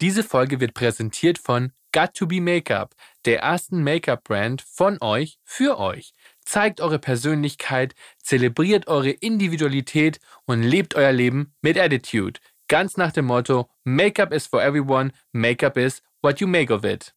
[0.00, 5.76] Diese Folge wird präsentiert von Got to Be Makeup, der ersten Make-up-Brand von euch für
[5.76, 6.12] euch.
[6.44, 12.38] Zeigt eure Persönlichkeit, zelebriert eure Individualität und lebt euer Leben mit Attitude.
[12.68, 17.12] Ganz nach dem Motto: Make-up is for everyone, Make-up is what you make of it.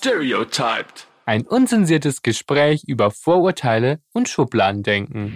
[0.00, 1.08] Stereotyped.
[1.26, 5.32] Ein unzensiertes Gespräch über Vorurteile und Schubladendenken.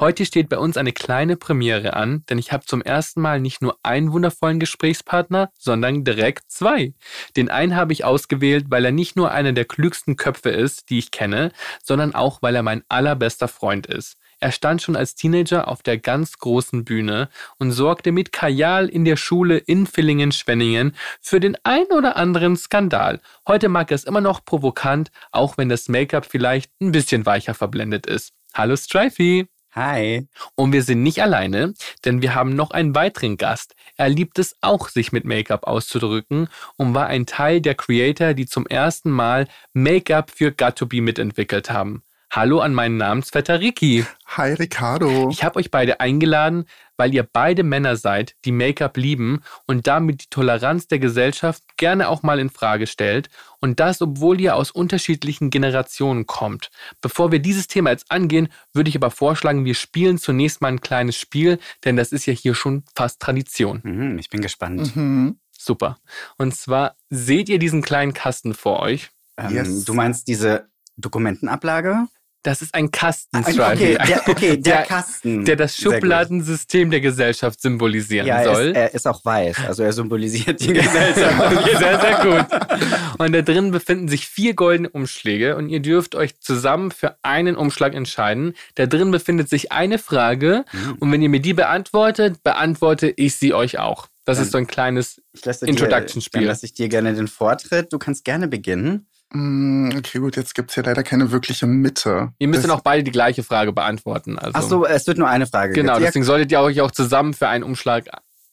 [0.00, 3.60] Heute steht bei uns eine kleine Premiere an, denn ich habe zum ersten Mal nicht
[3.60, 6.94] nur einen wundervollen Gesprächspartner, sondern direkt zwei.
[7.36, 10.96] Den einen habe ich ausgewählt, weil er nicht nur einer der klügsten Köpfe ist, die
[10.96, 14.16] ich kenne, sondern auch, weil er mein allerbester Freund ist.
[14.38, 19.04] Er stand schon als Teenager auf der ganz großen Bühne und sorgte mit Kajal in
[19.04, 23.20] der Schule in Villingen-Schwenningen für den ein oder anderen Skandal.
[23.48, 27.54] Heute mag er es immer noch provokant, auch wenn das Make-up vielleicht ein bisschen weicher
[27.54, 28.32] verblendet ist.
[28.52, 29.48] Hallo Strifey!
[29.76, 30.26] Hi.
[30.54, 31.74] Und wir sind nicht alleine,
[32.06, 33.74] denn wir haben noch einen weiteren Gast.
[33.98, 38.46] Er liebt es auch, sich mit Make-up auszudrücken und war ein Teil der Creator, die
[38.46, 42.02] zum ersten Mal Make-up für Got2Be mitentwickelt haben.
[42.36, 44.04] Hallo an meinen Namensvetter Ricky.
[44.26, 45.30] Hi Ricardo.
[45.30, 46.66] Ich habe euch beide eingeladen,
[46.98, 52.10] weil ihr beide Männer seid, die Make-up lieben und damit die Toleranz der Gesellschaft gerne
[52.10, 53.30] auch mal in Frage stellt
[53.62, 56.68] und das, obwohl ihr aus unterschiedlichen Generationen kommt.
[57.00, 60.82] Bevor wir dieses Thema jetzt angehen, würde ich aber vorschlagen, wir spielen zunächst mal ein
[60.82, 63.80] kleines Spiel, denn das ist ja hier schon fast Tradition.
[63.82, 64.94] Mhm, ich bin gespannt.
[64.94, 65.38] Mhm.
[65.58, 65.96] Super.
[66.36, 69.08] Und zwar seht ihr diesen kleinen Kasten vor euch?
[69.38, 69.86] Ähm, Yes.
[69.86, 72.08] Du meinst diese Dokumentenablage?
[72.46, 73.40] Das ist ein Kasten, Ah,
[73.72, 75.44] okay, der, okay, der, Der- Kasten.
[75.44, 75.76] der das.
[75.76, 78.64] Schubladensystem der Gesellschaft symbolisieren Ja, er soll.
[78.68, 81.56] ist, er ist auch weiß, also er symbolisiert die Gesellschaft.
[81.56, 83.18] Okay, sehr, sehr gut.
[83.18, 87.56] Und da drin befinden sich vier goldene Umschläge und ihr dürft euch zusammen für einen
[87.56, 88.54] Umschlag entscheiden.
[88.76, 90.96] Da drin befindet sich eine Frage Mhm.
[91.00, 94.06] und wenn ihr mir die beantwortet, beantworte ich sie euch auch.
[94.24, 95.20] Das ist so ein kleines
[95.62, 96.40] Introduction-Spiel.
[96.42, 97.92] Dann lasse ich dir gerne den Vortritt.
[97.92, 99.06] Du kannst gerne beginnen.
[99.32, 102.32] Mm, Okay, gut, jetzt gibt's hier leider keine wirkliche Mitte.
[102.38, 104.38] Ihr müsst Das- dann auch beide die gleiche Frage beantworten.
[104.38, 105.72] Also, Ach so, es wird nur eine Frage.
[105.72, 105.94] Genau.
[105.94, 108.04] Ja, deswegen solltet ihr euch auch zusammen für einen Umschlag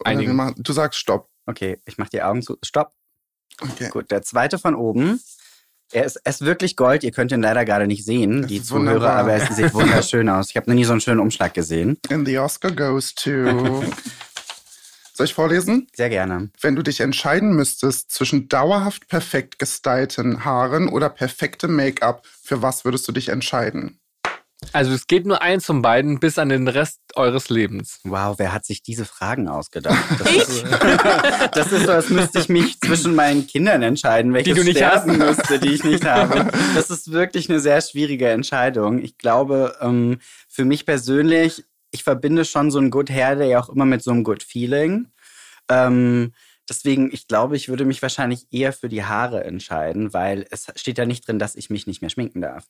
[0.04, 0.36] einigen.
[0.36, 1.30] machen- Du sagst Stopp.
[1.46, 2.58] Okay, ich mache die Augen zu.
[2.64, 2.92] Stopp.
[3.62, 3.90] Okay.
[3.90, 5.20] Gut, der zweite von oben.
[5.92, 7.04] Er ist, er ist wirklich Gold.
[7.04, 9.16] Ihr könnt ihn leider gerade nicht sehen, Das die Zuhörer, wunderbar.
[9.18, 10.50] aber es sieht wunderschön aus.
[10.50, 12.00] Ich habe noch nie so einen schönen Umschlag gesehen.
[12.10, 13.84] And the Oscar goes to.
[15.16, 15.88] Soll ich vorlesen?
[15.96, 16.50] Sehr gerne.
[16.60, 22.84] Wenn du dich entscheiden müsstest zwischen dauerhaft perfekt gestylten Haaren oder perfektem Make-up, für was
[22.84, 24.00] würdest du dich entscheiden?
[24.72, 28.00] Also es geht nur eins von beiden bis an den Rest eures Lebens.
[28.06, 30.02] Wow, wer hat sich diese Fragen ausgedacht?
[30.18, 30.64] Das Ist,
[31.54, 34.78] das ist so, als müsste ich mich zwischen meinen Kindern entscheiden, welches Die du nicht
[34.78, 36.50] sterben müsste, die ich nicht habe.
[36.76, 39.00] Das ist wirklich eine sehr schwierige Entscheidung.
[39.00, 43.70] Ich glaube, ähm, für mich persönlich, ich verbinde schon so ein Good Hair Day auch
[43.70, 45.08] immer mit so einem Good Feeling.
[45.70, 46.34] Ähm,
[46.68, 50.98] deswegen, ich glaube, ich würde mich wahrscheinlich eher für die Haare entscheiden, weil es steht
[50.98, 52.68] ja nicht drin, dass ich mich nicht mehr schminken darf.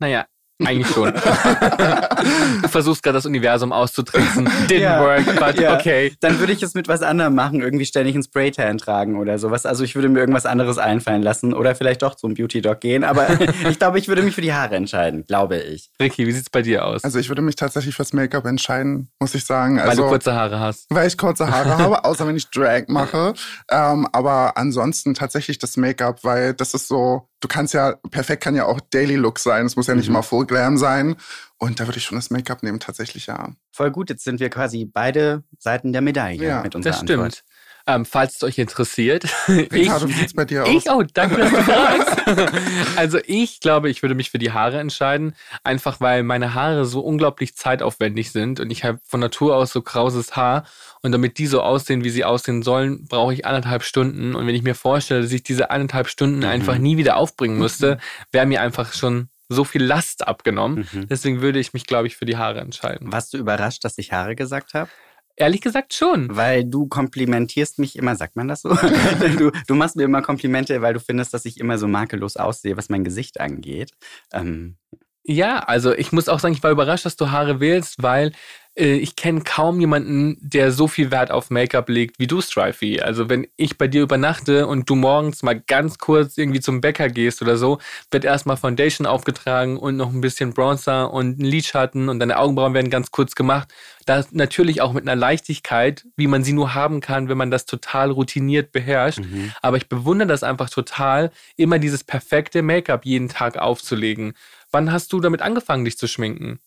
[0.00, 0.26] Naja,
[0.62, 1.12] eigentlich schon.
[2.62, 4.46] du versuchst gerade das Universum auszutricksen.
[4.68, 5.00] Didn't Ja.
[5.02, 5.74] work, but Ja.
[5.74, 6.12] okay.
[6.20, 9.66] Dann würde ich es mit was anderem machen, irgendwie ständig ein Spraytan tragen oder sowas.
[9.66, 13.04] Also ich würde mir irgendwas anderes einfallen lassen oder vielleicht doch zum Beauty Dog gehen.
[13.04, 13.26] Aber
[13.68, 15.90] ich glaube, ich würde mich für die Haare entscheiden, glaube ich.
[16.00, 17.02] Ricky, wie sieht's bei dir aus?
[17.04, 19.78] Also ich würde mich tatsächlich fürs Make-up entscheiden, muss ich sagen.
[19.78, 20.86] Weil Also, du kurze Haare hast.
[20.90, 23.34] weil ich kurze Haare habe, außer wenn ich Drag mache.
[23.70, 28.54] Ähm, aber ansonsten tatsächlich das Make-up, weil das ist so, du kannst ja, perfekt kann
[28.56, 29.66] ja auch Daily Look sein.
[29.66, 30.14] Es muss ja nicht Mhm.
[30.14, 31.16] immer Full Glam sein.
[31.58, 33.50] Und da würde ich schon das Make-up nehmen, tatsächlich, ja.
[33.70, 37.32] Voll gut, jetzt sind wir quasi beide Seiten der Medaille Ja, mit unserer Das Antwort.
[37.34, 37.44] stimmt.
[37.86, 39.24] Ähm, falls es euch interessiert.
[39.48, 40.70] Ricardo, wie sieht's bei dir aus?
[40.70, 42.16] Ich, oh, danke, dass du fragst.
[42.96, 45.34] Also ich glaube, ich würde mich für die Haare entscheiden,
[45.64, 49.82] einfach weil meine Haare so unglaublich zeitaufwendig sind und ich habe von Natur aus so
[49.82, 50.64] krauses Haar
[51.04, 54.54] und damit die so aussehen, wie sie aussehen sollen, brauche ich anderthalb Stunden und wenn
[54.54, 56.44] ich mir vorstelle, dass ich diese anderthalb Stunden Mhm.
[56.46, 57.98] einfach nie wieder aufbringen müsste,
[58.32, 60.88] wäre mir einfach schon so viel Last abgenommen.
[60.92, 61.06] Mhm.
[61.08, 63.12] Deswegen würde ich mich, glaube ich, für die Haare entscheiden.
[63.12, 64.90] Warst du überrascht, dass ich Haare gesagt habe?
[65.36, 66.34] Ehrlich gesagt schon.
[66.34, 68.70] Weil du komplimentierst mich immer, sagt man das so?
[69.38, 72.76] du, du machst mir immer Komplimente, weil du findest, dass ich immer so makellos aussehe,
[72.76, 73.90] was mein Gesicht angeht.
[74.32, 74.76] Ähm,
[75.24, 78.32] Ja, also ich muss auch sagen, ich war überrascht, dass du Haare wählst, weil
[78.76, 83.00] ich kenne kaum jemanden, der so viel Wert auf Make-up legt wie du, Strifey.
[83.00, 87.08] Also wenn ich bei dir übernachte und du morgens mal ganz kurz irgendwie zum Bäcker
[87.08, 87.78] gehst oder so,
[88.10, 92.74] wird erstmal Foundation aufgetragen und noch ein bisschen Bronzer und ein Lidschatten und deine Augenbrauen
[92.74, 93.72] werden ganz kurz gemacht.
[94.06, 97.66] Das natürlich auch mit einer Leichtigkeit, wie man sie nur haben kann, wenn man das
[97.66, 99.20] total routiniert beherrscht.
[99.20, 99.52] Mhm.
[99.62, 104.34] Aber ich bewundere das einfach total, immer dieses perfekte Make-up jeden Tag aufzulegen.
[104.72, 106.58] Wann hast du damit angefangen, dich zu schminken?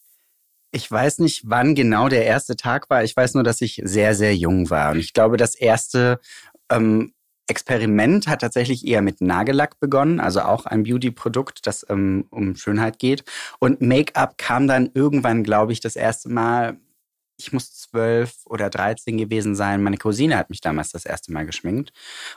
[0.77, 3.03] Ich weiß nicht, wann genau der erste Tag war.
[3.03, 4.91] Ich weiß nur, dass ich sehr, sehr jung war.
[4.91, 6.19] Und ich glaube, das erste
[6.69, 7.13] ähm,
[7.47, 12.99] Experiment hat tatsächlich eher mit Nagellack begonnen, also auch ein Beauty-Produkt, das ähm, um Schönheit
[12.99, 13.23] geht.
[13.57, 16.77] Und Make-up kam dann irgendwann, glaube ich, das erste Mal.
[17.39, 19.81] Ich muss zwölf oder dreizehn gewesen sein.
[19.81, 21.91] Meine Cousine hat mich damals das erste Mal geschminkt.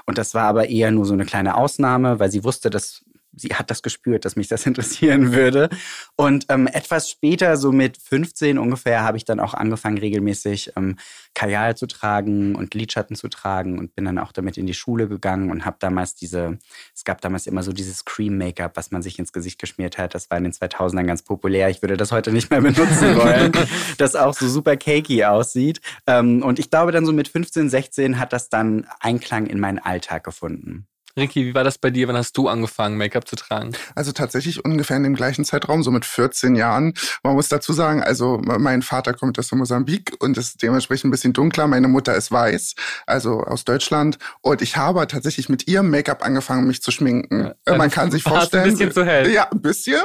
[0.06, 3.48] Und das war aber eher nur so eine kleine Ausnahme, weil sie wusste, dass sie
[3.48, 5.68] hat das gespürt, dass mich das interessieren würde.
[6.16, 10.96] Und ähm, etwas später, so mit 15 ungefähr, habe ich dann auch angefangen, regelmäßig ähm,
[11.34, 15.08] Kajal zu tragen und Lidschatten zu tragen und bin dann auch damit in die Schule
[15.08, 16.58] gegangen und habe damals diese,
[16.94, 20.14] es gab damals immer so dieses Cream-Make-up, was man sich ins Gesicht geschmiert hat.
[20.14, 21.70] Das war in den 2000ern ganz populär.
[21.70, 23.52] Ich würde das heute nicht mehr benutzen wollen,
[23.98, 25.80] das auch so super cakey aussieht.
[26.06, 29.78] Ähm, und ich glaube, dann so mit 15, 16 hat das dann Einklang in meinen
[29.78, 30.86] Alltag gefunden.
[31.20, 32.08] Ricky, wie war das bei dir?
[32.08, 33.72] Wann hast du angefangen, Make-up zu tragen?
[33.94, 36.94] Also tatsächlich ungefähr in dem gleichen Zeitraum, so mit 14 Jahren.
[37.22, 41.32] Man muss dazu sagen, also mein Vater kommt aus Mosambik und ist dementsprechend ein bisschen
[41.32, 41.66] dunkler.
[41.66, 42.74] Meine Mutter ist weiß,
[43.06, 44.18] also aus Deutschland.
[44.40, 47.52] Und ich habe tatsächlich mit ihrem Make-up angefangen, mich zu schminken.
[47.68, 48.64] Ja, Man kann sich vorstellen.
[48.64, 49.30] Ein bisschen zu hell.
[49.30, 50.00] Ja, ein bisschen.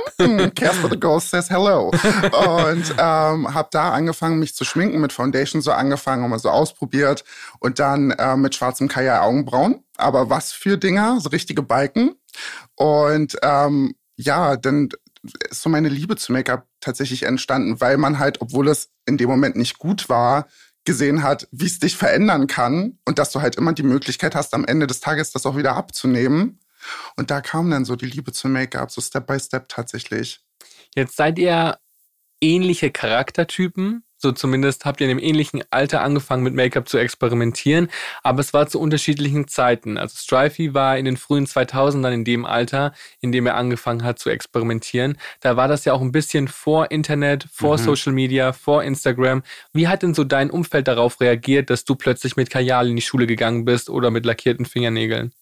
[0.56, 1.90] Cares for the Ghost says hello.
[1.92, 7.24] und ähm, habe da angefangen, mich zu schminken, mit Foundation so angefangen, mal so ausprobiert.
[7.60, 12.16] Und dann äh, mit schwarzem Kajal Augenbrauen aber was für Dinger, so richtige Balken.
[12.76, 14.90] Und ähm, ja, dann
[15.50, 19.30] ist so meine Liebe zu Make-up tatsächlich entstanden, weil man halt, obwohl es in dem
[19.30, 20.48] Moment nicht gut war,
[20.86, 24.54] gesehen hat, wie es dich verändern kann und dass du halt immer die Möglichkeit hast,
[24.54, 26.60] am Ende des Tages das auch wieder abzunehmen.
[27.16, 30.42] Und da kam dann so die Liebe zu Make-up, so Step by Step tatsächlich.
[30.94, 31.80] Jetzt seid ihr
[32.40, 34.05] ähnliche Charaktertypen.
[34.18, 37.90] So zumindest habt ihr in dem ähnlichen Alter angefangen mit Make-up zu experimentieren,
[38.24, 39.98] aber es war zu unterschiedlichen Zeiten.
[39.98, 44.20] Also Strifey war in den frühen 2000ern in dem Alter, in dem er angefangen hat
[44.20, 45.18] zu experimentieren.
[45.42, 47.84] Da war das ja auch ein bisschen vor Internet, vor mhm.
[47.84, 49.44] Social Media, vor Instagram.
[49.74, 53.02] Wie hat denn so dein Umfeld darauf reagiert, dass du plötzlich mit Kajal in die
[53.02, 55.34] Schule gegangen bist oder mit lackierten Fingernägeln?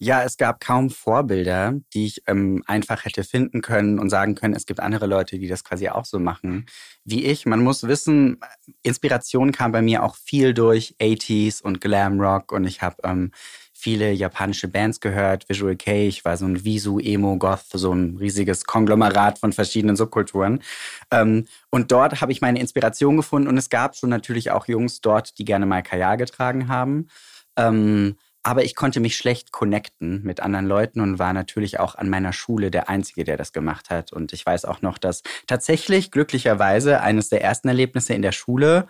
[0.00, 4.54] Ja, es gab kaum Vorbilder, die ich ähm, einfach hätte finden können und sagen können,
[4.54, 6.66] es gibt andere Leute, die das quasi auch so machen
[7.04, 7.46] wie ich.
[7.46, 8.38] Man muss wissen,
[8.82, 13.32] Inspiration kam bei mir auch viel durch 80s und Glam Rock und ich habe ähm,
[13.72, 18.16] viele japanische Bands gehört, Visual K, ich war so ein Visu, Emo, Goth, so ein
[18.18, 20.62] riesiges Konglomerat von verschiedenen Subkulturen.
[21.10, 25.00] Ähm, und dort habe ich meine Inspiration gefunden und es gab schon natürlich auch Jungs
[25.00, 27.08] dort, die gerne mal Kajal getragen haben.
[27.56, 28.16] Ähm,
[28.48, 32.32] aber ich konnte mich schlecht connecten mit anderen Leuten und war natürlich auch an meiner
[32.32, 34.10] Schule der Einzige, der das gemacht hat.
[34.10, 38.88] Und ich weiß auch noch, dass tatsächlich glücklicherweise eines der ersten Erlebnisse in der Schule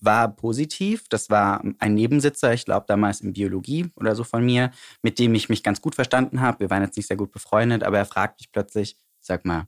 [0.00, 1.08] war positiv.
[1.08, 4.70] Das war ein Nebensitzer, ich glaube damals in Biologie oder so von mir,
[5.02, 6.60] mit dem ich mich ganz gut verstanden habe.
[6.60, 9.66] Wir waren jetzt nicht sehr gut befreundet, aber er fragt mich plötzlich, sag mal,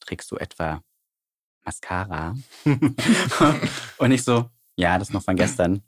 [0.00, 0.82] trägst du etwa
[1.62, 2.34] Mascara?
[3.98, 5.82] und ich so, ja, das noch von gestern.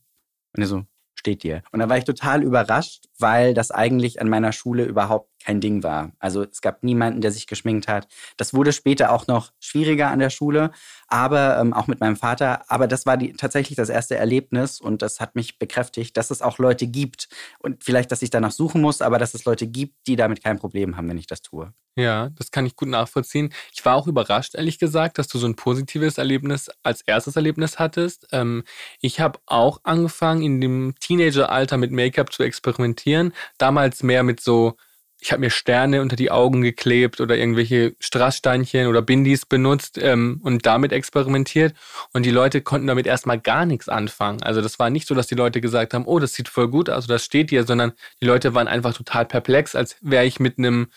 [0.54, 0.84] Und er so,
[1.20, 1.62] steht dir.
[1.70, 5.82] Und da war ich total überrascht, weil das eigentlich an meiner Schule überhaupt kein Ding
[5.82, 6.12] war.
[6.18, 8.08] Also es gab niemanden, der sich geschminkt hat.
[8.36, 10.72] Das wurde später auch noch schwieriger an der Schule,
[11.10, 12.62] aber ähm, auch mit meinem Vater.
[12.70, 16.40] Aber das war die, tatsächlich das erste Erlebnis und das hat mich bekräftigt, dass es
[16.40, 17.28] auch Leute gibt
[17.58, 20.58] und vielleicht, dass ich danach suchen muss, aber dass es Leute gibt, die damit kein
[20.58, 21.72] Problem haben, wenn ich das tue.
[21.96, 23.52] Ja, das kann ich gut nachvollziehen.
[23.72, 27.80] Ich war auch überrascht, ehrlich gesagt, dass du so ein positives Erlebnis als erstes Erlebnis
[27.80, 28.28] hattest.
[28.30, 28.62] Ähm,
[29.00, 33.32] ich habe auch angefangen, in dem Teenageralter mit Make-up zu experimentieren.
[33.58, 34.76] Damals mehr mit so
[35.20, 40.40] ich habe mir Sterne unter die Augen geklebt oder irgendwelche Strasssteinchen oder Bindis benutzt ähm,
[40.42, 41.74] und damit experimentiert.
[42.12, 44.42] Und die Leute konnten damit erstmal gar nichts anfangen.
[44.42, 46.88] Also das war nicht so, dass die Leute gesagt haben, oh, das sieht voll gut
[46.88, 50.58] aus, das steht dir, sondern die Leute waren einfach total perplex, als wäre ich mit
[50.58, 50.88] einem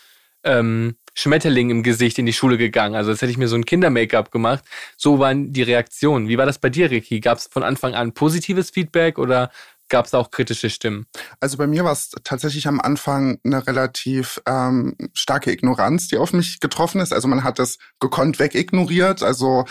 [0.44, 2.96] ähm, Schmetterling im Gesicht in die Schule gegangen.
[2.96, 4.64] Also als hätte ich mir so ein Kinder-Make-up gemacht.
[4.96, 6.28] So waren die Reaktionen.
[6.28, 7.20] Wie war das bei dir, Ricky?
[7.20, 9.50] Gab es von Anfang an positives Feedback oder
[9.94, 11.06] gab es auch kritische Stimmen?
[11.38, 16.32] Also bei mir war es tatsächlich am Anfang eine relativ ähm, starke Ignoranz, die auf
[16.32, 17.12] mich getroffen ist.
[17.12, 19.22] Also man hat das gekonnt wegignoriert.
[19.22, 19.66] Also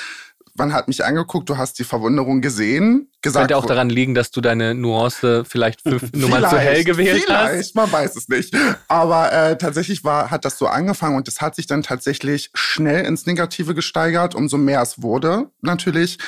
[0.55, 3.09] man hat mich angeguckt, du hast die Verwunderung gesehen.
[3.21, 7.23] Gesagt, Könnte auch daran liegen, dass du deine Nuance vielleicht fünf Nummern zu hell gewählt
[7.23, 7.75] vielleicht, hast.
[7.75, 8.55] man weiß es nicht.
[8.87, 13.05] Aber äh, tatsächlich war, hat das so angefangen und es hat sich dann tatsächlich schnell
[13.05, 16.19] ins Negative gesteigert, umso mehr es wurde, natürlich.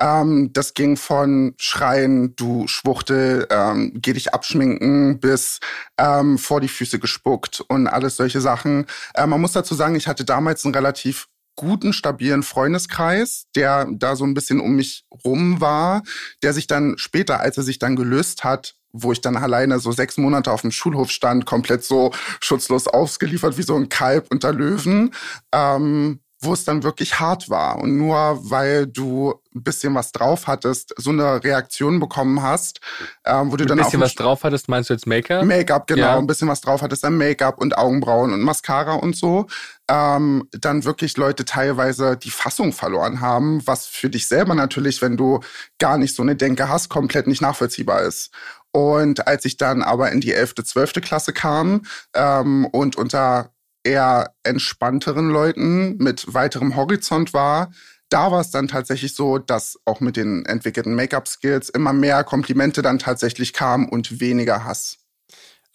[0.00, 5.60] Ähm, das ging von Schreien, du Schwuchtel, ähm, geh dich abschminken, bis
[5.98, 8.86] ähm, vor die Füße gespuckt und alles solche Sachen.
[9.14, 14.16] Äh, man muss dazu sagen, ich hatte damals einen relativ guten, stabilen Freundeskreis, der da
[14.16, 16.02] so ein bisschen um mich rum war,
[16.42, 19.92] der sich dann später, als er sich dann gelöst hat, wo ich dann alleine so
[19.92, 24.52] sechs Monate auf dem Schulhof stand, komplett so schutzlos ausgeliefert wie so ein Kalb unter
[24.52, 25.14] Löwen,
[25.52, 27.78] ähm, wo es dann wirklich hart war.
[27.78, 32.80] Und nur weil du ein bisschen was drauf hattest, so eine Reaktion bekommen hast,
[33.26, 35.44] ähm, wo du Ein dann bisschen auch was drauf hattest, meinst du jetzt Make-up?
[35.44, 36.18] Make-up, genau, Ja.
[36.18, 39.46] ein bisschen was drauf hattest, dann Make-up und Augenbrauen und Mascara und so,
[39.90, 45.16] ähm, dann wirklich Leute teilweise die Fassung verloren haben, was für dich selber natürlich, wenn
[45.18, 45.40] du
[45.78, 48.30] gar nicht so eine Denke hast, komplett nicht nachvollziehbar ist.
[48.72, 50.92] Und als ich dann aber in die 11., 12.
[51.02, 51.82] Klasse kam
[52.14, 53.50] ähm, und unter
[53.84, 57.70] eher entspannteren Leuten mit weiterem Horizont war,
[58.10, 62.82] da war es dann tatsächlich so, dass auch mit den entwickelten Make-up-Skills immer mehr Komplimente
[62.82, 64.98] dann tatsächlich kamen und weniger Hass.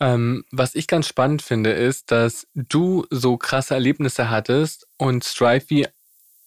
[0.01, 5.87] Ähm, was ich ganz spannend finde, ist, dass du so krasse Erlebnisse hattest und Strifey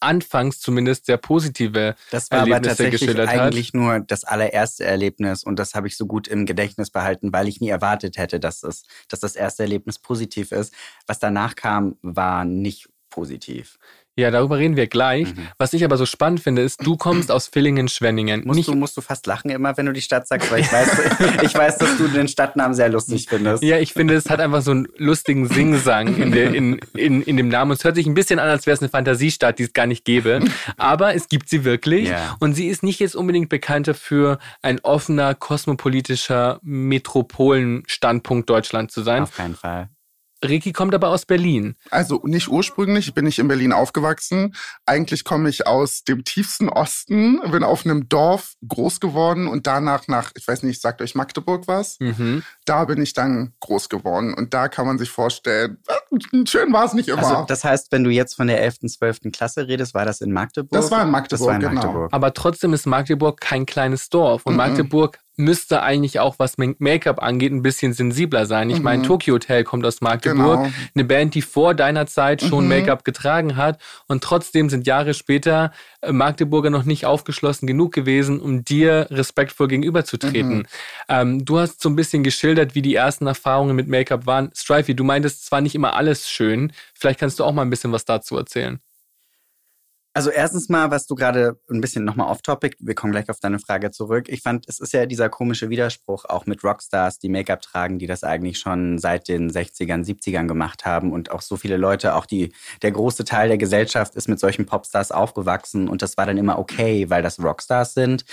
[0.01, 3.39] anfangs zumindest sehr positive Das war aber Erlebnisse tatsächlich geschildert hat.
[3.39, 7.49] eigentlich nur das allererste Erlebnis und das habe ich so gut im Gedächtnis behalten, weil
[7.49, 10.73] ich nie erwartet hätte, dass, es, dass das erste Erlebnis positiv ist.
[11.07, 13.79] Was danach kam, war nicht positiv.
[14.19, 15.33] Ja, darüber reden wir gleich.
[15.33, 15.47] Mhm.
[15.59, 18.43] Was ich aber so spannend finde, ist, du kommst aus Villingen-Schwenningen.
[18.45, 20.89] Musst du, musst du fast lachen immer, wenn du die Stadt sagst, weil ich weiß,
[21.43, 23.63] ich weiß, dass du den Stadtnamen sehr lustig findest.
[23.63, 27.37] ja, ich finde, es hat einfach so einen lustigen Singsang in, der, in, in, in
[27.37, 27.71] dem Namen.
[27.71, 30.05] Es hört sich ein bisschen an, als wäre es eine Fantasiestadt, die es gar nicht
[30.05, 30.41] gäbe.
[30.77, 32.09] Aber es gibt sie wirklich.
[32.09, 32.37] Ja.
[32.41, 39.23] Und sie ist nicht jetzt unbedingt bekannt dafür, ein offener, kosmopolitischer Metropolenstandpunkt Deutschland zu sein.
[39.23, 39.91] Auf keinen Fall.
[40.45, 41.77] Ricky kommt aber aus Berlin.
[41.91, 44.55] Also nicht ursprünglich, bin ich in Berlin aufgewachsen.
[44.87, 50.07] Eigentlich komme ich aus dem tiefsten Osten, bin auf einem Dorf groß geworden und danach
[50.09, 51.97] nach, ich weiß nicht, sagt euch Magdeburg was?
[52.01, 52.43] Mhm.
[52.65, 56.85] Da bin ich dann groß geworden und da kann man sich vorstellen, äh, schön war
[56.85, 57.19] es nicht immer.
[57.27, 59.33] Also das heißt, wenn du jetzt von der 11., 12.
[59.33, 60.71] Klasse redest, war das in Magdeburg?
[60.73, 61.75] Das war in Magdeburg, Das war in genau.
[61.75, 62.13] Magdeburg.
[62.13, 64.43] Aber trotzdem ist Magdeburg kein kleines Dorf.
[64.45, 64.59] Und Mhm.
[64.59, 68.71] Magdeburg müsste eigentlich auch, was Make-up angeht, ein bisschen sensibler sein.
[68.71, 69.07] Ich meine, Mhm.
[69.07, 70.59] Tokyo Hotel kommt aus Magdeburg.
[70.65, 70.73] Genau.
[70.95, 72.71] Eine Band, die vor deiner Zeit schon Mhm.
[72.71, 73.81] Make-up getragen hat.
[74.09, 79.69] Und trotzdem sind Jahre später äh, Magdeburger noch nicht aufgeschlossen genug gewesen, um dir respektvoll
[79.69, 80.59] gegenüberzutreten.
[80.59, 80.67] Mhm.
[81.09, 84.51] Ähm, du hast so ein bisschen geschildert, wie die ersten Erfahrungen mit Make-up waren.
[84.55, 86.73] Strifey, du meintest zwar nicht immer alles schön.
[86.95, 88.81] Vielleicht kannst du auch mal ein bisschen was dazu erzählen.
[90.19, 93.61] Also erstens mal, was du gerade ein bisschen nochmal off-topic, wir kommen gleich auf deine
[93.61, 94.29] Frage zurück.
[94.29, 98.09] Ich fand, es ist ja dieser komische Widerspruch auch mit Rockstars, die Make-up tragen, die
[98.09, 102.27] das eigentlich schon seit den 60ern, 70ern gemacht haben und auch so viele Leute, auch
[102.27, 106.37] die, der große Teil der Gesellschaft ist mit solchen Popstars aufgewachsen und das war dann
[106.37, 108.25] immer okay, weil das Rockstars sind.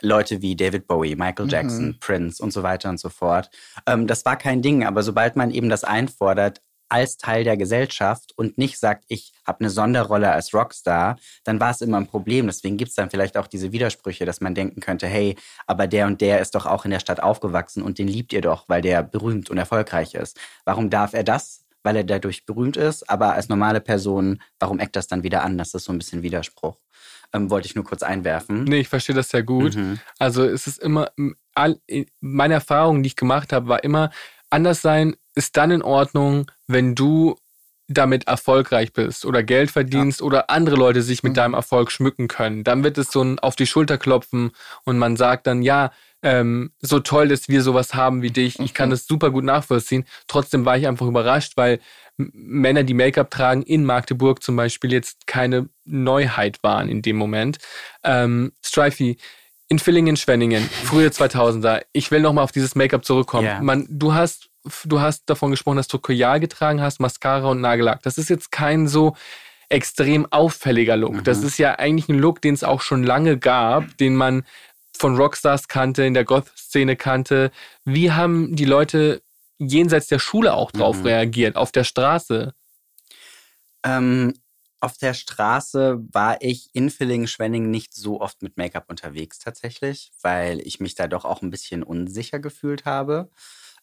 [0.00, 1.96] Leute wie David Bowie, Michael Jackson, Mhm.
[1.98, 3.50] Prince und so weiter und so fort.
[3.88, 6.60] Ähm, das war kein Ding, aber sobald man eben das einfordert,
[6.92, 11.70] als Teil der Gesellschaft und nicht sagt, ich habe eine Sonderrolle als Rockstar, dann war
[11.70, 12.46] es immer ein Problem.
[12.46, 16.06] Deswegen gibt es dann vielleicht auch diese Widersprüche, dass man denken könnte, hey, aber der
[16.06, 18.82] und der ist doch auch in der Stadt aufgewachsen und den liebt ihr doch, weil
[18.82, 20.38] der berühmt und erfolgreich ist.
[20.66, 21.64] Warum darf er das?
[21.82, 25.56] Weil er dadurch berühmt ist, aber als normale Person, warum eckt das dann wieder an?
[25.58, 26.76] Das ist so ein bisschen Widerspruch.
[27.32, 28.64] Ähm, wollte ich nur kurz einwerfen.
[28.64, 29.74] Nee, ich verstehe das sehr gut.
[29.74, 29.98] Mhm.
[30.18, 31.10] Also es ist immer,
[31.54, 34.10] all- in- meine Erfahrung, die ich gemacht habe, war immer,
[34.52, 37.36] anders sein ist dann in Ordnung, wenn du
[37.88, 41.36] damit erfolgreich bist oder Geld verdienst oder andere Leute sich mit Mhm.
[41.36, 42.64] deinem Erfolg schmücken können.
[42.64, 44.52] Dann wird es so ein auf die Schulter klopfen
[44.84, 45.90] und man sagt dann, ja,
[46.22, 48.60] ähm, so toll, dass wir sowas haben wie dich.
[48.60, 48.92] Ich kann Mhm.
[48.92, 50.04] das super gut nachvollziehen.
[50.28, 51.80] Trotzdem war ich einfach überrascht, weil
[52.16, 57.58] Männer, die Make-up tragen, in Magdeburg zum Beispiel jetzt keine Neuheit waren in dem Moment.
[58.04, 59.16] Ähm, Strifey,
[59.72, 61.82] in Villingen, Schwenningen, frühe 2000er.
[61.92, 63.46] Ich will nochmal auf dieses Make-up zurückkommen.
[63.46, 63.62] Ja.
[63.62, 64.50] Man, du hast,
[64.84, 68.02] du hast davon gesprochen, dass du Kajal getragen hast, Mascara und Nagellack.
[68.02, 69.16] Das ist jetzt kein so
[69.70, 71.14] extrem auffälliger Look.
[71.14, 71.24] Mhm.
[71.24, 74.44] Das ist ja eigentlich ein Look, den es auch schon lange gab, den man
[74.94, 77.50] von Rockstars kannte, in der Goth-Szene kannte.
[77.86, 79.22] Wie haben die Leute
[79.56, 81.06] jenseits der Schule auch drauf Mhm.
[81.06, 82.52] reagiert, auf der Straße?
[83.86, 84.34] Ähm,
[84.82, 90.60] auf der Straße war ich in Villingen-Schwenningen nicht so oft mit Make-up unterwegs tatsächlich, weil
[90.60, 93.30] ich mich da doch auch ein bisschen unsicher gefühlt habe.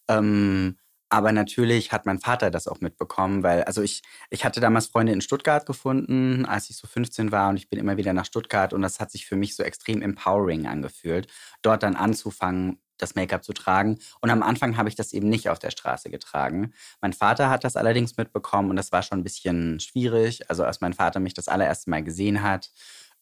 [0.07, 0.77] Ähm,
[1.11, 5.13] Aber natürlich hat mein Vater das auch mitbekommen, weil, also ich, ich hatte damals Freunde
[5.13, 8.73] in Stuttgart gefunden, als ich so 15 war und ich bin immer wieder nach Stuttgart
[8.73, 11.27] und das hat sich für mich so extrem empowering angefühlt,
[11.63, 13.97] dort dann anzufangen, das Make-up zu tragen.
[14.21, 16.73] Und am Anfang habe ich das eben nicht auf der Straße getragen.
[17.01, 20.49] Mein Vater hat das allerdings mitbekommen und das war schon ein bisschen schwierig.
[20.49, 22.71] Also als mein Vater mich das allererste Mal gesehen hat,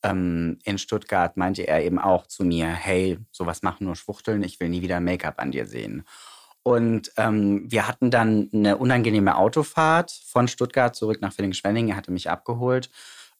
[0.03, 4.59] ähm, in Stuttgart meinte er eben auch zu mir, hey, sowas machen nur Schwuchteln, ich
[4.59, 6.03] will nie wieder Make-up an dir sehen.
[6.63, 11.91] Und ähm, wir hatten dann eine unangenehme Autofahrt von Stuttgart zurück nach Villingen-Schwenningen.
[11.91, 12.89] Er hatte mich abgeholt.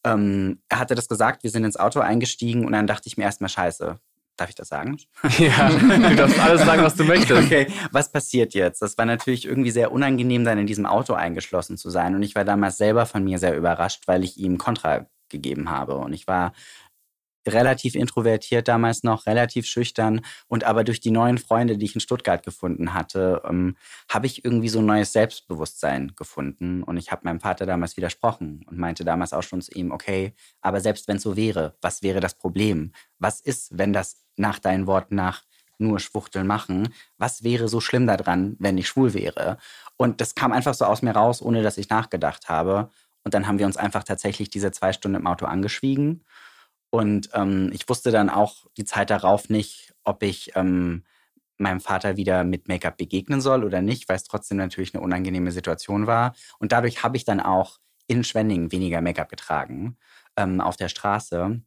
[0.05, 3.23] Ähm, er hatte das gesagt, wir sind ins Auto eingestiegen und dann dachte ich mir
[3.23, 3.99] erstmal, scheiße,
[4.37, 4.97] Darf ich das sagen?
[5.39, 7.43] Ja, du darfst alles sagen, was du möchtest.
[7.43, 8.81] Okay, was passiert jetzt?
[8.81, 12.15] Das war natürlich irgendwie sehr unangenehm, dann in diesem Auto eingeschlossen zu sein.
[12.15, 15.95] Und ich war damals selber von mir sehr überrascht, weil ich ihm Kontra gegeben habe.
[15.95, 16.53] Und ich war
[17.47, 20.21] relativ introvertiert damals noch, relativ schüchtern.
[20.47, 23.75] Und aber durch die neuen Freunde, die ich in Stuttgart gefunden hatte, ähm,
[24.09, 26.83] habe ich irgendwie so ein neues Selbstbewusstsein gefunden.
[26.83, 30.33] Und ich habe meinem Vater damals widersprochen und meinte damals auch schon zu ihm, okay,
[30.61, 32.91] aber selbst wenn es so wäre, was wäre das Problem?
[33.19, 35.43] Was ist, wenn das nach deinen Worten nach
[35.79, 36.93] nur Schwuchteln machen?
[37.17, 39.57] Was wäre so schlimm daran, wenn ich schwul wäre?
[39.95, 42.89] Und das kam einfach so aus mir raus, ohne dass ich nachgedacht habe.
[43.23, 46.23] Und dann haben wir uns einfach tatsächlich diese zwei Stunden im Auto angeschwiegen.
[46.97, 51.03] Und ähm, ich wusste dann auch die Zeit darauf nicht, ob ich ähm,
[51.59, 55.51] meinem Vater wieder mit Make-up begegnen soll oder nicht, weil es trotzdem natürlich eine unangenehme
[55.51, 56.33] Situation war.
[56.57, 57.77] Und dadurch habe ich dann auch
[58.07, 59.95] in Schwenningen weniger Make-up getragen
[60.37, 61.61] ähm, auf der Straße.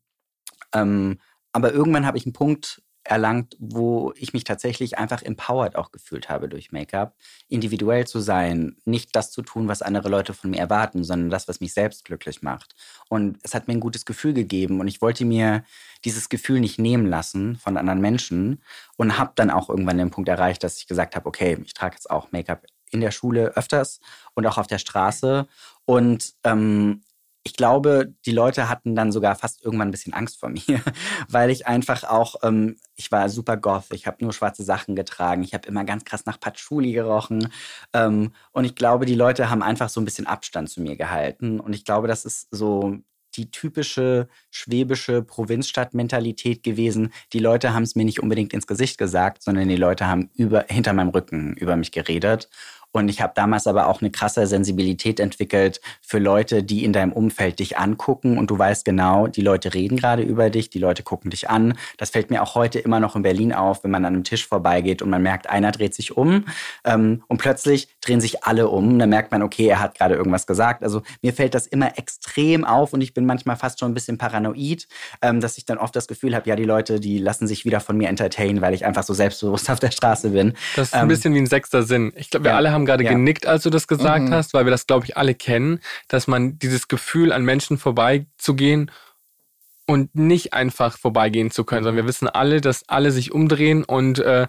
[0.74, 1.20] Ähm,
[1.52, 6.28] aber irgendwann habe ich einen Punkt erlangt, wo ich mich tatsächlich einfach empowered auch gefühlt
[6.28, 7.16] habe durch Make-up,
[7.48, 11.48] individuell zu sein, nicht das zu tun, was andere Leute von mir erwarten, sondern das,
[11.48, 12.74] was mich selbst glücklich macht.
[13.08, 15.64] Und es hat mir ein gutes Gefühl gegeben und ich wollte mir
[16.04, 18.62] dieses Gefühl nicht nehmen lassen von anderen Menschen
[18.96, 21.94] und habe dann auch irgendwann den Punkt erreicht, dass ich gesagt habe, okay, ich trage
[21.94, 24.00] jetzt auch Make-up in der Schule öfters
[24.34, 25.46] und auch auf der Straße
[25.84, 27.02] und ähm,
[27.42, 30.82] ich glaube, die Leute hatten dann sogar fast irgendwann ein bisschen Angst vor mir,
[31.28, 35.42] weil ich einfach auch, ähm, ich war super goth, ich habe nur schwarze Sachen getragen,
[35.42, 37.52] ich habe immer ganz krass nach Patchouli gerochen
[37.92, 41.60] ähm, und ich glaube, die Leute haben einfach so ein bisschen Abstand zu mir gehalten
[41.60, 43.00] und ich glaube, das ist so
[43.36, 47.12] die typische schwäbische Provinzstadt-Mentalität gewesen.
[47.32, 50.66] Die Leute haben es mir nicht unbedingt ins Gesicht gesagt, sondern die Leute haben über,
[50.68, 52.48] hinter meinem Rücken über mich geredet.
[52.92, 57.12] Und ich habe damals aber auch eine krasse Sensibilität entwickelt für Leute, die in deinem
[57.12, 61.02] Umfeld dich angucken und du weißt genau, die Leute reden gerade über dich, die Leute
[61.02, 61.74] gucken dich an.
[61.98, 64.46] Das fällt mir auch heute immer noch in Berlin auf, wenn man an einem Tisch
[64.46, 66.46] vorbeigeht und man merkt, einer dreht sich um
[66.84, 68.98] ähm, und plötzlich drehen sich alle um.
[68.98, 70.82] Dann merkt man, okay, er hat gerade irgendwas gesagt.
[70.82, 74.18] Also mir fällt das immer extrem auf und ich bin manchmal fast schon ein bisschen
[74.18, 74.88] paranoid,
[75.22, 77.80] ähm, dass ich dann oft das Gefühl habe, ja, die Leute, die lassen sich wieder
[77.80, 80.54] von mir entertainen, weil ich einfach so selbstbewusst auf der Straße bin.
[80.76, 82.12] Das ist ein ähm, bisschen wie ein sechster Sinn.
[82.16, 82.56] Ich glaube, wir ja.
[82.56, 83.12] alle haben haben gerade ja.
[83.12, 84.34] genickt, als du das gesagt mhm.
[84.34, 88.90] hast, weil wir das, glaube ich, alle kennen, dass man dieses Gefühl, an Menschen vorbeizugehen
[89.86, 94.18] und nicht einfach vorbeigehen zu können, sondern wir wissen alle, dass alle sich umdrehen und
[94.20, 94.46] äh,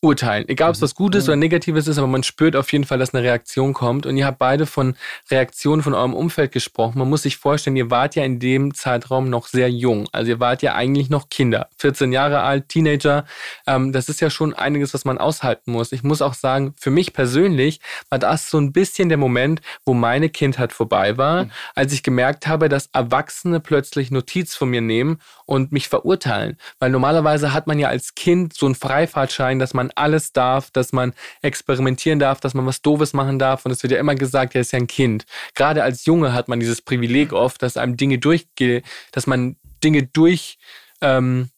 [0.00, 0.48] urteilen.
[0.48, 0.84] Egal, ob es mhm.
[0.84, 4.06] was Gutes oder Negatives ist, aber man spürt auf jeden Fall, dass eine Reaktion kommt.
[4.06, 4.94] Und ihr habt beide von
[5.30, 6.98] Reaktionen von eurem Umfeld gesprochen.
[6.98, 10.08] Man muss sich vorstellen, ihr wart ja in dem Zeitraum noch sehr jung.
[10.12, 11.68] Also ihr wart ja eigentlich noch Kinder.
[11.78, 13.24] 14 Jahre alt, Teenager.
[13.66, 15.90] Ähm, das ist ja schon einiges, was man aushalten muss.
[15.90, 19.94] Ich muss auch sagen, für mich persönlich war das so ein bisschen der Moment, wo
[19.94, 21.50] meine Kindheit vorbei war, mhm.
[21.74, 26.56] als ich gemerkt habe, dass Erwachsene plötzlich Notiz von mir nehmen und mich verurteilen.
[26.78, 30.70] Weil normalerweise hat man ja als Kind so einen Freifahrtschein, dass man man alles darf,
[30.70, 33.64] dass man experimentieren darf, dass man was Doofes machen darf.
[33.64, 35.26] Und es wird ja immer gesagt, er ist ja ein Kind.
[35.54, 40.04] Gerade als Junge hat man dieses Privileg oft, dass einem Dinge durchge, dass man Dinge
[40.04, 41.50] durchgelassen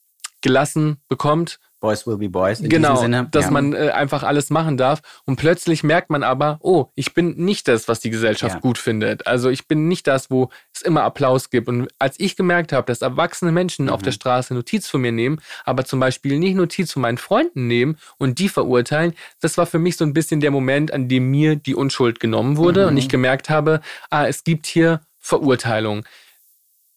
[0.82, 2.60] ähm, bekommt Boys will be boys.
[2.60, 3.28] In genau, diesem Sinne.
[3.30, 3.50] dass ja.
[3.50, 5.00] man äh, einfach alles machen darf.
[5.24, 8.60] Und plötzlich merkt man aber, oh, ich bin nicht das, was die Gesellschaft ja.
[8.60, 9.26] gut findet.
[9.26, 11.68] Also ich bin nicht das, wo es immer Applaus gibt.
[11.68, 13.92] Und als ich gemerkt habe, dass erwachsene Menschen mhm.
[13.92, 17.66] auf der Straße Notiz von mir nehmen, aber zum Beispiel nicht Notiz von meinen Freunden
[17.66, 21.30] nehmen und die verurteilen, das war für mich so ein bisschen der Moment, an dem
[21.30, 22.88] mir die Unschuld genommen wurde mhm.
[22.88, 26.04] und ich gemerkt habe, ah, es gibt hier Verurteilung.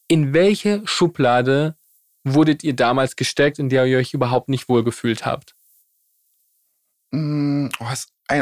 [0.08, 1.76] In welche Schublade
[2.24, 5.56] wurdet ihr damals gesteckt, in der ihr euch überhaupt nicht wohlgefühlt habt?
[7.12, 7.86] Mm, oh,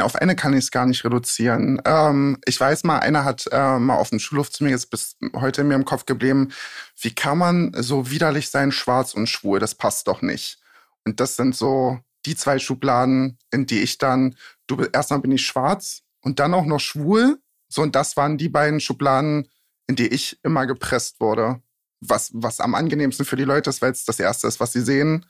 [0.00, 1.82] auf eine kann ich es gar nicht reduzieren.
[1.84, 5.16] Ähm, ich weiß mal, einer hat äh, mal auf dem Schulhof zu mir, ist bis
[5.34, 6.52] heute mir im Kopf geblieben,
[7.00, 9.58] wie kann man so widerlich sein, schwarz und schwul?
[9.58, 10.60] Das passt doch nicht.
[11.04, 14.36] Und das sind so die zwei Schubladen, in die ich dann,
[14.68, 17.38] du erstmal bin ich schwarz und dann auch noch schwul.
[17.68, 19.48] So, und das waren die beiden Schubladen,
[19.88, 21.60] in die ich immer gepresst wurde
[22.02, 24.82] was, was am angenehmsten für die Leute ist, weil es das Erste ist, was sie
[24.82, 25.24] sehen.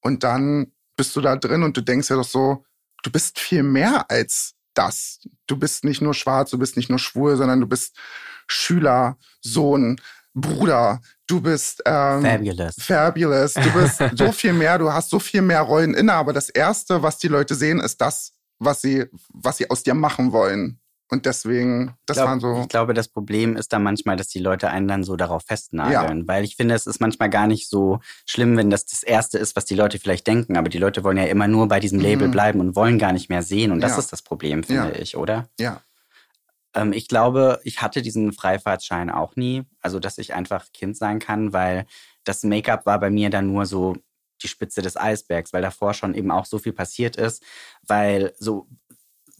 [0.00, 2.64] Und dann bist du da drin und du denkst ja doch so,
[3.02, 5.20] du bist viel mehr als das.
[5.46, 7.96] Du bist nicht nur schwarz, du bist nicht nur schwul, sondern du bist
[8.46, 10.00] Schüler, Sohn,
[10.34, 12.74] Bruder, du bist ähm, fabulous.
[12.78, 16.50] fabulous, du bist so viel mehr, du hast so viel mehr Rollen inne, aber das
[16.50, 20.78] Erste, was die Leute sehen, ist das, was sie, was sie aus dir machen wollen.
[21.08, 22.62] Und deswegen, das glaub, waren so.
[22.62, 26.20] Ich glaube, das Problem ist da manchmal, dass die Leute einen dann so darauf festnageln.
[26.20, 26.26] Ja.
[26.26, 29.54] Weil ich finde, es ist manchmal gar nicht so schlimm, wenn das das Erste ist,
[29.54, 30.56] was die Leute vielleicht denken.
[30.56, 32.32] Aber die Leute wollen ja immer nur bei diesem Label mhm.
[32.32, 33.70] bleiben und wollen gar nicht mehr sehen.
[33.70, 33.98] Und das ja.
[33.98, 35.00] ist das Problem, finde ja.
[35.00, 35.48] ich, oder?
[35.60, 35.80] Ja.
[36.74, 39.62] Ähm, ich glaube, ich hatte diesen Freifahrtschein auch nie.
[39.80, 41.86] Also, dass ich einfach Kind sein kann, weil
[42.24, 43.94] das Make-up war bei mir dann nur so
[44.42, 47.42] die Spitze des Eisbergs, weil davor schon eben auch so viel passiert ist,
[47.86, 48.66] weil so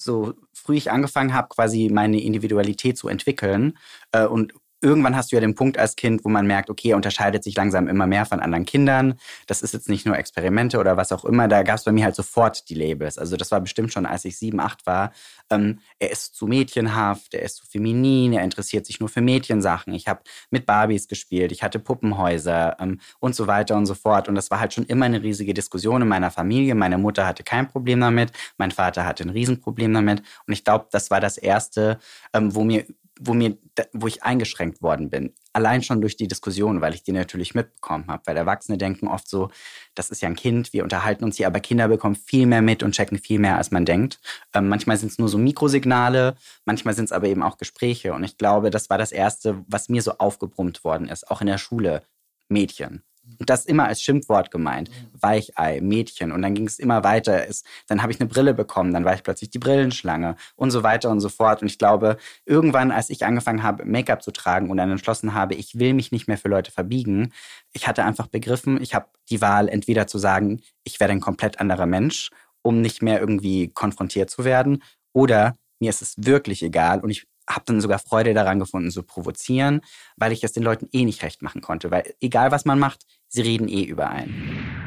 [0.07, 3.77] so früh ich angefangen habe, quasi meine Individualität zu entwickeln
[4.13, 4.55] äh, und
[4.87, 7.57] irgendwann hast du ja den Punkt als Kind, wo man merkt, okay, er unterscheidet sich
[7.57, 9.15] langsam immer mehr von anderen Kindern.
[9.49, 11.49] Das ist jetzt nicht nur Experimente oder was auch immer.
[11.49, 13.19] Da gab es bei mir halt sofort die Labels.
[13.19, 15.11] Also das war bestimmt schon, als ich sieben, acht war.
[15.51, 19.93] Ähm, er ist zu mädchenhaft, er ist zu feminin, er interessiert sich nur für Mädchensachen.
[19.93, 20.21] Ich habe
[20.51, 24.29] mit Barbies gespielt, ich hatte Puppenhäuser ähm, und so weiter und so fort.
[24.29, 26.77] Und das war halt schon immer eine riesige Diskussion in meiner Familie.
[26.77, 30.23] Meine Mutter hatte kein Problem damit, mein Vater hatte ein Riesenproblem damit.
[30.47, 31.99] Und ich glaube, das war das Erste,
[32.33, 32.85] ähm, wo mir
[33.19, 33.57] wo mir,
[33.93, 35.33] wo ich eingeschränkt worden bin.
[35.53, 38.23] Allein schon durch die Diskussion, weil ich die natürlich mitbekommen habe.
[38.27, 39.51] Weil Erwachsene denken oft so,
[39.95, 42.83] das ist ja ein Kind, wir unterhalten uns hier, aber Kinder bekommen viel mehr mit
[42.83, 44.21] und checken viel mehr, als man denkt.
[44.55, 48.13] Ähm, manchmal sind es nur so Mikrosignale, manchmal sind es aber eben auch Gespräche.
[48.13, 51.47] Und ich glaube, das war das Erste, was mir so aufgebrummt worden ist, auch in
[51.47, 52.03] der Schule.
[52.49, 53.03] Mädchen.
[53.39, 54.91] Und das immer als Schimpfwort gemeint.
[55.21, 56.33] Weichei, Mädchen.
[56.33, 57.49] Und dann ging es immer weiter.
[57.49, 60.83] Es, dann habe ich eine Brille bekommen, dann war ich plötzlich die Brillenschlange und so
[60.83, 61.63] weiter und so fort.
[61.63, 65.55] Und ich glaube, irgendwann, als ich angefangen habe, Make-up zu tragen und dann entschlossen habe,
[65.55, 67.33] ich will mich nicht mehr für Leute verbiegen,
[67.73, 71.61] ich hatte einfach begriffen, ich habe die Wahl, entweder zu sagen, ich werde ein komplett
[71.61, 72.31] anderer Mensch,
[72.63, 77.27] um nicht mehr irgendwie konfrontiert zu werden, oder mir ist es wirklich egal und ich
[77.49, 79.81] habe dann sogar Freude daran gefunden, zu provozieren,
[80.17, 81.91] weil ich es den Leuten eh nicht recht machen konnte.
[81.91, 83.07] Weil egal was man macht,
[83.37, 84.85] sie reden eh über einen.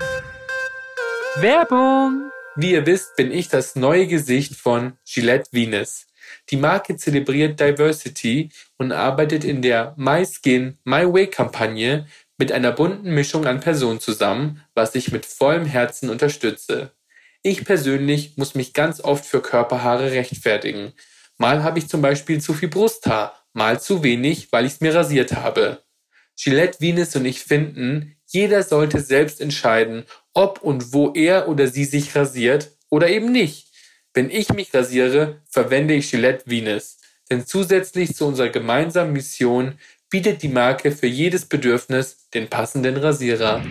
[1.38, 2.32] Werbung!
[2.56, 6.08] Wie ihr wisst, bin ich das neue Gesicht von Gillette Venus.
[6.50, 12.08] Die Marke zelebriert Diversity und arbeitet in der My Skin, My Way Kampagne
[12.38, 16.92] mit einer bunten Mischung an Personen zusammen, was ich mit vollem Herzen unterstütze.
[17.42, 20.94] Ich persönlich muss mich ganz oft für Körperhaare rechtfertigen,
[21.42, 24.94] Mal habe ich zum Beispiel zu viel Brusthaar, mal zu wenig, weil ich es mir
[24.94, 25.82] rasiert habe.
[26.36, 31.86] Gillette Venus und ich finden, jeder sollte selbst entscheiden, ob und wo er oder sie
[31.86, 33.68] sich rasiert oder eben nicht.
[34.14, 36.98] Wenn ich mich rasiere, verwende ich Gillette Venus.
[37.32, 39.80] Denn zusätzlich zu unserer gemeinsamen Mission
[40.12, 43.64] bietet die Marke für jedes Bedürfnis den passenden Rasierer.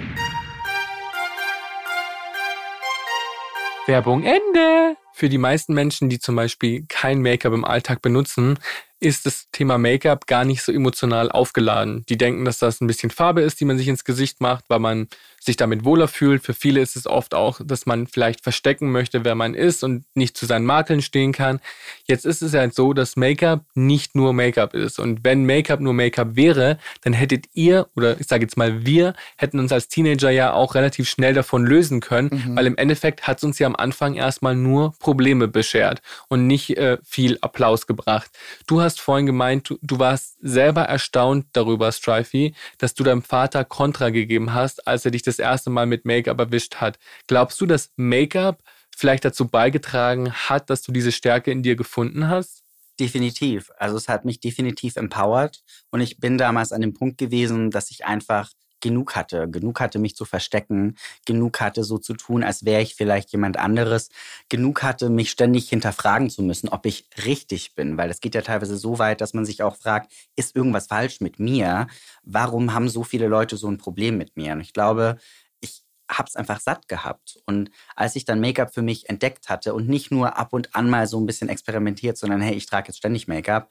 [3.87, 4.97] Werbung Ende!
[5.14, 8.59] Für die meisten Menschen, die zum Beispiel kein Make-up im Alltag benutzen,
[9.01, 12.05] ist das Thema Make-up gar nicht so emotional aufgeladen.
[12.09, 14.81] Die denken, dass das ein bisschen Farbe ist, die man sich ins Gesicht macht, weil
[14.81, 15.09] man
[15.40, 16.42] sich damit wohler fühlt.
[16.42, 20.05] Für viele ist es oft auch, dass man vielleicht verstecken möchte, wer man ist und
[20.14, 21.61] nicht zu seinen Makeln stehen kann.
[22.07, 24.98] Jetzt ist es halt so, dass Make-up nicht nur Make-up ist.
[24.98, 29.14] Und wenn Make-up nur Make-up wäre, dann hättet ihr, oder ich sage jetzt mal wir,
[29.37, 32.57] hätten uns als Teenager ja auch relativ schnell davon lösen können, mhm.
[32.57, 36.77] weil im Endeffekt hat es uns ja am Anfang erstmal nur Probleme beschert und nicht
[36.77, 38.31] äh, viel Applaus gebracht.
[38.66, 43.64] Du hast vorhin gemeint, du, du warst selber erstaunt darüber, Strifey, dass du deinem Vater
[43.64, 46.99] Kontra gegeben hast, als er dich das erste Mal mit Make-up erwischt hat.
[47.27, 48.62] Glaubst du, dass Make-up
[48.97, 52.64] vielleicht dazu beigetragen hat, dass du diese Stärke in dir gefunden hast?
[52.99, 53.71] Definitiv.
[53.79, 57.91] Also es hat mich definitiv empowert und ich bin damals an dem Punkt gewesen, dass
[57.93, 62.64] ich einfach genug hatte, genug hatte, mich zu verstecken, genug hatte, so zu tun, als
[62.64, 64.11] wäre ich vielleicht jemand anderes,
[64.49, 68.43] genug hatte, mich ständig hinterfragen zu müssen, ob ich richtig bin, weil es geht ja
[68.43, 71.87] teilweise so weit, dass man sich auch fragt, ist irgendwas falsch mit mir?
[72.23, 74.53] Warum haben so viele Leute so ein Problem mit mir?
[74.53, 75.19] Und ich glaube,
[75.61, 77.38] ich habe es einfach satt gehabt.
[77.47, 80.88] Und als ich dann Make-up für mich entdeckt hatte und nicht nur ab und an
[80.88, 83.71] mal so ein bisschen experimentiert, sondern hey, ich trage jetzt ständig Make-up,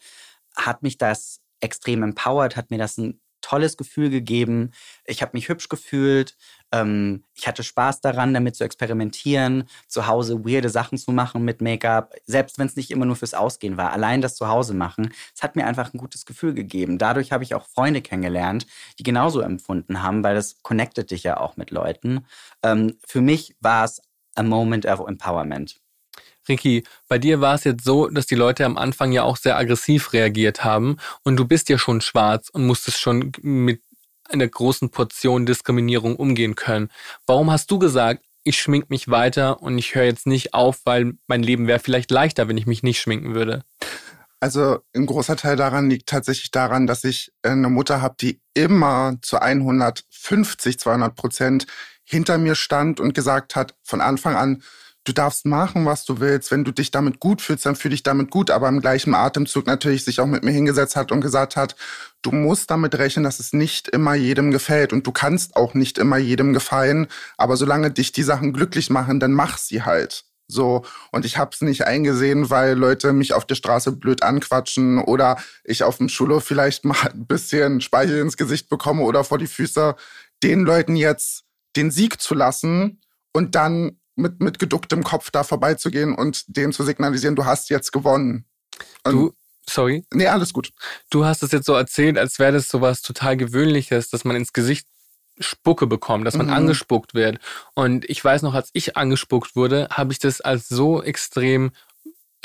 [0.56, 4.71] hat mich das extrem empowert, hat mir das ein tolles Gefühl gegeben.
[5.05, 6.36] Ich habe mich hübsch gefühlt.
[6.73, 11.62] Ähm, ich hatte Spaß daran, damit zu experimentieren, zu Hause weirde Sachen zu machen mit
[11.62, 13.93] Make-up, selbst wenn es nicht immer nur fürs Ausgehen war.
[13.93, 16.97] Allein das zu Hause machen, es hat mir einfach ein gutes Gefühl gegeben.
[16.97, 18.67] Dadurch habe ich auch Freunde kennengelernt,
[18.99, 22.25] die genauso empfunden haben, weil das connectet dich ja auch mit Leuten.
[22.63, 24.01] Ähm, für mich war es
[24.36, 25.79] a moment of empowerment.
[26.47, 29.57] Ricky, bei dir war es jetzt so, dass die Leute am Anfang ja auch sehr
[29.57, 33.81] aggressiv reagiert haben und du bist ja schon schwarz und musstest schon mit
[34.29, 36.89] einer großen Portion Diskriminierung umgehen können.
[37.25, 41.13] Warum hast du gesagt, ich schmink mich weiter und ich höre jetzt nicht auf, weil
[41.27, 43.63] mein Leben wäre vielleicht leichter, wenn ich mich nicht schminken würde.
[44.39, 49.17] Also ein großer Teil daran liegt tatsächlich daran, dass ich eine Mutter habe, die immer
[49.21, 51.65] zu 150, 200 Prozent
[52.03, 54.63] hinter mir stand und gesagt hat, von Anfang an,
[55.08, 56.52] du darfst machen, was du willst.
[56.52, 58.52] Wenn du dich damit gut fühlst, dann fühl dich damit gut.
[58.52, 61.76] Aber im gleichen Atemzug natürlich sich auch mit mir hingesetzt hat und gesagt hat,
[62.22, 64.93] du musst damit rechnen, dass es nicht immer jedem gefällt.
[64.93, 67.08] Und du kannst auch nicht immer jedem gefallen.
[67.38, 70.26] Aber solange dich die Sachen glücklich machen, dann mach sie halt.
[70.50, 75.38] So, und ich hab's nicht eingesehen, weil Leute mich auf der Straße blöd anquatschen oder
[75.65, 79.48] ich auf dem Schulhof vielleicht mal ein bisschen Speichel ins Gesicht bekomme oder vor die
[79.48, 79.96] Füße,
[80.43, 81.43] den Leuten jetzt
[81.76, 83.02] den Sieg zu lassen
[83.34, 87.91] und dann mit, mit geducktem Kopf da vorbeizugehen und denen zu signalisieren, du hast jetzt
[87.91, 88.45] gewonnen.
[89.03, 89.34] Und du,
[89.69, 90.06] sorry?
[90.13, 90.71] Nee, alles gut.
[91.10, 94.53] Du hast es jetzt so erzählt, als wäre das sowas total Gewöhnliches, dass man ins
[94.53, 94.88] Gesicht
[95.39, 96.53] Spucke bekommt, dass man mhm.
[96.53, 97.39] angespuckt wird.
[97.75, 101.71] Und ich weiß noch, als ich angespuckt wurde, habe ich das als so extrem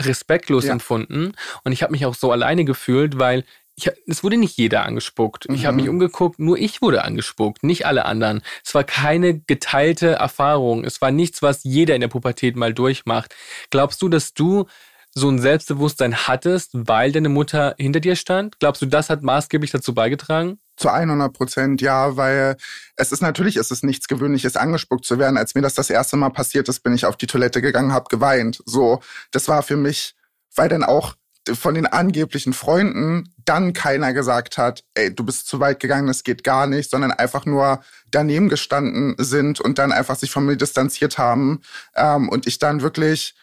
[0.01, 0.73] respektlos ja.
[0.73, 1.33] empfunden.
[1.65, 3.45] Und ich habe mich auch so alleine gefühlt, weil
[3.83, 5.49] ich, es wurde nicht jeder angespuckt.
[5.49, 5.55] Mhm.
[5.55, 8.43] Ich habe mich umgeguckt, nur ich wurde angespuckt, nicht alle anderen.
[8.65, 10.85] Es war keine geteilte Erfahrung.
[10.85, 13.35] Es war nichts, was jeder in der Pubertät mal durchmacht.
[13.71, 14.67] Glaubst du, dass du
[15.15, 18.59] so ein Selbstbewusstsein hattest, weil deine Mutter hinter dir stand?
[18.61, 20.59] Glaubst du, das hat maßgeblich dazu beigetragen?
[20.77, 22.57] Zu 100 Prozent ja, weil
[22.97, 25.37] es ist natürlich, es ist nichts Gewöhnliches, angespuckt zu werden.
[25.37, 28.07] Als mir das das erste Mal passiert ist, bin ich auf die Toilette gegangen, habe
[28.09, 28.63] geweint.
[28.65, 29.01] So,
[29.33, 30.15] das war für mich,
[30.55, 31.15] weil dann auch
[31.55, 36.23] von den angeblichen Freunden dann keiner gesagt hat, ey, du bist zu weit gegangen, das
[36.23, 40.57] geht gar nicht, sondern einfach nur daneben gestanden sind und dann einfach sich von mir
[40.57, 41.61] distanziert haben.
[41.97, 43.35] Ähm, und ich dann wirklich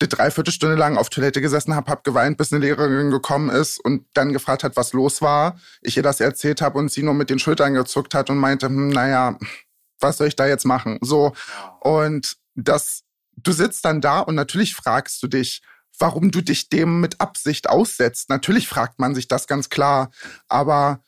[0.00, 4.06] eine Dreiviertelstunde lang auf Toilette gesessen habe, habe geweint, bis eine Lehrerin gekommen ist und
[4.14, 5.58] dann gefragt hat, was los war.
[5.80, 8.66] Ich ihr das erzählt habe und sie nur mit den Schultern gezuckt hat und meinte,
[8.66, 9.38] hm, naja,
[10.00, 10.98] was soll ich da jetzt machen?
[11.00, 11.32] So.
[11.80, 13.02] Und das,
[13.36, 15.62] du sitzt dann da und natürlich fragst du dich,
[15.98, 18.28] warum du dich dem mit Absicht aussetzt.
[18.28, 20.10] Natürlich fragt man sich das ganz klar.
[20.48, 21.02] Aber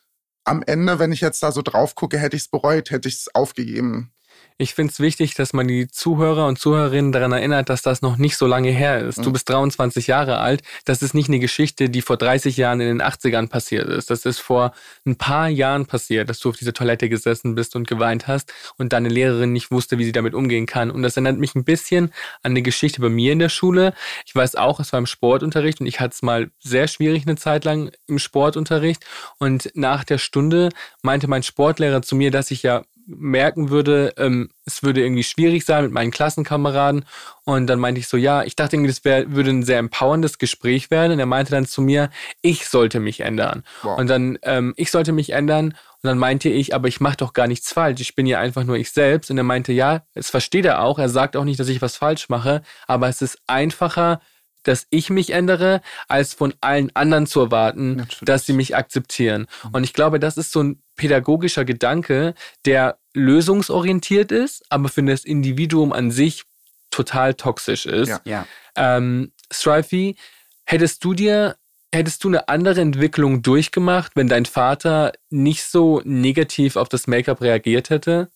[0.45, 3.17] am Ende, wenn ich jetzt da so drauf gucke, hätte ich es bereut, hätte ich
[3.17, 4.13] es aufgegeben.
[4.61, 8.19] Ich finde es wichtig, dass man die Zuhörer und Zuhörerinnen daran erinnert, dass das noch
[8.19, 9.17] nicht so lange her ist.
[9.17, 9.23] Mhm.
[9.23, 10.63] Du bist 23 Jahre alt.
[10.85, 14.11] Das ist nicht eine Geschichte, die vor 30 Jahren in den 80ern passiert ist.
[14.11, 14.75] Das ist vor
[15.07, 18.93] ein paar Jahren passiert, dass du auf dieser Toilette gesessen bist und geweint hast und
[18.93, 20.91] deine Lehrerin nicht wusste, wie sie damit umgehen kann.
[20.91, 23.95] Und das erinnert mich ein bisschen an eine Geschichte bei mir in der Schule.
[24.27, 27.37] Ich weiß auch, es war im Sportunterricht und ich hatte es mal sehr schwierig eine
[27.37, 29.07] Zeit lang im Sportunterricht.
[29.39, 30.69] Und nach der Stunde
[31.01, 32.83] meinte mein Sportlehrer zu mir, dass ich ja
[33.17, 37.05] merken würde, ähm, es würde irgendwie schwierig sein mit meinen Klassenkameraden.
[37.45, 40.39] Und dann meinte ich so, ja, ich dachte irgendwie, das wär, würde ein sehr empowerndes
[40.39, 41.13] Gespräch werden.
[41.13, 42.11] Und er meinte dann zu mir,
[42.43, 43.65] ich sollte mich ändern.
[43.83, 43.99] Wow.
[43.99, 45.67] Und dann, ähm, ich sollte mich ändern.
[46.03, 48.01] Und dann meinte ich, aber ich mache doch gar nichts falsch.
[48.01, 49.31] Ich bin ja einfach nur ich selbst.
[49.31, 50.99] Und er meinte, ja, es versteht er auch.
[50.99, 52.63] Er sagt auch nicht, dass ich was falsch mache.
[52.87, 54.21] Aber es ist einfacher,
[54.63, 58.21] dass ich mich ändere, als von allen anderen zu erwarten, Natürlich.
[58.23, 59.47] dass sie mich akzeptieren.
[59.73, 62.35] Und ich glaube, das ist so ein pädagogischer Gedanke,
[62.67, 66.45] der lösungsorientiert ist, aber für das Individuum an sich
[66.91, 68.09] total toxisch ist.
[68.09, 68.21] Ja.
[68.25, 68.47] ja.
[68.77, 70.17] Ähm, Strifey,
[70.65, 71.57] hättest du dir,
[71.93, 77.41] hättest du eine andere Entwicklung durchgemacht, wenn dein Vater nicht so negativ auf das Make-up
[77.41, 78.31] reagiert hätte?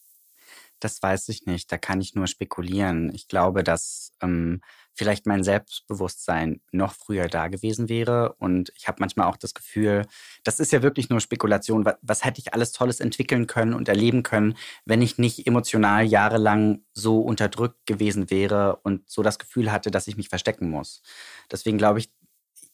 [0.81, 1.71] Das weiß ich nicht.
[1.73, 3.13] Da kann ich nur spekulieren.
[3.15, 4.61] Ich glaube, dass ähm,
[4.95, 8.35] vielleicht mein Selbstbewusstsein noch früher da gewesen wäre.
[8.39, 10.07] Und ich habe manchmal auch das Gefühl,
[10.45, 11.85] das ist ja wirklich nur Spekulation.
[11.85, 16.05] Was, was, hätte ich alles Tolles entwickeln können und erleben können, wenn ich nicht emotional
[16.05, 21.03] jahrelang so unterdrückt gewesen wäre und so das Gefühl hatte, dass ich mich verstecken muss.
[21.51, 22.11] Deswegen glaube ich,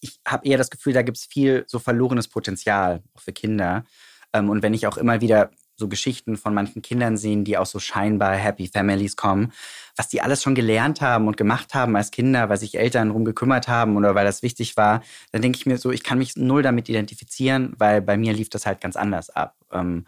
[0.00, 3.85] ich habe eher das Gefühl, da gibt es viel so verlorenes Potenzial auch für Kinder.
[4.33, 7.72] Ähm, und wenn ich auch immer wieder so Geschichten von manchen Kindern sehen, die aus
[7.72, 9.52] so scheinbar Happy Families kommen,
[9.96, 13.24] was die alles schon gelernt haben und gemacht haben als Kinder, weil sich Eltern darum
[13.24, 16.36] gekümmert haben oder weil das wichtig war, dann denke ich mir so, ich kann mich
[16.36, 19.56] null damit identifizieren, weil bei mir lief das halt ganz anders ab.
[19.72, 20.06] Ähm,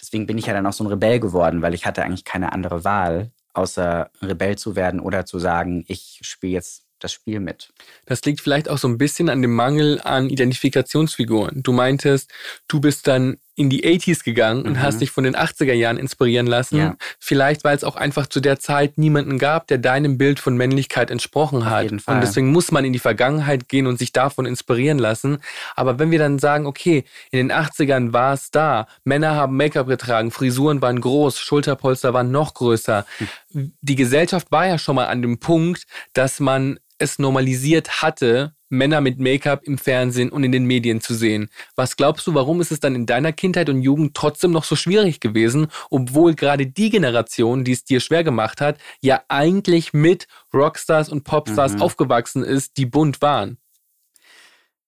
[0.00, 2.52] deswegen bin ich ja dann auch so ein Rebell geworden, weil ich hatte eigentlich keine
[2.52, 7.72] andere Wahl, außer Rebell zu werden oder zu sagen, ich spiele jetzt das Spiel mit.
[8.06, 11.62] Das liegt vielleicht auch so ein bisschen an dem Mangel an Identifikationsfiguren.
[11.62, 12.32] Du meintest,
[12.66, 14.68] du bist dann in die 80s gegangen mhm.
[14.68, 16.76] und hast dich von den 80er Jahren inspirieren lassen.
[16.76, 16.96] Ja.
[17.20, 21.10] Vielleicht, weil es auch einfach zu der Zeit niemanden gab, der deinem Bild von Männlichkeit
[21.10, 21.90] entsprochen hat.
[21.90, 25.38] Und deswegen muss man in die Vergangenheit gehen und sich davon inspirieren lassen.
[25.76, 29.86] Aber wenn wir dann sagen, okay, in den 80ern war es da, Männer haben Make-up
[29.86, 33.06] getragen, Frisuren waren groß, Schulterpolster waren noch größer.
[33.52, 33.72] Mhm.
[33.80, 39.00] Die Gesellschaft war ja schon mal an dem Punkt, dass man es normalisiert hatte, Männer
[39.00, 41.48] mit Make-up im Fernsehen und in den Medien zu sehen.
[41.76, 44.76] Was glaubst du, warum ist es dann in deiner Kindheit und Jugend trotzdem noch so
[44.76, 50.26] schwierig gewesen, obwohl gerade die Generation, die es dir schwer gemacht hat, ja eigentlich mit
[50.52, 51.82] Rockstars und Popstars mhm.
[51.82, 53.58] aufgewachsen ist, die bunt waren?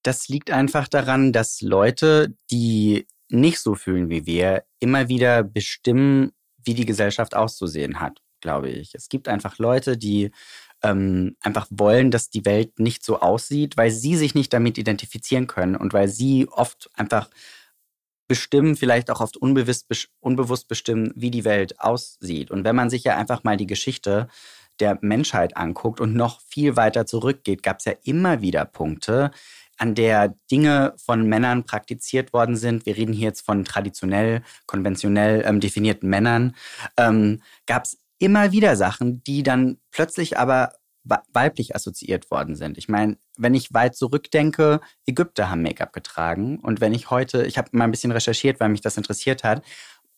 [0.03, 6.33] Das liegt einfach daran, dass Leute, die nicht so fühlen wie wir, immer wieder bestimmen,
[6.65, 8.95] wie die Gesellschaft auszusehen hat, glaube ich.
[8.95, 10.31] Es gibt einfach Leute, die
[10.87, 15.47] ähm, einfach wollen, dass die Welt nicht so aussieht, weil sie sich nicht damit identifizieren
[15.47, 17.29] können und weil sie oft einfach
[18.29, 19.87] bestimmen, vielleicht auch oft unbewusst,
[20.21, 22.51] unbewusst bestimmen, wie die Welt aussieht.
[22.51, 24.29] Und wenn man sich ja einfach mal die Geschichte
[24.81, 29.31] der Menschheit anguckt und noch viel weiter zurückgeht, gab es ja immer wieder Punkte,
[29.79, 32.87] an der Dinge von Männern praktiziert worden sind.
[32.87, 36.55] Wir reden hier jetzt von traditionell, konventionell ähm, definierten Männern.
[36.97, 40.73] Ähm, gab es immer wieder Sachen, die dann plötzlich aber
[41.33, 42.79] weiblich assoziiert worden sind.
[42.79, 46.59] Ich meine, wenn ich weit zurückdenke, Ägypter haben Make-up getragen.
[46.59, 49.63] Und wenn ich heute, ich habe mal ein bisschen recherchiert, weil mich das interessiert hat,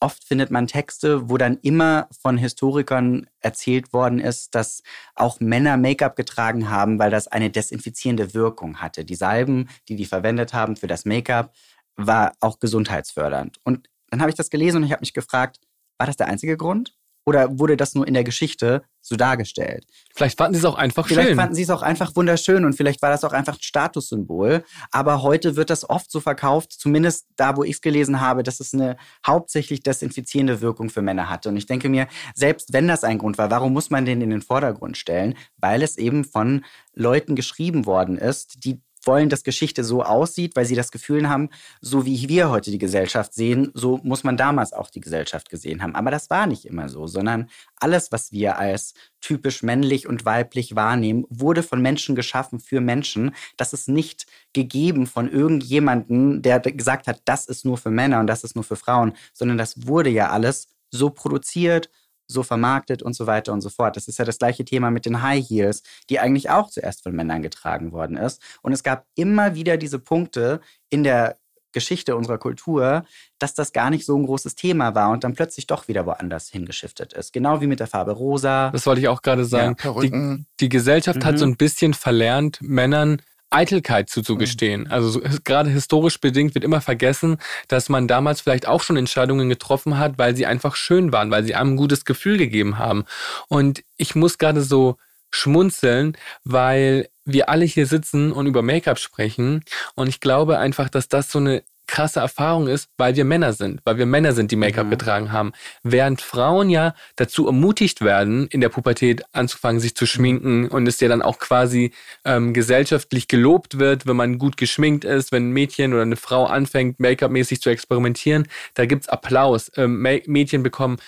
[0.01, 4.83] oft findet man Texte, wo dann immer von Historikern erzählt worden ist, dass
[5.15, 9.05] auch Männer Make-up getragen haben, weil das eine desinfizierende Wirkung hatte.
[9.05, 11.53] Die Salben, die die verwendet haben für das Make-up,
[11.97, 13.59] war auch gesundheitsfördernd.
[13.65, 15.61] Und dann habe ich das gelesen und ich habe mich gefragt,
[15.99, 16.97] war das der einzige Grund?
[17.29, 19.85] Oder wurde das nur in der Geschichte so dargestellt?
[20.15, 21.27] Vielleicht fanden sie es auch einfach vielleicht schön.
[21.27, 24.65] Vielleicht fanden sie es auch einfach wunderschön und vielleicht war das auch einfach ein Statussymbol.
[24.93, 28.61] Aber heute wird das oft so verkauft, zumindest da, wo ich es gelesen habe, dass
[28.61, 31.51] es eine hauptsächlich desinfizierende Wirkung für Männer hatte.
[31.51, 34.31] Und ich denke mir, selbst wenn das ein Grund war, warum muss man den in
[34.31, 35.35] den Vordergrund stellen?
[35.59, 36.65] Weil es eben von
[36.95, 41.49] Leuten geschrieben worden ist, die wollen, dass Geschichte so aussieht, weil sie das Gefühl haben,
[41.81, 45.83] so wie wir heute die Gesellschaft sehen, so muss man damals auch die Gesellschaft gesehen
[45.83, 45.95] haben.
[45.95, 47.49] Aber das war nicht immer so, sondern
[47.81, 48.93] alles, was wir als
[49.23, 53.35] typisch männlich und weiblich wahrnehmen, wurde von Menschen geschaffen für Menschen.
[53.57, 58.27] Das ist nicht gegeben von irgendjemandem, der gesagt hat, das ist nur für Männer und
[58.27, 61.91] das ist nur für Frauen, sondern das wurde ja alles so produziert,
[62.29, 63.97] so vermarktet und so weiter und so fort.
[63.97, 67.15] Das ist ja das gleiche Thema mit den High Heels, die eigentlich auch zuerst von
[67.15, 68.41] Männern getragen worden ist.
[68.63, 70.61] Und es gab immer wieder diese Punkte
[70.91, 71.39] in der
[71.73, 73.05] Geschichte unserer Kultur,
[73.39, 76.49] dass das gar nicht so ein großes Thema war und dann plötzlich doch wieder woanders
[76.49, 77.33] hingeschiftet ist.
[77.33, 78.71] Genau wie mit der Farbe rosa.
[78.71, 79.77] Das wollte ich auch gerade sagen.
[79.83, 81.25] Ja, die, die, Gesellschaft mhm.
[81.25, 84.83] hat so ein bisschen verlernt, Männern Eitelkeit zuzugestehen.
[84.83, 84.93] Mhm.
[84.93, 89.49] Also so, gerade historisch bedingt wird immer vergessen, dass man damals vielleicht auch schon Entscheidungen
[89.49, 93.05] getroffen hat, weil sie einfach schön waren, weil sie einem ein gutes Gefühl gegeben haben.
[93.49, 94.97] Und ich muss gerade so
[95.31, 99.65] schmunzeln, weil wir alle hier sitzen und über Make-up sprechen.
[99.95, 103.81] Und ich glaube einfach, dass das so eine krasse Erfahrung ist, weil wir Männer sind,
[103.85, 104.91] weil wir Männer sind, die Make-up mhm.
[104.91, 105.53] getragen haben.
[105.83, 111.01] Während Frauen ja dazu ermutigt werden, in der Pubertät anzufangen, sich zu schminken und es
[111.01, 111.93] ja dann auch quasi
[112.25, 116.45] ähm, gesellschaftlich gelobt wird, wenn man gut geschminkt ist, wenn ein Mädchen oder eine Frau
[116.45, 119.73] anfängt, Make-up-mäßig zu experimentieren, da gibt's Applaus.
[119.77, 120.99] Ähm, Mädchen bekommen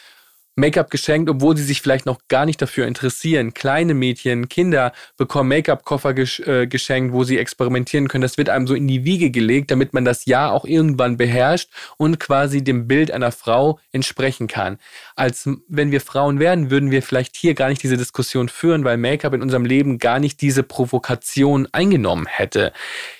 [0.56, 3.54] Make-up geschenkt, obwohl sie sich vielleicht noch gar nicht dafür interessieren.
[3.54, 8.22] Kleine Mädchen, Kinder bekommen Make-up-Koffer äh, geschenkt, wo sie experimentieren können.
[8.22, 11.70] Das wird einem so in die Wiege gelegt, damit man das Ja auch irgendwann beherrscht
[11.96, 14.78] und quasi dem Bild einer Frau entsprechen kann.
[15.16, 18.96] Als wenn wir Frauen wären, würden wir vielleicht hier gar nicht diese Diskussion führen, weil
[18.96, 22.72] Make-up in unserem Leben gar nicht diese Provokation eingenommen hätte.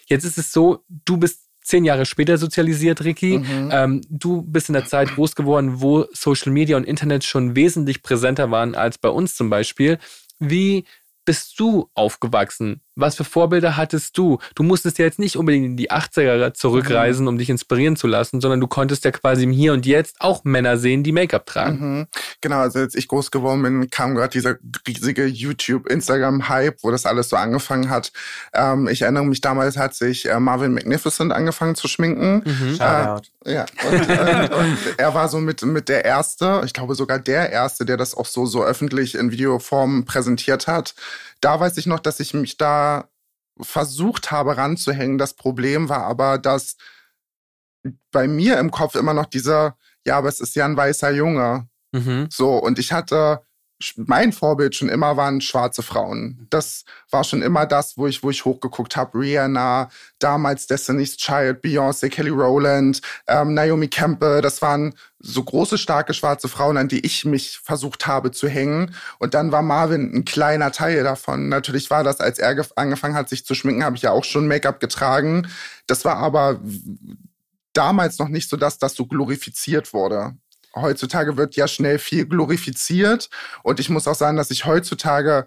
[0.07, 3.39] Jetzt ist es so, du bist zehn Jahre später sozialisiert, Ricky.
[3.39, 3.71] Mhm.
[3.73, 8.03] Ähm, du bist in der Zeit groß geworden, wo Social Media und Internet schon wesentlich
[8.03, 9.99] präsenter waren als bei uns zum Beispiel.
[10.39, 10.85] Wie
[11.25, 12.81] bist du aufgewachsen?
[13.01, 14.39] Was für Vorbilder hattest du?
[14.55, 17.29] Du musstest ja jetzt nicht unbedingt in die 80er zurückreisen, mhm.
[17.29, 20.45] um dich inspirieren zu lassen, sondern du konntest ja quasi im Hier und Jetzt auch
[20.45, 21.99] Männer sehen, die Make-up tragen.
[21.99, 22.07] Mhm.
[22.41, 27.07] Genau, also als ich groß geworden bin, kam gerade dieser riesige YouTube, Instagram-Hype, wo das
[27.07, 28.13] alles so angefangen hat.
[28.53, 32.43] Ähm, ich erinnere mich, damals hat sich äh, Marvin Magnificent angefangen zu schminken.
[32.45, 32.75] Mhm.
[32.81, 37.19] Äh, ja, und, und, und, er war so mit, mit der Erste, ich glaube sogar
[37.19, 40.95] der Erste, der das auch so, so öffentlich in Videoform präsentiert hat.
[41.41, 43.09] Da weiß ich noch, dass ich mich da
[43.61, 45.19] versucht habe ranzuhängen.
[45.19, 46.77] Das Problem war aber, dass
[48.11, 49.77] bei mir im Kopf immer noch dieser,
[50.07, 51.69] ja, aber es ist ja ein weißer Junge.
[51.93, 52.29] Mhm.
[52.31, 53.43] So, und ich hatte
[53.97, 56.47] mein Vorbild schon immer waren schwarze Frauen.
[56.51, 59.19] Das war schon immer das, wo ich, wo ich hochgeguckt habe.
[59.19, 59.89] Rihanna,
[60.19, 64.43] damals Destiny's Child, Beyoncé, Kelly Rowland, ähm, Naomi Campbell.
[64.43, 68.95] Das waren so große, starke schwarze Frauen, an die ich mich versucht habe zu hängen.
[69.19, 71.49] Und dann war Marvin ein kleiner Teil davon.
[71.49, 74.47] Natürlich war das, als er angefangen hat, sich zu schminken, habe ich ja auch schon
[74.47, 75.49] Make-up getragen.
[75.87, 76.61] Das war aber
[77.73, 80.35] damals noch nicht so, dass das so glorifiziert wurde
[80.75, 83.29] heutzutage wird ja schnell viel glorifiziert.
[83.63, 85.47] Und ich muss auch sagen, dass ich heutzutage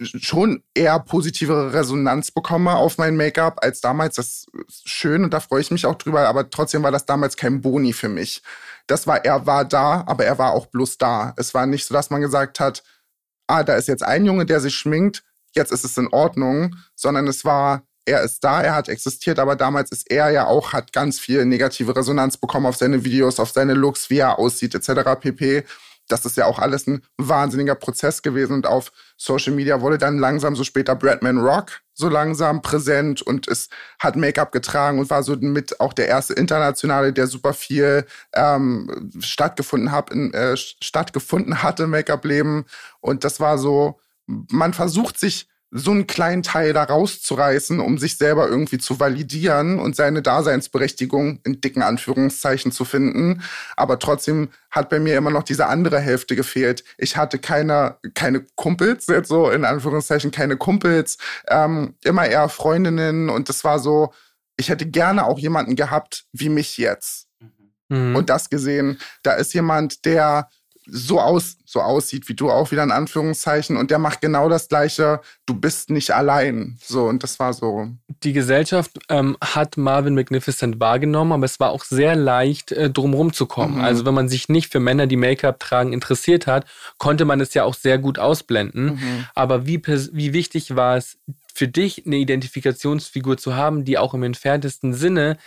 [0.00, 4.16] schon eher positivere Resonanz bekomme auf mein Make-up als damals.
[4.16, 7.36] Das ist schön und da freue ich mich auch drüber, aber trotzdem war das damals
[7.36, 8.42] kein Boni für mich.
[8.86, 11.34] Das war, er war da, aber er war auch bloß da.
[11.36, 12.82] Es war nicht so, dass man gesagt hat,
[13.46, 17.26] ah, da ist jetzt ein Junge, der sich schminkt, jetzt ist es in Ordnung, sondern
[17.28, 20.92] es war, er ist da, er hat existiert, aber damals ist er ja auch, hat
[20.92, 25.18] ganz viel negative Resonanz bekommen auf seine Videos, auf seine Looks, wie er aussieht, etc.
[25.20, 25.64] pp
[26.08, 30.18] das ist ja auch alles ein wahnsinniger Prozess gewesen und auf Social Media wurde dann
[30.18, 35.22] langsam so später Bradman Rock so langsam präsent und es hat Make-up getragen und war
[35.22, 41.62] so mit auch der erste internationale, der super viel ähm, stattgefunden hat, in, äh, stattgefunden
[41.62, 42.64] hatte Make-up-Leben
[43.00, 48.18] und das war so, man versucht sich so einen kleinen Teil da rauszureißen, um sich
[48.18, 53.42] selber irgendwie zu validieren und seine Daseinsberechtigung in dicken Anführungszeichen zu finden.
[53.74, 56.84] Aber trotzdem hat bei mir immer noch diese andere Hälfte gefehlt.
[56.98, 61.16] Ich hatte keine, keine Kumpels, jetzt so in Anführungszeichen keine Kumpels,
[61.48, 64.12] ähm, immer eher Freundinnen und das war so,
[64.58, 67.28] ich hätte gerne auch jemanden gehabt wie mich jetzt.
[67.88, 68.14] Mhm.
[68.14, 70.50] Und das gesehen, da ist jemand, der
[70.86, 73.76] so aus so aussieht wie du auch wieder in Anführungszeichen.
[73.76, 75.20] Und der macht genau das gleiche.
[75.46, 76.78] Du bist nicht allein.
[76.82, 77.88] So und das war so.
[78.22, 83.32] Die Gesellschaft ähm, hat Marvin Magnificent wahrgenommen aber es war auch sehr leicht äh, drumherum
[83.32, 83.76] zu kommen.
[83.76, 83.84] Mhm.
[83.84, 86.66] also wenn man sich nicht für Männer die Make-up tragen interessiert hat
[86.98, 88.84] konnte man es ja auch sehr gut ausblenden.
[88.84, 89.26] Mhm.
[89.34, 91.18] aber wie wie wichtig war es
[91.54, 95.38] für dich eine Identifikationsfigur zu haben die auch im entferntesten Sinne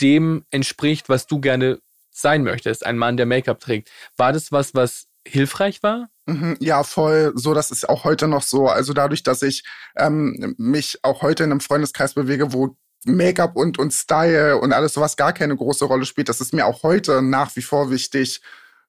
[0.00, 1.78] dem entspricht was du gerne
[2.14, 3.90] sein möchtest, ein Mann, der Make-up trägt.
[4.16, 6.08] War das was, was hilfreich war?
[6.26, 7.32] Mhm, ja, voll.
[7.34, 8.68] So, das ist auch heute noch so.
[8.68, 9.64] Also dadurch, dass ich
[9.96, 14.94] ähm, mich auch heute in einem Freundeskreis bewege, wo Make-up und, und Style und alles
[14.94, 18.40] sowas gar keine große Rolle spielt, das ist mir auch heute nach wie vor wichtig,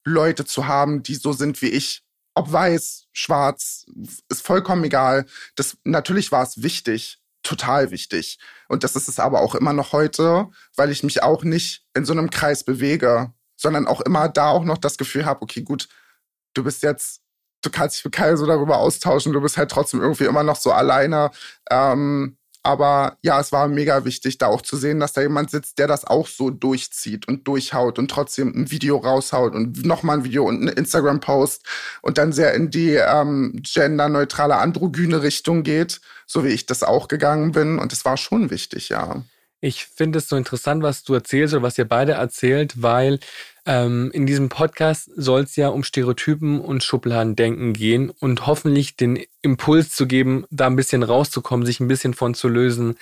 [0.05, 2.03] Leute zu haben, die so sind wie ich.
[2.35, 3.85] Ob weiß, schwarz,
[4.29, 5.25] ist vollkommen egal.
[5.55, 8.39] Das, natürlich war es wichtig, total wichtig.
[8.67, 12.05] Und das ist es aber auch immer noch heute, weil ich mich auch nicht in
[12.05, 15.87] so einem Kreis bewege, sondern auch immer da auch noch das Gefühl habe, okay, gut,
[16.53, 17.21] du bist jetzt,
[17.61, 20.57] du kannst dich mit Kai so darüber austauschen, du bist halt trotzdem irgendwie immer noch
[20.57, 21.31] so alleine.
[21.69, 25.77] Ähm, aber ja, es war mega wichtig, da auch zu sehen, dass da jemand sitzt,
[25.77, 30.23] der das auch so durchzieht und durchhaut und trotzdem ein Video raushaut und nochmal ein
[30.23, 31.63] Video und einen Instagram-Post
[32.01, 37.07] und dann sehr in die ähm, genderneutrale androgyne Richtung geht, so wie ich das auch
[37.07, 37.79] gegangen bin.
[37.79, 39.23] Und das war schon wichtig, ja.
[39.61, 43.19] Ich finde es so interessant, was du erzählst oder was ihr beide erzählt, weil
[43.65, 49.23] ähm, in diesem Podcast soll es ja um Stereotypen und Schubladendenken gehen und hoffentlich den
[49.41, 52.97] Impuls zu geben, da ein bisschen rauszukommen, sich ein bisschen von zu lösen.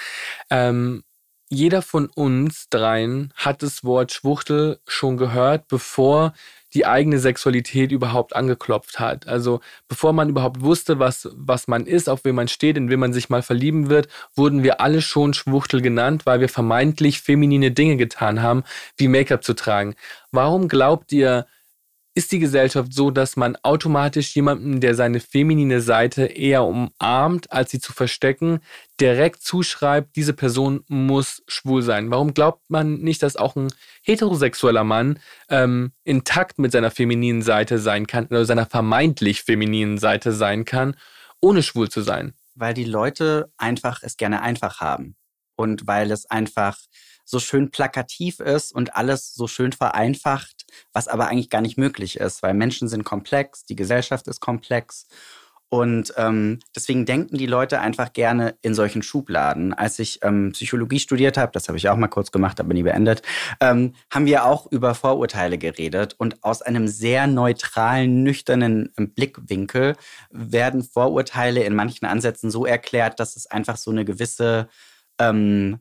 [0.49, 1.03] Ähm,
[1.49, 6.33] jeder von uns dreien hat das Wort Schwuchtel schon gehört, bevor
[6.73, 9.27] die eigene Sexualität überhaupt angeklopft hat.
[9.27, 12.99] Also bevor man überhaupt wusste, was, was man ist, auf wen man steht, in wen
[12.99, 17.71] man sich mal verlieben wird, wurden wir alle schon Schwuchtel genannt, weil wir vermeintlich feminine
[17.71, 18.63] Dinge getan haben,
[18.97, 19.95] wie Make-up zu tragen.
[20.31, 21.45] Warum glaubt ihr,
[22.15, 27.71] ist die Gesellschaft so, dass man automatisch jemanden, der seine feminine Seite eher umarmt, als
[27.71, 28.59] sie zu verstecken,
[28.99, 32.11] direkt zuschreibt, diese Person muss schwul sein?
[32.11, 37.79] Warum glaubt man nicht, dass auch ein heterosexueller Mann ähm, intakt mit seiner femininen Seite
[37.79, 40.95] sein kann oder seiner vermeintlich femininen Seite sein kann,
[41.41, 42.33] ohne schwul zu sein?
[42.53, 45.15] Weil die Leute einfach es gerne einfach haben
[45.55, 46.77] und weil es einfach
[47.33, 52.17] so schön plakativ ist und alles so schön vereinfacht, was aber eigentlich gar nicht möglich
[52.17, 55.07] ist, weil Menschen sind komplex, die Gesellschaft ist komplex.
[55.69, 59.73] Und ähm, deswegen denken die Leute einfach gerne in solchen Schubladen.
[59.73, 62.83] Als ich ähm, Psychologie studiert habe, das habe ich auch mal kurz gemacht, aber nie
[62.83, 63.23] beendet,
[63.59, 66.13] ähm, haben wir auch über Vorurteile geredet.
[66.19, 69.95] Und aus einem sehr neutralen, nüchternen ähm, Blickwinkel
[70.29, 74.69] werden Vorurteile in manchen Ansätzen so erklärt, dass es einfach so eine gewisse
[75.17, 75.79] ähm,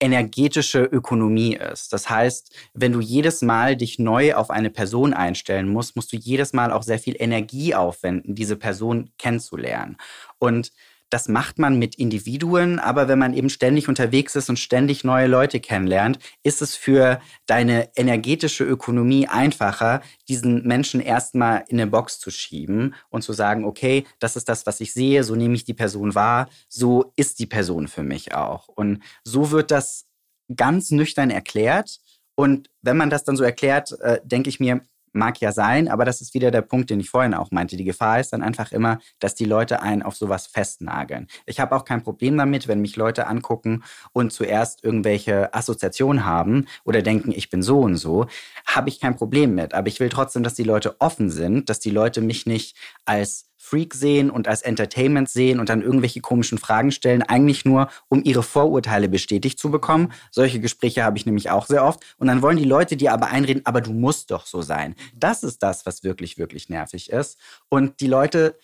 [0.00, 1.92] energetische Ökonomie ist.
[1.92, 6.16] Das heißt, wenn du jedes Mal dich neu auf eine Person einstellen musst, musst du
[6.16, 9.96] jedes Mal auch sehr viel Energie aufwenden, diese Person kennenzulernen.
[10.38, 10.72] Und
[11.10, 15.26] das macht man mit Individuen, aber wenn man eben ständig unterwegs ist und ständig neue
[15.26, 22.18] Leute kennenlernt, ist es für deine energetische Ökonomie einfacher, diesen Menschen erstmal in eine Box
[22.18, 25.64] zu schieben und zu sagen, okay, das ist das, was ich sehe, so nehme ich
[25.64, 28.68] die Person wahr, so ist die Person für mich auch.
[28.68, 30.06] Und so wird das
[30.54, 32.00] ganz nüchtern erklärt.
[32.34, 34.82] Und wenn man das dann so erklärt, äh, denke ich mir,
[35.12, 37.76] Mag ja sein, aber das ist wieder der Punkt, den ich vorhin auch meinte.
[37.76, 41.26] Die Gefahr ist dann einfach immer, dass die Leute einen auf sowas festnageln.
[41.46, 46.66] Ich habe auch kein Problem damit, wenn mich Leute angucken und zuerst irgendwelche Assoziationen haben
[46.84, 48.26] oder denken, ich bin so und so,
[48.66, 49.74] habe ich kein Problem mit.
[49.74, 53.47] Aber ich will trotzdem, dass die Leute offen sind, dass die Leute mich nicht als
[53.68, 58.22] Freak sehen und als Entertainment sehen und dann irgendwelche komischen Fragen stellen, eigentlich nur, um
[58.24, 60.12] ihre Vorurteile bestätigt zu bekommen.
[60.30, 62.02] Solche Gespräche habe ich nämlich auch sehr oft.
[62.16, 64.94] Und dann wollen die Leute dir aber einreden, aber du musst doch so sein.
[65.14, 67.38] Das ist das, was wirklich, wirklich nervig ist.
[67.68, 68.58] Und die Leute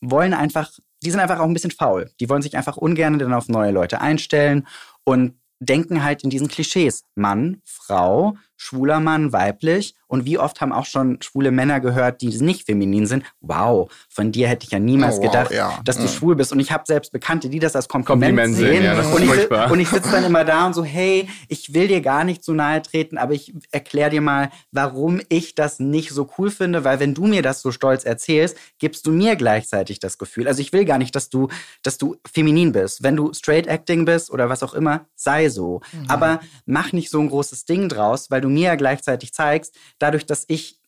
[0.00, 2.10] wollen einfach, die sind einfach auch ein bisschen faul.
[2.18, 4.66] Die wollen sich einfach ungern dann auf neue Leute einstellen
[5.04, 7.04] und denken halt in diesen Klischees.
[7.14, 9.94] Mann, Frau, schwuler Mann, weiblich.
[10.08, 13.24] Und wie oft haben auch schon schwule Männer gehört, die nicht feminin sind.
[13.40, 15.78] Wow, von dir hätte ich ja niemals oh, wow, gedacht, ja.
[15.84, 16.08] dass du mhm.
[16.08, 16.50] schwul bist.
[16.50, 18.84] Und ich habe selbst Bekannte, die das als Kompliment, Kompliment sehen.
[18.84, 22.00] Ja, und, ich, und ich sitze dann immer da und so, hey, ich will dir
[22.00, 26.28] gar nicht so nahe treten, aber ich erkläre dir mal, warum ich das nicht so
[26.38, 26.84] cool finde.
[26.84, 30.48] Weil wenn du mir das so stolz erzählst, gibst du mir gleichzeitig das Gefühl.
[30.48, 31.48] Also ich will gar nicht, dass du,
[31.82, 33.02] dass du feminin bist.
[33.02, 35.80] Wenn du straight acting bist oder was auch immer, sei so.
[35.92, 36.04] Mhm.
[36.08, 40.26] Aber mach nicht so ein großes Ding draus, weil du mir ja gleichzeitig zeigst, dadurch,
[40.26, 40.78] dass ich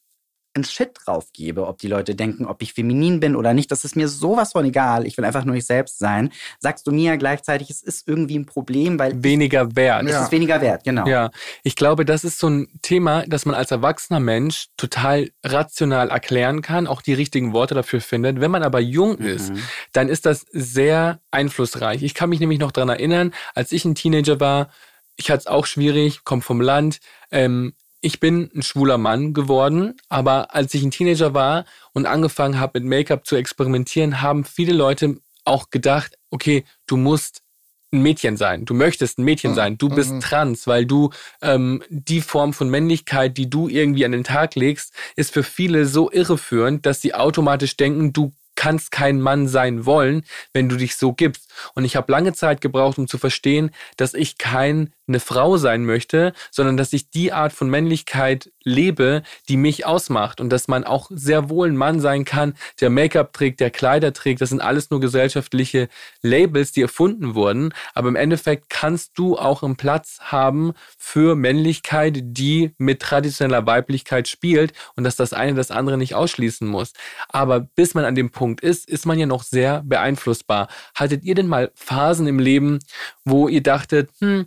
[0.54, 3.70] einen Shit drauf gebe, ob die Leute denken, ob ich feminin bin oder nicht.
[3.70, 5.06] Das ist mir sowas von egal.
[5.06, 6.30] Ich will einfach nur ich selbst sein.
[6.58, 9.22] Sagst du mir gleichzeitig, es ist irgendwie ein Problem, weil.
[9.22, 10.04] Weniger wert.
[10.04, 10.24] Es ja.
[10.24, 11.06] ist weniger wert, genau.
[11.06, 11.30] Ja,
[11.62, 16.62] ich glaube, das ist so ein Thema, das man als erwachsener Mensch total rational erklären
[16.62, 18.40] kann, auch die richtigen Worte dafür findet.
[18.40, 19.26] Wenn man aber jung mhm.
[19.26, 19.52] ist,
[19.92, 22.02] dann ist das sehr einflussreich.
[22.02, 24.70] Ich kann mich nämlich noch daran erinnern, als ich ein Teenager war,
[25.16, 27.00] ich hatte es auch schwierig, komme vom Land.
[27.30, 32.58] Ähm, ich bin ein schwuler Mann geworden, aber als ich ein Teenager war und angefangen
[32.58, 37.42] habe mit Make-up zu experimentieren, haben viele Leute auch gedacht, okay, du musst
[37.92, 39.56] ein Mädchen sein, du möchtest ein Mädchen mhm.
[39.56, 40.20] sein, du bist mhm.
[40.20, 41.10] trans, weil du
[41.42, 45.86] ähm, die Form von Männlichkeit, die du irgendwie an den Tag legst, ist für viele
[45.86, 50.96] so irreführend, dass sie automatisch denken, du kannst kein Mann sein wollen, wenn du dich
[50.96, 51.50] so gibst.
[51.74, 55.84] Und ich habe lange Zeit gebraucht, um zu verstehen, dass ich kein eine Frau sein
[55.84, 60.84] möchte, sondern dass ich die Art von Männlichkeit lebe, die mich ausmacht und dass man
[60.84, 64.40] auch sehr wohl ein Mann sein kann, der Make-up trägt, der Kleider trägt.
[64.40, 65.88] Das sind alles nur gesellschaftliche
[66.22, 67.74] Labels, die erfunden wurden.
[67.94, 74.28] Aber im Endeffekt kannst du auch einen Platz haben für Männlichkeit, die mit traditioneller Weiblichkeit
[74.28, 76.92] spielt und dass das eine das andere nicht ausschließen muss.
[77.28, 80.68] Aber bis man an dem Punkt ist, ist man ja noch sehr beeinflussbar.
[80.94, 82.78] Hattet ihr denn mal Phasen im Leben,
[83.24, 84.46] wo ihr dachtet, hm,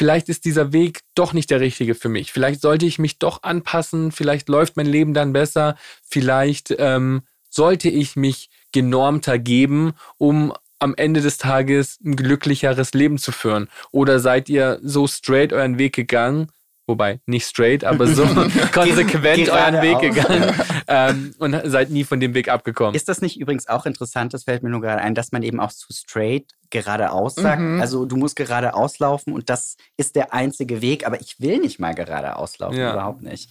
[0.00, 2.32] vielleicht ist dieser Weg doch nicht der richtige für mich.
[2.32, 7.20] Vielleicht sollte ich mich doch anpassen, vielleicht läuft mein Leben dann besser, vielleicht ähm,
[7.50, 13.68] sollte ich mich genormter geben, um am Ende des Tages ein glücklicheres Leben zu führen.
[13.90, 16.50] Oder seid ihr so straight euren Weg gegangen
[16.90, 18.26] wobei nicht straight, aber so
[18.72, 20.54] konsequent euren Weg gegangen
[20.88, 22.94] ähm, und seid nie von dem Weg abgekommen.
[22.94, 25.60] Ist das nicht übrigens auch interessant, das fällt mir nur gerade ein, dass man eben
[25.60, 27.60] auch zu straight geradeaus sagt.
[27.60, 27.80] Mhm.
[27.80, 31.80] Also du musst geradeaus laufen und das ist der einzige Weg, aber ich will nicht
[31.80, 32.92] mal geradeaus laufen, ja.
[32.92, 33.50] überhaupt nicht.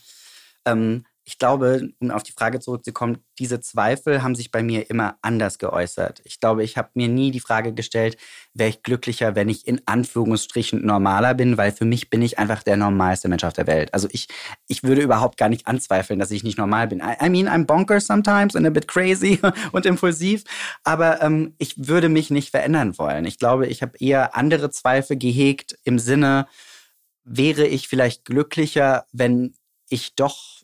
[0.66, 5.20] Ähm, ich glaube, um auf die Frage zurückzukommen, diese Zweifel haben sich bei mir immer
[5.22, 6.22] anders geäußert.
[6.24, 8.18] Ich glaube, ich habe mir nie die Frage gestellt,
[8.56, 12.64] wäre ich glücklicher, wenn ich in Anführungsstrichen normaler bin, weil für mich bin ich einfach
[12.64, 13.94] der normalste Mensch auf der Welt.
[13.94, 14.28] Also ich,
[14.66, 16.98] ich würde überhaupt gar nicht anzweifeln, dass ich nicht normal bin.
[16.98, 19.40] I, I mean, I'm bonkers sometimes and a bit crazy
[19.72, 20.44] und impulsiv,
[20.84, 23.26] aber ähm, ich würde mich nicht verändern wollen.
[23.26, 26.48] Ich glaube, ich habe eher andere Zweifel gehegt im Sinne,
[27.24, 29.54] wäre ich vielleicht glücklicher, wenn
[29.90, 30.59] ich doch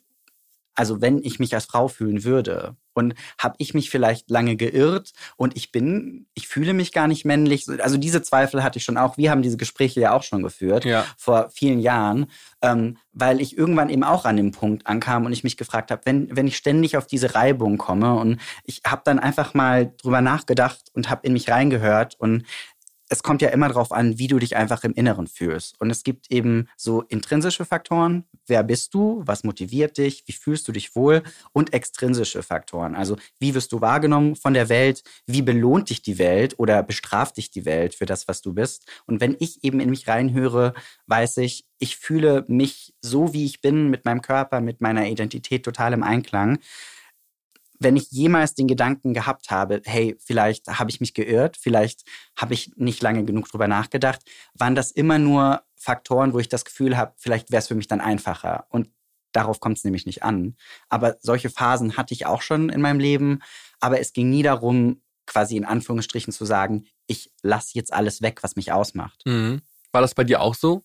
[0.76, 5.12] also wenn ich mich als Frau fühlen würde und habe ich mich vielleicht lange geirrt
[5.36, 7.66] und ich bin, ich fühle mich gar nicht männlich.
[7.80, 9.16] Also diese Zweifel hatte ich schon auch.
[9.16, 11.04] Wir haben diese Gespräche ja auch schon geführt ja.
[11.16, 12.26] vor vielen Jahren,
[12.62, 16.02] ähm, weil ich irgendwann eben auch an dem Punkt ankam und ich mich gefragt habe,
[16.04, 20.20] wenn, wenn ich ständig auf diese Reibung komme und ich habe dann einfach mal drüber
[20.20, 22.44] nachgedacht und habe in mich reingehört und
[23.08, 25.80] es kommt ja immer darauf an, wie du dich einfach im Inneren fühlst.
[25.80, 28.24] Und es gibt eben so intrinsische Faktoren.
[28.46, 29.22] Wer bist du?
[29.24, 30.24] Was motiviert dich?
[30.26, 31.22] Wie fühlst du dich wohl?
[31.52, 32.94] Und extrinsische Faktoren.
[32.94, 35.02] Also wie wirst du wahrgenommen von der Welt?
[35.26, 38.86] Wie belohnt dich die Welt oder bestraft dich die Welt für das, was du bist?
[39.06, 40.74] Und wenn ich eben in mich reinhöre,
[41.06, 45.64] weiß ich, ich fühle mich so, wie ich bin, mit meinem Körper, mit meiner Identität
[45.64, 46.58] total im Einklang
[47.78, 52.04] wenn ich jemals den Gedanken gehabt habe, hey, vielleicht habe ich mich geirrt, vielleicht
[52.36, 54.22] habe ich nicht lange genug drüber nachgedacht,
[54.54, 57.86] waren das immer nur Faktoren, wo ich das Gefühl habe, vielleicht wäre es für mich
[57.86, 58.66] dann einfacher.
[58.70, 58.88] Und
[59.32, 60.56] darauf kommt es nämlich nicht an.
[60.88, 63.40] Aber solche Phasen hatte ich auch schon in meinem Leben.
[63.80, 68.42] Aber es ging nie darum, quasi in Anführungsstrichen zu sagen, ich lasse jetzt alles weg,
[68.42, 69.22] was mich ausmacht.
[69.26, 69.60] Mhm.
[69.92, 70.82] War das bei dir auch so?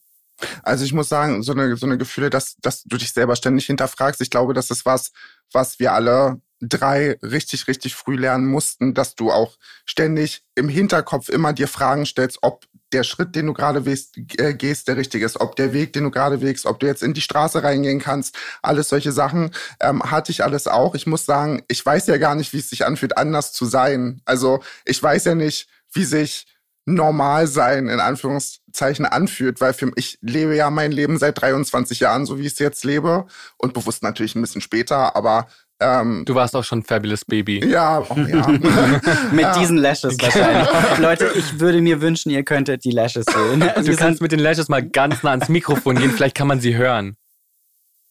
[0.64, 3.68] Also ich muss sagen, so eine, so eine Gefühle, dass, dass du dich selber ständig
[3.68, 5.12] hinterfragst, ich glaube, das ist was,
[5.52, 11.30] was wir alle drei richtig, richtig früh lernen mussten, dass du auch ständig im Hinterkopf
[11.30, 15.26] immer dir Fragen stellst, ob der Schritt, den du gerade gehst, äh, gehst, der richtige
[15.26, 18.00] ist, ob der Weg, den du gerade wägst, ob du jetzt in die Straße reingehen
[18.00, 20.94] kannst, alles solche Sachen ähm, hatte ich alles auch.
[20.96, 24.22] Ich muss sagen, ich weiß ja gar nicht, wie es sich anfühlt, anders zu sein.
[24.26, 26.48] Also ich weiß ja nicht, wie sich
[26.86, 32.26] normal sein in Anführungszeichen anfühlt, weil für ich lebe ja mein Leben seit 23 Jahren,
[32.26, 35.48] so wie ich es jetzt lebe und bewusst natürlich ein bisschen später, aber
[35.82, 37.66] ähm, du warst auch schon Fabulous Baby.
[37.66, 38.48] Ja, oh, ja.
[39.32, 40.70] mit diesen Lashes wahrscheinlich.
[41.00, 43.60] Leute, ich würde mir wünschen, ihr könntet die Lashes sehen.
[43.60, 46.76] du kannst mit den Lashes mal ganz nah ans Mikrofon gehen, vielleicht kann man sie
[46.76, 47.18] hören.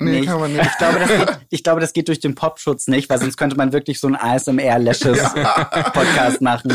[0.03, 0.64] Nee, kann man nicht.
[0.64, 3.55] Ich glaube, das geht, ich glaube, das geht durch den Popschutz nicht, weil sonst könnte
[3.57, 6.73] man wirklich so einen ASMR-Lashes-Podcast machen.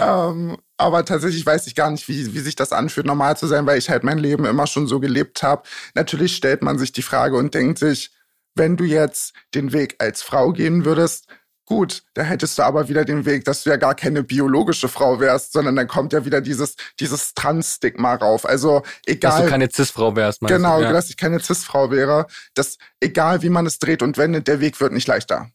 [0.00, 3.66] ähm, aber tatsächlich weiß ich gar nicht, wie, wie sich das anfühlt, normal zu sein,
[3.66, 5.64] weil ich halt mein Leben immer schon so gelebt habe.
[5.94, 8.12] Natürlich stellt man sich die Frage und denkt sich,
[8.60, 11.26] wenn du jetzt den Weg als Frau gehen würdest,
[11.64, 15.18] gut, da hättest du aber wieder den Weg, dass du ja gar keine biologische Frau
[15.18, 18.44] wärst, sondern dann kommt ja wieder dieses, dieses Trans-Stigma rauf.
[18.44, 19.30] Also egal.
[19.32, 20.84] Dass du keine Cis-Frau wärst, meinst Genau, du?
[20.84, 20.92] Ja.
[20.92, 22.26] dass ich keine Cis-Frau wäre.
[22.52, 25.48] Das, egal wie man es dreht und wendet, der Weg wird nicht leichter.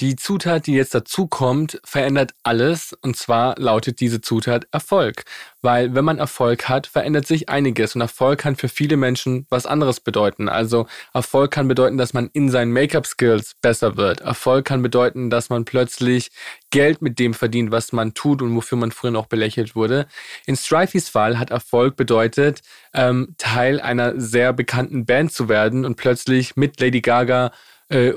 [0.00, 2.96] Die Zutat, die jetzt dazu kommt, verändert alles.
[3.02, 5.24] Und zwar lautet diese Zutat Erfolg.
[5.60, 7.94] Weil wenn man Erfolg hat, verändert sich einiges.
[7.94, 10.48] Und Erfolg kann für viele Menschen was anderes bedeuten.
[10.48, 14.22] Also Erfolg kann bedeuten, dass man in seinen Make-up-Skills besser wird.
[14.22, 16.30] Erfolg kann bedeuten, dass man plötzlich
[16.70, 20.06] Geld mit dem verdient, was man tut und wofür man früher noch belächelt wurde.
[20.46, 22.62] In Strifeys Fall hat Erfolg bedeutet,
[22.94, 27.52] ähm, Teil einer sehr bekannten Band zu werden und plötzlich mit Lady Gaga
[27.90, 28.14] äh,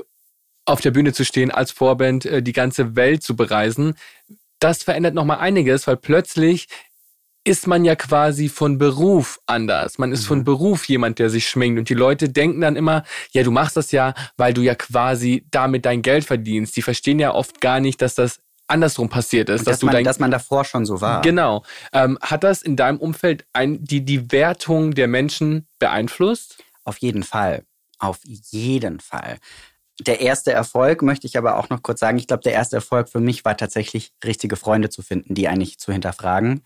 [0.66, 3.94] auf der Bühne zu stehen, als Vorband äh, die ganze Welt zu bereisen.
[4.60, 6.68] Das verändert nochmal einiges, weil plötzlich
[7.46, 9.98] ist man ja quasi von Beruf anders.
[9.98, 10.28] Man ist mhm.
[10.28, 11.78] von Beruf jemand, der sich schminkt.
[11.78, 15.46] Und die Leute denken dann immer, ja, du machst das ja, weil du ja quasi
[15.50, 16.74] damit dein Geld verdienst.
[16.76, 19.66] Die verstehen ja oft gar nicht, dass das andersrum passiert ist.
[19.66, 21.20] dass, dass, man, dass man davor schon so war.
[21.20, 21.62] Genau.
[21.92, 26.64] Ähm, hat das in deinem Umfeld ein, die, die Wertung der Menschen beeinflusst?
[26.84, 27.64] Auf jeden Fall.
[27.98, 29.38] Auf jeden Fall
[30.00, 32.18] der erste Erfolg möchte ich aber auch noch kurz sagen.
[32.18, 35.78] Ich glaube, der erste Erfolg für mich war tatsächlich, richtige Freunde zu finden, die eigentlich
[35.78, 36.62] zu hinterfragen.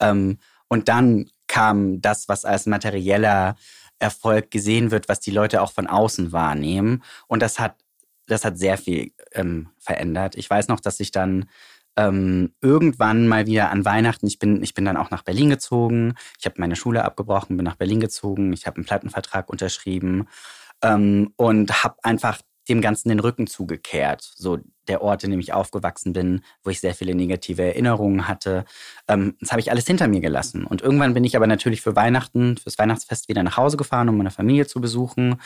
[0.00, 3.56] Ähm, und dann kam das, was als materieller
[3.98, 7.04] Erfolg gesehen wird, was die Leute auch von außen wahrnehmen.
[7.28, 7.76] Und das hat,
[8.26, 10.34] das hat sehr viel ähm, verändert.
[10.34, 11.48] Ich weiß noch, dass ich dann
[11.96, 16.14] ähm, irgendwann mal wieder an Weihnachten, ich bin, ich bin dann auch nach Berlin gezogen.
[16.38, 18.52] Ich habe meine Schule abgebrochen, bin nach Berlin gezogen.
[18.52, 20.26] Ich habe einen Plattenvertrag unterschrieben
[20.82, 24.32] ähm, und habe einfach dem Ganzen den Rücken zugekehrt.
[24.36, 24.58] So
[24.88, 28.64] der Ort, in dem ich aufgewachsen bin, wo ich sehr viele negative Erinnerungen hatte.
[29.08, 30.64] Ähm, das habe ich alles hinter mir gelassen.
[30.64, 34.16] Und irgendwann bin ich aber natürlich für Weihnachten, fürs Weihnachtsfest wieder nach Hause gefahren, um
[34.16, 35.40] meine Familie zu besuchen.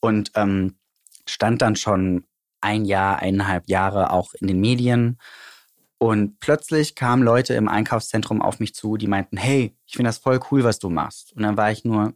[0.00, 0.76] Und ähm,
[1.26, 2.24] stand dann schon
[2.60, 5.18] ein Jahr, eineinhalb Jahre auch in den Medien.
[5.98, 10.18] Und plötzlich kamen Leute im Einkaufszentrum auf mich zu, die meinten, hey, ich finde das
[10.18, 11.32] voll cool, was du machst.
[11.34, 12.14] Und dann war ich nur,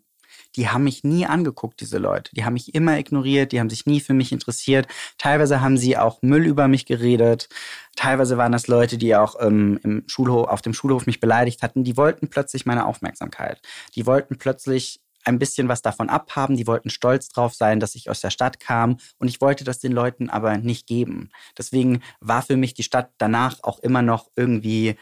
[0.59, 2.35] die haben mich nie angeguckt, diese Leute.
[2.35, 4.89] Die haben mich immer ignoriert, die haben sich nie für mich interessiert.
[5.17, 7.49] Teilweise haben sie auch Müll über mich geredet.
[7.95, 11.85] Teilweise waren das Leute, die auch ähm, im Schulhof, auf dem Schulhof mich beleidigt hatten.
[11.85, 13.63] Die wollten plötzlich meine Aufmerksamkeit.
[13.95, 16.57] Die wollten plötzlich ein bisschen was davon abhaben.
[16.57, 18.99] Die wollten stolz drauf sein, dass ich aus der Stadt kam.
[19.19, 21.31] Und ich wollte das den Leuten aber nicht geben.
[21.57, 24.97] Deswegen war für mich die Stadt danach auch immer noch irgendwie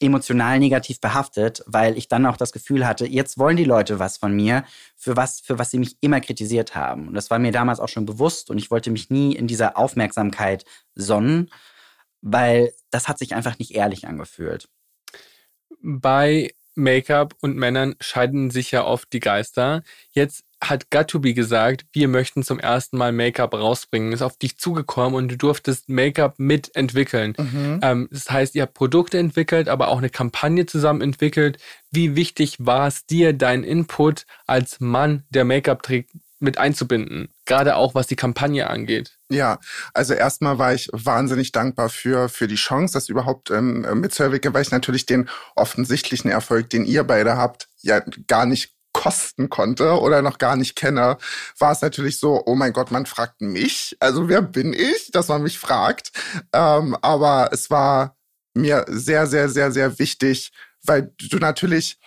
[0.00, 4.18] emotional negativ behaftet, weil ich dann auch das Gefühl hatte, jetzt wollen die Leute was
[4.18, 7.08] von mir, für was, für was sie mich immer kritisiert haben.
[7.08, 9.76] Und das war mir damals auch schon bewusst und ich wollte mich nie in dieser
[9.78, 11.50] Aufmerksamkeit sonnen,
[12.20, 14.68] weil das hat sich einfach nicht ehrlich angefühlt.
[15.80, 19.82] Bei Make-up und Männern scheiden sich ja oft die Geister.
[20.10, 25.14] Jetzt hat Gatubi gesagt, wir möchten zum ersten Mal Make-up rausbringen, ist auf dich zugekommen
[25.14, 27.34] und du durftest Make-up mitentwickeln.
[27.38, 27.80] Mhm.
[27.82, 31.58] Ähm, das heißt, ihr habt Produkte entwickelt, aber auch eine Kampagne zusammen entwickelt.
[31.90, 37.28] Wie wichtig war es dir, dein Input als Mann, der Make-up trägt, mit einzubinden?
[37.44, 39.16] Gerade auch, was die Kampagne angeht.
[39.28, 39.58] Ja,
[39.92, 44.62] also erstmal war ich wahnsinnig dankbar für, für die Chance, das überhaupt ähm, mitzuentwickeln, weil
[44.62, 50.22] ich natürlich den offensichtlichen Erfolg, den ihr beide habt, ja gar nicht kosten konnte oder
[50.22, 51.18] noch gar nicht kenne,
[51.58, 53.94] war es natürlich so, oh mein Gott, man fragt mich.
[54.00, 56.12] Also wer bin ich, dass man mich fragt?
[56.54, 58.16] Ähm, aber es war
[58.54, 60.50] mir sehr, sehr, sehr, sehr wichtig,
[60.82, 61.98] weil du natürlich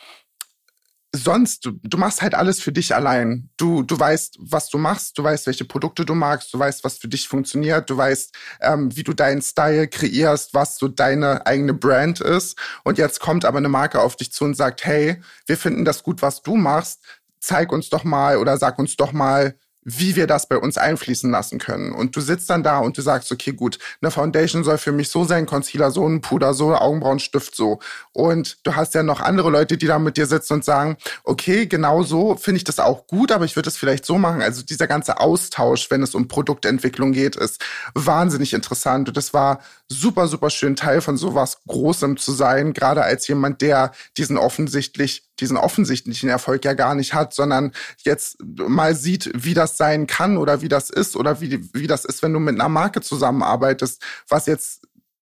[1.15, 3.49] sonst, du, du machst halt alles für dich allein.
[3.57, 6.97] Du, du weißt, was du machst, du weißt, welche Produkte du magst, du weißt, was
[6.97, 11.73] für dich funktioniert, du weißt, ähm, wie du deinen Style kreierst, was so deine eigene
[11.73, 12.57] Brand ist.
[12.83, 16.03] Und jetzt kommt aber eine Marke auf dich zu und sagt, hey, wir finden das
[16.03, 17.01] gut, was du machst.
[17.39, 21.31] Zeig uns doch mal oder sag uns doch mal, wie wir das bei uns einfließen
[21.31, 21.93] lassen können.
[21.93, 25.09] Und du sitzt dann da und du sagst, okay, gut, eine Foundation soll für mich
[25.09, 27.79] so sein, Concealer so, ein Puder so, Augenbrauenstift so.
[28.11, 31.65] Und du hast ja noch andere Leute, die da mit dir sitzen und sagen, okay,
[31.65, 34.41] genau so finde ich das auch gut, aber ich würde es vielleicht so machen.
[34.41, 37.63] Also dieser ganze Austausch, wenn es um Produktentwicklung geht, ist
[37.93, 39.07] wahnsinnig interessant.
[39.07, 43.61] Und das war super, super schön, Teil von sowas Großem zu sein, gerade als jemand,
[43.61, 47.71] der diesen offensichtlich diesen offensichtlichen Erfolg ja gar nicht hat, sondern
[48.03, 52.05] jetzt mal sieht, wie das sein kann oder wie das ist oder wie, wie das
[52.05, 54.81] ist, wenn du mit einer Marke zusammenarbeitest, was jetzt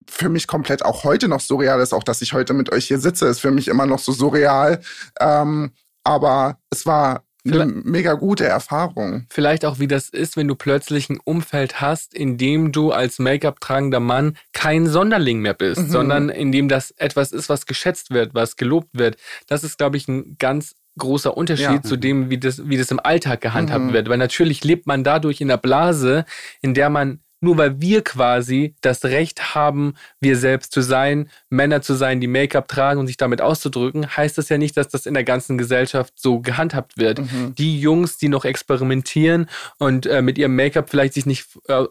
[0.10, 1.94] für mich komplett auch heute noch surreal ist.
[1.94, 4.82] Auch dass ich heute mit euch hier sitze, ist für mich immer noch so surreal.
[5.20, 5.72] Ähm,
[6.04, 9.26] aber es war eine mega gute Erfahrung.
[9.30, 13.20] Vielleicht auch, wie das ist, wenn du plötzlich ein Umfeld hast, in dem du als
[13.20, 15.90] Make-up tragender Mann kein Sonderling mehr bist, mhm.
[15.90, 19.18] sondern in dem das etwas ist, was geschätzt wird, was gelobt wird.
[19.48, 21.82] Das ist, glaube ich, ein ganz großer Unterschied ja.
[21.84, 23.94] zu dem, wie das, wie das im Alltag gehandhabt mhm.
[23.94, 24.10] wird.
[24.10, 26.26] Weil natürlich lebt man dadurch in einer Blase,
[26.62, 31.82] in der man nur weil wir quasi das Recht haben, wir selbst zu sein, Männer
[31.82, 35.06] zu sein, die Make-up tragen und sich damit auszudrücken, heißt das ja nicht, dass das
[35.06, 37.20] in der ganzen Gesellschaft so gehandhabt wird.
[37.20, 37.56] Mhm.
[37.56, 41.88] Die Jungs, die noch experimentieren und äh, mit ihrem Make-up vielleicht sich nicht äh, äh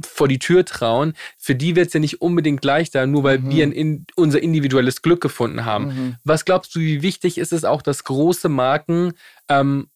[0.00, 3.50] vor die Tür trauen, für die wird es ja nicht unbedingt leichter, nur weil mhm.
[3.50, 5.84] wir in, unser individuelles Glück gefunden haben.
[5.86, 6.16] Mhm.
[6.24, 9.12] Was glaubst du, wie wichtig ist es auch, dass große Marken
[9.48, 9.88] ähm,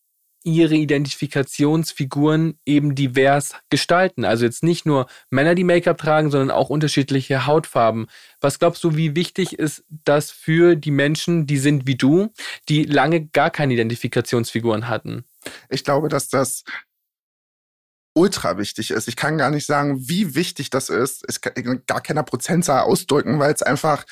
[0.47, 4.25] ihre Identifikationsfiguren eben divers gestalten.
[4.25, 8.07] Also jetzt nicht nur Männer, die Make-up tragen, sondern auch unterschiedliche Hautfarben.
[8.41, 12.33] Was glaubst du, wie wichtig ist das für die Menschen, die sind wie du,
[12.69, 15.25] die lange gar keine Identifikationsfiguren hatten?
[15.69, 16.63] Ich glaube, dass das
[18.15, 19.09] ultra wichtig ist.
[19.09, 21.25] Ich kann gar nicht sagen, wie wichtig das ist.
[21.29, 24.07] Es kann gar keiner Prozentzahl ausdrücken, weil es einfach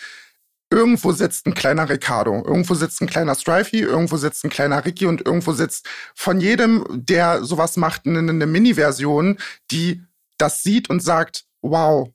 [0.70, 5.06] Irgendwo sitzt ein kleiner Ricardo, irgendwo sitzt ein kleiner Strifey, irgendwo sitzt ein kleiner Ricky
[5.06, 9.38] und irgendwo sitzt von jedem, der sowas macht, eine, eine Mini-Version,
[9.70, 10.02] die
[10.38, 12.08] das sieht und sagt, wow,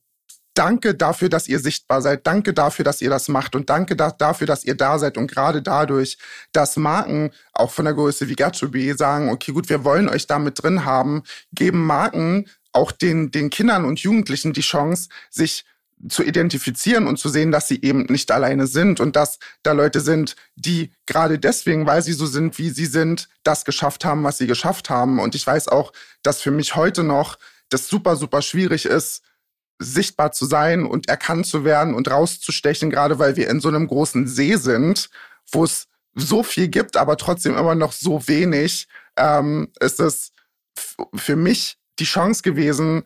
[0.60, 4.12] danke dafür, dass ihr sichtbar seid, danke dafür, dass ihr das macht und danke da,
[4.12, 6.18] dafür, dass ihr da seid und gerade dadurch,
[6.52, 10.38] dass Marken auch von der Größe wie Gatsby sagen, okay, gut, wir wollen euch da
[10.38, 11.24] mit drin haben,
[11.54, 15.64] geben Marken auch den, den Kindern und Jugendlichen die Chance, sich
[16.08, 20.00] zu identifizieren und zu sehen, dass sie eben nicht alleine sind und dass da Leute
[20.00, 24.38] sind, die gerade deswegen, weil sie so sind, wie sie sind, das geschafft haben, was
[24.38, 25.20] sie geschafft haben.
[25.20, 25.92] Und ich weiß auch,
[26.24, 27.38] dass für mich heute noch
[27.68, 29.24] das super, super schwierig ist,
[29.78, 33.88] sichtbar zu sein und erkannt zu werden und rauszustechen, gerade weil wir in so einem
[33.88, 35.10] großen See sind,
[35.52, 40.32] wo es so viel gibt, aber trotzdem immer noch so wenig, ähm, ist es
[41.16, 43.04] für mich die Chance gewesen,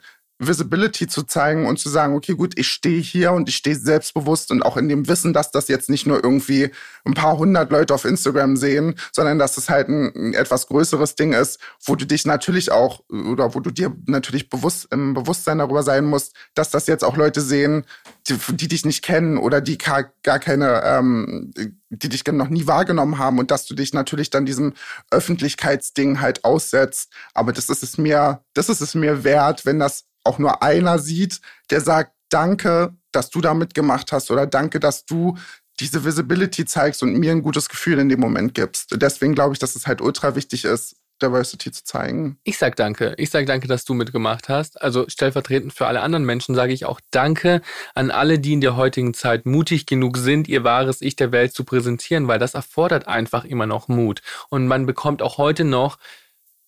[0.47, 4.51] Visibility zu zeigen und zu sagen, okay, gut, ich stehe hier und ich stehe selbstbewusst
[4.51, 6.71] und auch in dem Wissen, dass das jetzt nicht nur irgendwie
[7.05, 11.15] ein paar hundert Leute auf Instagram sehen, sondern dass es halt ein, ein etwas größeres
[11.15, 15.59] Ding ist, wo du dich natürlich auch oder wo du dir natürlich bewusst im Bewusstsein
[15.59, 17.85] darüber sein musst, dass das jetzt auch Leute sehen,
[18.27, 21.51] die, die dich nicht kennen oder die gar, gar keine, ähm,
[21.89, 24.73] die dich noch nie wahrgenommen haben und dass du dich natürlich dann diesem
[25.11, 27.11] Öffentlichkeitsding halt aussetzt.
[27.33, 30.99] Aber das ist es mir, das ist es mir wert, wenn das auch nur einer
[30.99, 35.37] sieht, der sagt, danke, dass du da mitgemacht hast oder danke, dass du
[35.79, 38.89] diese Visibility zeigst und mir ein gutes Gefühl in dem Moment gibst.
[38.93, 42.37] Deswegen glaube ich, dass es halt ultra wichtig ist, Diversity zu zeigen.
[42.43, 43.13] Ich sag danke.
[43.17, 44.81] Ich sag danke, dass du mitgemacht hast.
[44.81, 47.61] Also stellvertretend für alle anderen Menschen sage ich auch danke
[47.95, 51.53] an alle, die in der heutigen Zeit mutig genug sind, ihr wahres Ich der Welt
[51.53, 54.21] zu präsentieren, weil das erfordert einfach immer noch Mut.
[54.49, 55.97] Und man bekommt auch heute noch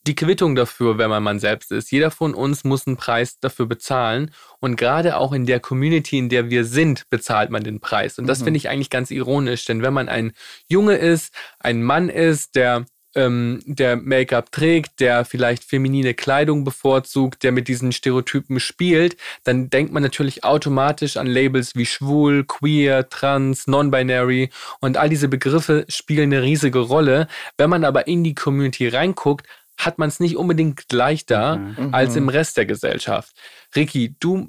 [0.08, 1.91] die Quittung dafür, wenn man man selbst ist.
[1.91, 4.32] Jeder von uns muss einen Preis dafür bezahlen.
[4.60, 8.20] Und gerade auch in der Community, in der wir sind, bezahlt man den Preis.
[8.20, 8.45] Und das mhm.
[8.45, 10.34] finde ich eigentlich ganz ironisch, denn wenn man ein
[10.68, 12.86] Junge ist, ein Mann ist, der
[13.16, 19.70] ähm, der Make-up trägt, der vielleicht feminine Kleidung bevorzugt, der mit diesen Stereotypen spielt, dann
[19.70, 24.49] denkt man natürlich automatisch an Labels wie schwul, queer, trans, non-binary
[24.82, 27.28] und all diese Begriffe spielen eine riesige Rolle.
[27.58, 29.47] Wenn man aber in die Community reinguckt,
[29.78, 31.93] hat man es nicht unbedingt leichter mhm.
[31.93, 33.36] als im Rest der Gesellschaft.
[33.76, 34.47] Ricky, du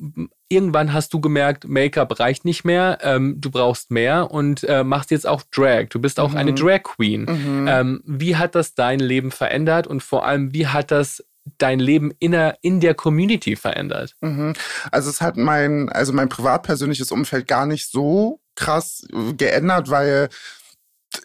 [0.49, 5.11] irgendwann hast du gemerkt, Make-up reicht nicht mehr, ähm, du brauchst mehr und äh, machst
[5.11, 5.89] jetzt auch Drag.
[5.91, 6.37] Du bist auch mhm.
[6.37, 7.23] eine Drag Queen.
[7.23, 7.69] Mhm.
[7.69, 11.25] Ähm, wie hat das dein Leben verändert und vor allem, wie hat das
[11.59, 14.15] dein Leben in der, in der Community verändert?
[14.21, 14.55] Mhm.
[14.91, 19.07] Also es hat mein, also mein privat-persönliches Umfeld gar nicht so krass
[19.37, 20.29] geändert, weil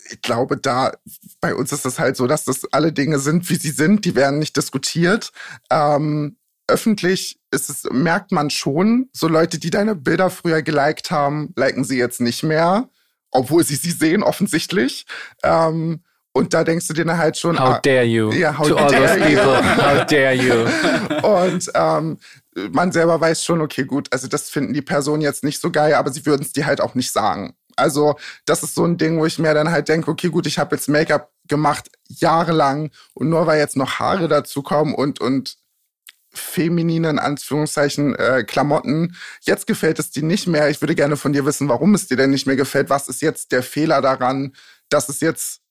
[0.10, 0.94] ich glaube, da
[1.40, 4.06] bei uns ist es halt so, dass das alle Dinge sind, wie sie sind.
[4.06, 5.32] Die werden nicht diskutiert.
[5.70, 6.38] Ähm,
[6.68, 11.84] öffentlich ist es, merkt man schon, so Leute, die deine Bilder früher geliked haben, liken
[11.84, 12.90] sie jetzt nicht mehr,
[13.32, 15.06] obwohl sie sie sehen offensichtlich.
[15.44, 16.02] Ähm,
[16.34, 18.78] Und da denkst du dir dann halt schon, how ah, dare you ja, how to
[18.78, 20.66] all dare those people, how dare you.
[21.28, 22.18] Und ähm,
[22.72, 25.94] man selber weiß schon, okay, gut, also das finden die Personen jetzt nicht so geil,
[25.94, 27.54] aber sie würden es dir halt auch nicht sagen.
[27.82, 28.16] Also
[28.46, 30.76] das ist so ein Ding, wo ich mir dann halt denke, okay, gut, ich habe
[30.76, 35.58] jetzt Make-up gemacht jahrelang und nur weil jetzt noch Haare dazukommen und und
[36.34, 39.16] femininen Anführungszeichen äh, Klamotten.
[39.42, 40.70] Jetzt gefällt es dir nicht mehr.
[40.70, 42.90] Ich würde gerne von dir wissen, warum es dir denn nicht mehr gefällt.
[42.90, 44.54] Was ist jetzt der Fehler daran,
[44.90, 45.62] dass es jetzt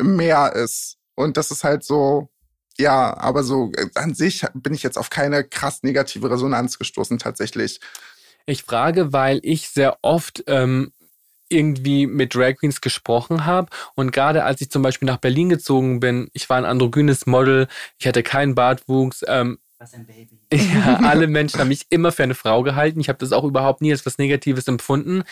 [0.00, 0.98] mehr ist?
[1.14, 2.28] Und das ist halt so,
[2.78, 7.18] ja, aber so äh, an sich bin ich jetzt auf keine krass negative Resonanz gestoßen
[7.18, 7.80] tatsächlich.
[8.46, 10.92] Ich frage, weil ich sehr oft ähm,
[11.50, 13.68] irgendwie mit Drag Queens gesprochen habe.
[13.94, 17.68] Und gerade als ich zum Beispiel nach Berlin gezogen bin, ich war ein androgynes Model,
[17.98, 20.39] ich hatte keinen Bartwuchs, ähm, Was ein Baby.
[20.52, 23.00] Ja, alle Menschen haben mich immer für eine Frau gehalten.
[23.00, 25.22] Ich habe das auch überhaupt nie als was Negatives empfunden.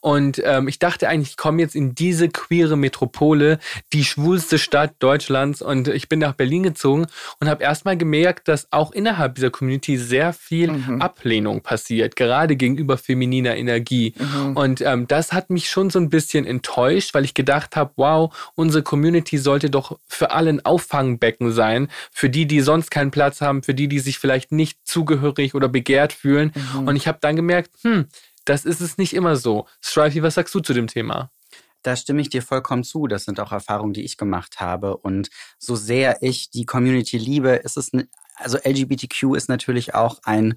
[0.00, 3.58] Und ähm, ich dachte eigentlich, ich komme jetzt in diese queere Metropole,
[3.92, 5.62] die schwulste Stadt Deutschlands.
[5.62, 7.06] Und ich bin nach Berlin gezogen
[7.40, 11.00] und habe erstmal gemerkt, dass auch innerhalb dieser Community sehr viel Mhm.
[11.00, 14.14] Ablehnung passiert, gerade gegenüber femininer Energie.
[14.18, 14.56] Mhm.
[14.56, 18.34] Und ähm, das hat mich schon so ein bisschen enttäuscht, weil ich gedacht habe, wow,
[18.54, 23.40] unsere Community sollte doch für alle ein Auffangbecken sein, für die, die sonst keinen Platz
[23.40, 26.52] haben, für die, die sich vielleicht nicht zugehörig oder begehrt fühlen.
[26.54, 26.88] Mhm.
[26.88, 28.06] Und ich habe dann gemerkt, hm,
[28.44, 29.66] das ist es nicht immer so.
[29.80, 31.30] Strifey, was sagst du zu dem Thema?
[31.82, 33.06] Da stimme ich dir vollkommen zu.
[33.06, 34.96] Das sind auch Erfahrungen, die ich gemacht habe.
[34.96, 37.92] Und so sehr ich die Community liebe, ist es,
[38.36, 40.54] also LGBTQ ist natürlich auch ein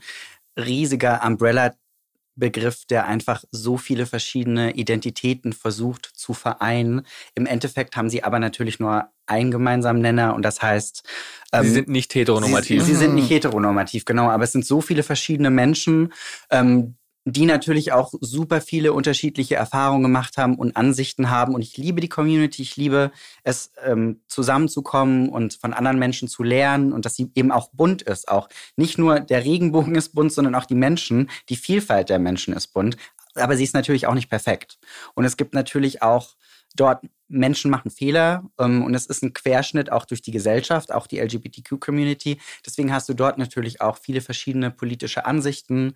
[0.57, 7.05] riesiger Umbrella-Begriff, der einfach so viele verschiedene Identitäten versucht zu vereinen.
[7.35, 11.03] Im Endeffekt haben sie aber natürlich nur einen gemeinsamen Nenner und das heißt,
[11.51, 12.83] Sie ähm, sind nicht heteronormativ.
[12.83, 16.13] Sie, sie sind nicht heteronormativ, genau, aber es sind so viele verschiedene Menschen,
[16.51, 21.53] ähm, die natürlich auch super viele unterschiedliche Erfahrungen gemacht haben und Ansichten haben.
[21.53, 23.11] Und ich liebe die Community, ich liebe
[23.43, 28.01] es, ähm, zusammenzukommen und von anderen Menschen zu lernen und dass sie eben auch bunt
[28.01, 28.29] ist.
[28.29, 32.53] Auch nicht nur der Regenbogen ist bunt, sondern auch die Menschen, die Vielfalt der Menschen
[32.53, 32.95] ist bunt.
[33.35, 34.79] Aber sie ist natürlich auch nicht perfekt.
[35.13, 36.35] Und es gibt natürlich auch
[36.75, 41.07] dort Menschen machen Fehler ähm, und es ist ein Querschnitt auch durch die Gesellschaft, auch
[41.07, 42.39] die LGBTQ-Community.
[42.65, 45.95] Deswegen hast du dort natürlich auch viele verschiedene politische Ansichten.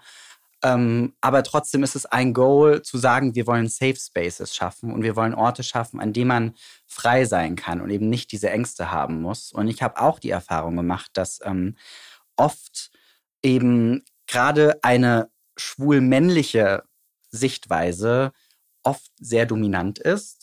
[0.64, 5.04] Ähm, aber trotzdem ist es ein Goal zu sagen, wir wollen Safe Spaces schaffen und
[5.04, 6.54] wir wollen Orte schaffen, an denen man
[6.86, 9.52] frei sein kann und eben nicht diese Ängste haben muss.
[9.52, 11.76] Und ich habe auch die Erfahrung gemacht, dass ähm,
[12.38, 12.92] oft
[13.42, 16.84] eben gerade eine schwul-männliche
[17.30, 18.32] Sichtweise
[18.84, 20.43] oft sehr dominant ist,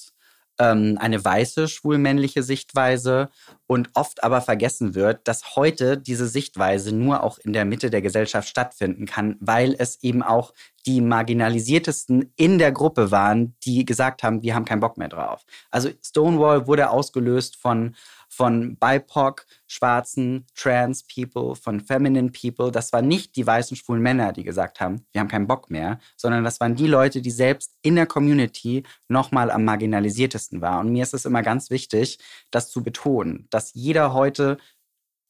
[0.60, 3.30] ähm, eine weiße schwul-männliche Sichtweise
[3.66, 8.02] und oft aber vergessen wird, dass heute diese Sichtweise nur auch in der Mitte der
[8.02, 10.52] Gesellschaft stattfinden kann, weil es eben auch
[10.86, 15.44] die marginalisiertesten in der Gruppe waren, die gesagt haben, wir haben keinen Bock mehr drauf.
[15.70, 17.96] Also Stonewall wurde ausgelöst von
[18.30, 22.70] von BIPOC, schwarzen, trans People, von feminine People.
[22.70, 25.98] Das waren nicht die weißen schwulen Männer, die gesagt haben, wir haben keinen Bock mehr,
[26.16, 30.86] sondern das waren die Leute, die selbst in der Community nochmal am marginalisiertesten waren.
[30.86, 32.18] Und mir ist es immer ganz wichtig,
[32.50, 34.58] das zu betonen, dass jeder heute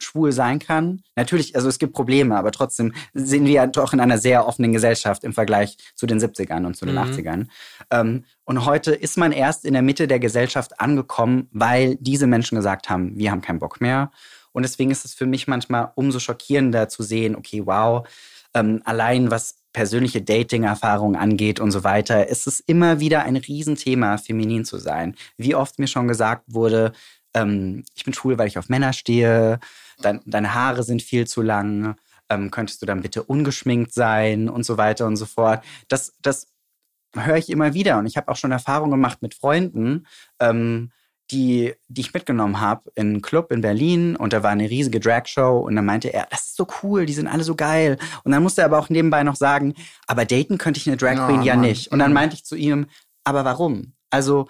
[0.02, 1.02] schwul sein kann.
[1.16, 4.72] Natürlich, also es gibt Probleme, aber trotzdem sind wir ja doch in einer sehr offenen
[4.72, 7.00] Gesellschaft im Vergleich zu den 70ern und zu den Mhm.
[7.02, 7.46] 80ern.
[7.90, 12.56] Ähm, und heute ist man erst in der Mitte der Gesellschaft angekommen, weil diese Menschen
[12.56, 14.10] gesagt haben, wir haben keinen Bock mehr.
[14.52, 18.06] Und deswegen ist es für mich manchmal umso schockierender zu sehen, okay, wow,
[18.54, 24.18] ähm, allein was persönliche Dating-Erfahrungen angeht und so weiter, ist es immer wieder ein Riesenthema,
[24.18, 25.14] feminin zu sein.
[25.36, 26.90] Wie oft mir schon gesagt wurde,
[27.34, 29.60] ähm, ich bin schwul, weil ich auf Männer stehe,
[30.02, 31.96] dein, deine Haare sind viel zu lang,
[32.28, 35.64] ähm, könntest du dann bitte ungeschminkt sein und so weiter und so fort.
[35.88, 36.46] Das, das
[37.14, 40.06] höre ich immer wieder und ich habe auch schon Erfahrungen gemacht mit Freunden,
[40.38, 40.92] ähm,
[41.32, 44.98] die, die ich mitgenommen habe in einen Club in Berlin und da war eine riesige
[45.00, 47.98] Dragshow und dann meinte er, das ist so cool, die sind alle so geil.
[48.24, 49.74] Und dann musste er aber auch nebenbei noch sagen,
[50.08, 51.68] aber daten könnte ich eine Drag Ja, Queen ja Mann.
[51.68, 51.92] nicht.
[51.92, 52.14] Und dann Mhm.
[52.14, 52.86] meinte ich zu ihm,
[53.22, 53.92] aber warum?
[54.10, 54.48] Also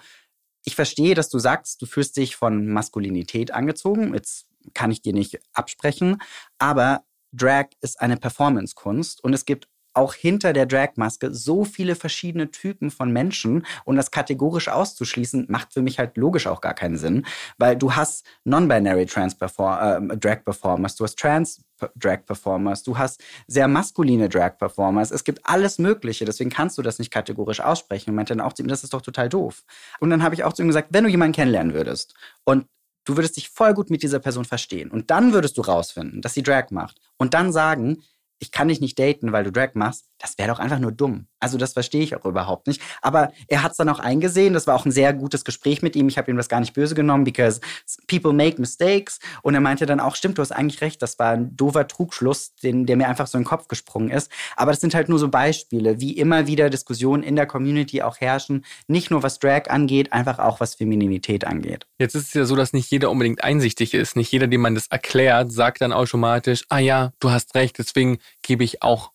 [0.63, 4.13] ich verstehe, dass du sagst, du fühlst dich von Maskulinität angezogen.
[4.15, 6.21] Jetzt kann ich dir nicht absprechen,
[6.57, 7.03] aber
[7.33, 12.91] Drag ist eine Performance-Kunst und es gibt auch hinter der Drag-Maske so viele verschiedene Typen
[12.91, 17.25] von Menschen und das kategorisch auszuschließen, macht für mich halt logisch auch gar keinen Sinn,
[17.57, 21.61] weil du hast non-binary äh, Drag-Performers, du hast Trans
[21.95, 27.11] Drag-Performers, du hast sehr maskuline Drag-Performers, es gibt alles Mögliche, deswegen kannst du das nicht
[27.11, 28.11] kategorisch aussprechen.
[28.11, 29.63] Und meinte dann auch zu ihm, das ist doch total doof.
[29.99, 32.67] Und dann habe ich auch zu ihm gesagt, wenn du jemanden kennenlernen würdest und
[33.05, 34.91] du würdest dich voll gut mit dieser Person verstehen.
[34.91, 36.99] Und dann würdest du rausfinden, dass sie Drag macht.
[37.17, 38.03] Und dann sagen,
[38.39, 41.27] ich kann dich nicht daten, weil du Drag machst, das wäre doch einfach nur dumm.
[41.41, 42.81] Also das verstehe ich auch überhaupt nicht.
[43.01, 44.53] Aber er hat es dann auch eingesehen.
[44.53, 46.07] Das war auch ein sehr gutes Gespräch mit ihm.
[46.07, 47.59] Ich habe ihm das gar nicht böse genommen, because
[48.07, 49.19] people make mistakes.
[49.41, 51.01] Und er meinte dann auch, stimmt, du hast eigentlich recht.
[51.01, 54.31] Das war ein doofer Trugschluss, den, der mir einfach so in den Kopf gesprungen ist.
[54.55, 58.21] Aber das sind halt nur so Beispiele, wie immer wieder Diskussionen in der Community auch
[58.21, 58.63] herrschen.
[58.87, 61.87] Nicht nur was Drag angeht, einfach auch was Femininität angeht.
[61.99, 64.15] Jetzt ist es ja so, dass nicht jeder unbedingt einsichtig ist.
[64.15, 68.19] Nicht jeder, dem man das erklärt, sagt dann automatisch, ah ja, du hast recht, deswegen
[68.41, 69.11] gebe ich auch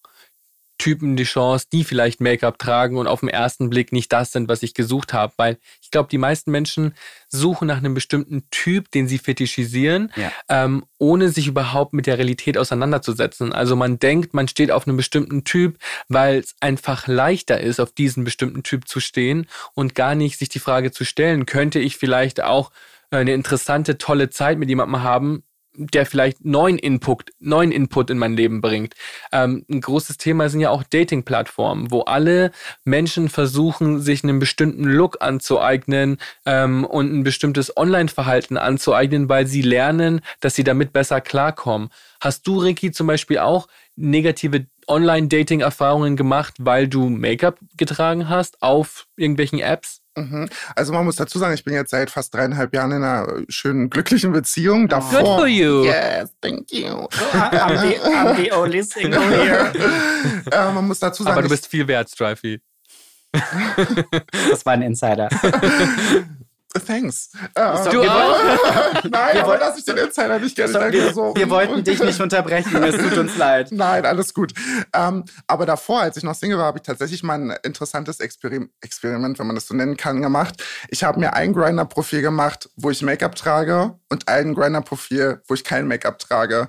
[0.78, 4.48] Typen die Chance, die vielleicht Make-up tragen und auf den ersten Blick nicht das sind,
[4.48, 5.32] was ich gesucht habe.
[5.36, 6.94] Weil ich glaube, die meisten Menschen
[7.28, 10.32] suchen nach einem bestimmten Typ, den sie fetischisieren, ja.
[10.48, 13.52] ähm, ohne sich überhaupt mit der Realität auseinanderzusetzen.
[13.52, 17.92] Also man denkt, man steht auf einem bestimmten Typ, weil es einfach leichter ist, auf
[17.92, 21.96] diesen bestimmten Typ zu stehen und gar nicht sich die Frage zu stellen, könnte ich
[21.96, 22.70] vielleicht auch
[23.10, 25.42] eine interessante, tolle Zeit mit jemandem haben,
[25.76, 28.94] der vielleicht neuen Input, neuen Input in mein Leben bringt.
[29.32, 32.52] Ähm, ein großes Thema sind ja auch Dating-Plattformen, wo alle
[32.84, 39.62] Menschen versuchen, sich einen bestimmten Look anzueignen ähm, und ein bestimmtes Online-Verhalten anzueignen, weil sie
[39.62, 41.90] lernen, dass sie damit besser klarkommen.
[42.20, 49.06] Hast du, Ricky, zum Beispiel auch negative Online-Dating-Erfahrungen gemacht, weil du Make-up getragen hast auf
[49.16, 50.02] irgendwelchen Apps?
[50.16, 50.48] Mhm.
[50.74, 53.90] Also man muss dazu sagen, ich bin jetzt seit fast dreieinhalb Jahren in einer schönen,
[53.90, 54.88] glücklichen Beziehung.
[54.88, 55.84] Davor, Good for you.
[55.84, 57.06] Yes, thank you.
[57.32, 59.72] I'm the, I'm the only single here.
[60.50, 61.34] äh, man muss dazu sagen.
[61.34, 62.60] Aber du bist viel wert, Strifey.
[64.50, 65.28] das war ein Insider.
[66.84, 67.30] Thanks.
[67.58, 69.04] Uh, du auch?
[69.04, 70.72] Nein, aber dass ich den Insider nicht gerne.
[70.72, 71.34] So, wir, so.
[71.36, 73.68] wir wollten dich nicht unterbrechen, es tut uns leid.
[73.72, 74.52] Nein, alles gut.
[74.92, 78.70] Ähm, aber davor, als ich noch Single war, habe ich tatsächlich mal ein interessantes Experim
[78.80, 80.62] Experiment, wenn man das so nennen kann, gemacht.
[80.88, 85.64] Ich habe mir ein Grinder-Profil gemacht, wo ich Make-up trage und ein Grinder-Profil, wo ich
[85.64, 86.68] kein Make-up trage.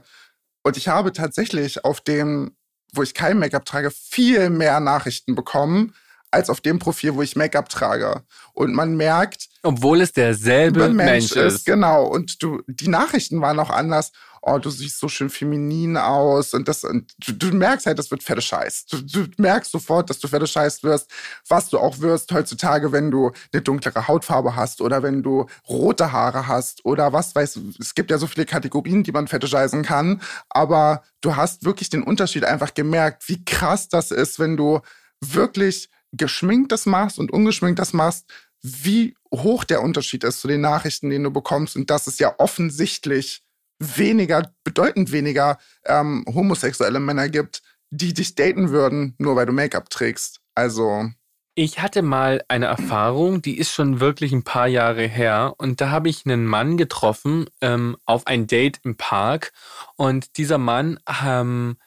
[0.63, 2.55] Und ich habe tatsächlich auf dem,
[2.93, 5.93] wo ich kein Make-up trage, viel mehr Nachrichten bekommen
[6.31, 8.23] als auf dem Profil, wo ich Make-up trage.
[8.53, 11.55] Und man merkt, obwohl es derselbe Mensch, Mensch ist.
[11.55, 11.65] ist.
[11.65, 12.05] Genau.
[12.05, 14.11] Und du, die Nachrichten waren auch anders.
[14.41, 16.53] Oh, du siehst so schön feminin aus.
[16.53, 18.85] Und das, und du, du merkst halt, das wird fette Scheiß.
[18.85, 21.09] Du, du merkst sofort, dass du fette Scheiß wirst,
[21.49, 26.13] was du auch wirst heutzutage, wenn du eine dunklere Hautfarbe hast oder wenn du rote
[26.13, 27.59] Haare hast oder was weiß.
[27.79, 30.21] Es gibt ja so viele Kategorien, die man fetischisen kann.
[30.49, 34.79] Aber du hast wirklich den Unterschied einfach gemerkt, wie krass das ist, wenn du
[35.19, 38.25] wirklich geschminkt das machst und ungeschminkt das machst,
[38.61, 42.35] wie hoch der Unterschied ist zu den Nachrichten, die du bekommst und dass es ja
[42.37, 43.43] offensichtlich
[43.79, 49.89] weniger, bedeutend weniger ähm, homosexuelle Männer gibt, die dich daten würden, nur weil du Make-up
[49.89, 50.39] trägst.
[50.55, 51.09] Also.
[51.55, 55.53] Ich hatte mal eine Erfahrung, die ist schon wirklich ein paar Jahre her.
[55.57, 59.53] Und da habe ich einen Mann getroffen ähm, auf ein Date im Park.
[59.95, 61.77] Und dieser Mann ähm,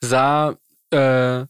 [0.00, 0.56] sah
[0.90, 1.46] äh,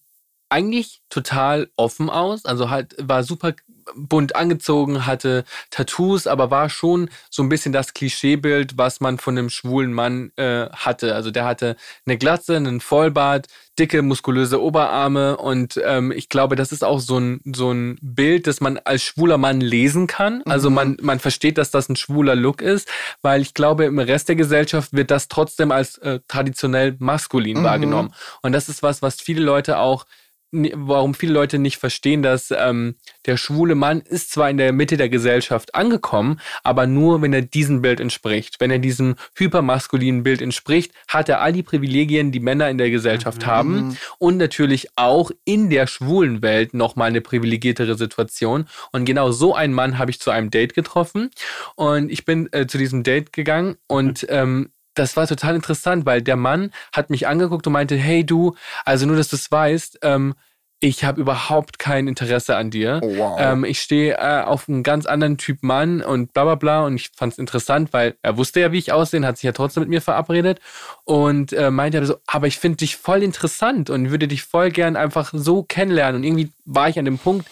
[0.48, 2.44] eigentlich total offen aus.
[2.44, 3.54] Also halt war super
[3.94, 9.38] bunt angezogen, hatte Tattoos, aber war schon so ein bisschen das Klischeebild, was man von
[9.38, 11.14] einem schwulen Mann äh, hatte.
[11.14, 13.46] Also der hatte eine Glatze, einen Vollbart,
[13.78, 18.46] dicke, muskulöse Oberarme und ähm, ich glaube, das ist auch so ein, so ein Bild,
[18.46, 20.42] das man als schwuler Mann lesen kann.
[20.46, 20.74] Also mhm.
[20.74, 22.88] man, man versteht, dass das ein schwuler Look ist,
[23.22, 27.64] weil ich glaube, im Rest der Gesellschaft wird das trotzdem als äh, traditionell maskulin mhm.
[27.64, 28.14] wahrgenommen.
[28.42, 30.06] Und das ist was, was viele Leute auch
[30.52, 34.96] warum viele Leute nicht verstehen, dass ähm, der schwule Mann ist zwar in der Mitte
[34.96, 38.56] der Gesellschaft angekommen, aber nur, wenn er diesem Bild entspricht.
[38.60, 42.90] Wenn er diesem hypermaskulinen Bild entspricht, hat er all die Privilegien, die Männer in der
[42.90, 43.46] Gesellschaft mhm.
[43.46, 48.66] haben und natürlich auch in der schwulen Welt nochmal eine privilegiertere Situation.
[48.92, 51.30] Und genau so einen Mann habe ich zu einem Date getroffen
[51.74, 54.28] und ich bin äh, zu diesem Date gegangen und mhm.
[54.30, 58.56] ähm, das war total interessant, weil der Mann hat mich angeguckt und meinte, hey du,
[58.84, 60.34] also nur, dass du es weißt, ähm,
[60.78, 63.00] ich habe überhaupt kein Interesse an dir.
[63.02, 63.36] Oh, wow.
[63.40, 66.84] Ähm, ich stehe äh, auf einen ganz anderen Typ Mann und bla bla bla.
[66.84, 69.52] Und ich fand es interessant, weil er wusste ja, wie ich aussehe, hat sich ja
[69.52, 70.60] trotzdem mit mir verabredet
[71.04, 74.96] und äh, meinte so, aber ich finde dich voll interessant und würde dich voll gern
[74.96, 76.16] einfach so kennenlernen.
[76.16, 77.48] Und irgendwie war ich an dem Punkt,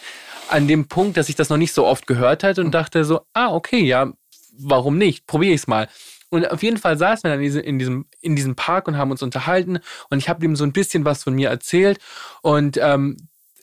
[0.51, 3.23] an dem Punkt, dass ich das noch nicht so oft gehört hatte und dachte so,
[3.33, 4.13] ah, okay, ja,
[4.59, 5.27] warum nicht?
[5.27, 5.89] Probiere ich es mal.
[6.35, 9.23] Und auf jeden Fall saßen wir dann in diesem, in diesem Park und haben uns
[9.23, 9.79] unterhalten
[10.11, 11.99] und ich habe ihm so ein bisschen was von mir erzählt
[12.43, 13.17] und ähm,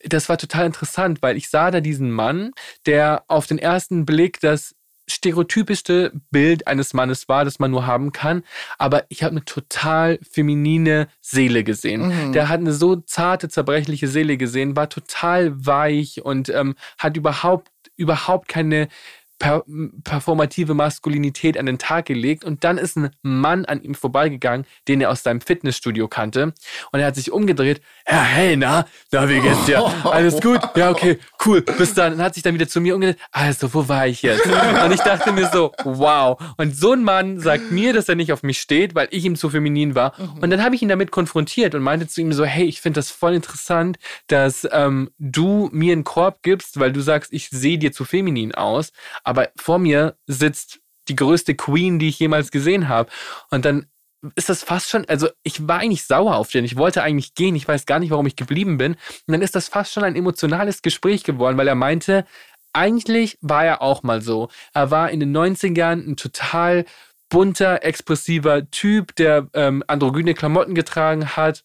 [0.03, 2.51] das war total interessant, weil ich sah da diesen Mann,
[2.85, 4.73] der auf den ersten Blick das
[5.07, 8.43] stereotypischste Bild eines Mannes war, das man nur haben kann.
[8.77, 12.07] Aber ich habe eine total feminine Seele gesehen.
[12.07, 12.33] Mhm.
[12.33, 17.69] Der hat eine so zarte, zerbrechliche Seele gesehen, war total weich und ähm, hat überhaupt,
[17.97, 18.87] überhaupt keine
[19.41, 19.63] per
[20.03, 25.01] performative Maskulinität an den Tag gelegt und dann ist ein Mann an ihm vorbeigegangen, den
[25.01, 26.53] er aus seinem Fitnessstudio kannte
[26.91, 29.79] und er hat sich umgedreht, ja, hey, na, na, wie geht's dir?
[30.03, 30.61] Alles gut?
[30.75, 32.13] Ja, okay, cool, bis dann.
[32.13, 34.45] Und hat sich dann wieder zu mir umgedreht, also, wo war ich jetzt?
[34.45, 36.39] Und ich dachte mir so, wow.
[36.57, 39.35] Und so ein Mann sagt mir, dass er nicht auf mich steht, weil ich ihm
[39.35, 40.13] zu feminin war.
[40.39, 42.99] Und dann habe ich ihn damit konfrontiert und meinte zu ihm so, hey, ich finde
[42.99, 47.79] das voll interessant, dass ähm, du mir einen Korb gibst, weil du sagst, ich sehe
[47.79, 48.91] dir zu feminin aus
[49.31, 53.09] aber vor mir sitzt die größte Queen, die ich jemals gesehen habe.
[53.49, 53.87] Und dann
[54.35, 56.65] ist das fast schon, also ich war eigentlich sauer auf den.
[56.65, 57.55] Ich wollte eigentlich gehen.
[57.55, 58.93] Ich weiß gar nicht, warum ich geblieben bin.
[58.93, 62.25] Und dann ist das fast schon ein emotionales Gespräch geworden, weil er meinte,
[62.73, 64.49] eigentlich war er auch mal so.
[64.73, 66.85] Er war in den 90ern ein total
[67.29, 71.63] bunter, expressiver Typ, der ähm, androgyne Klamotten getragen hat.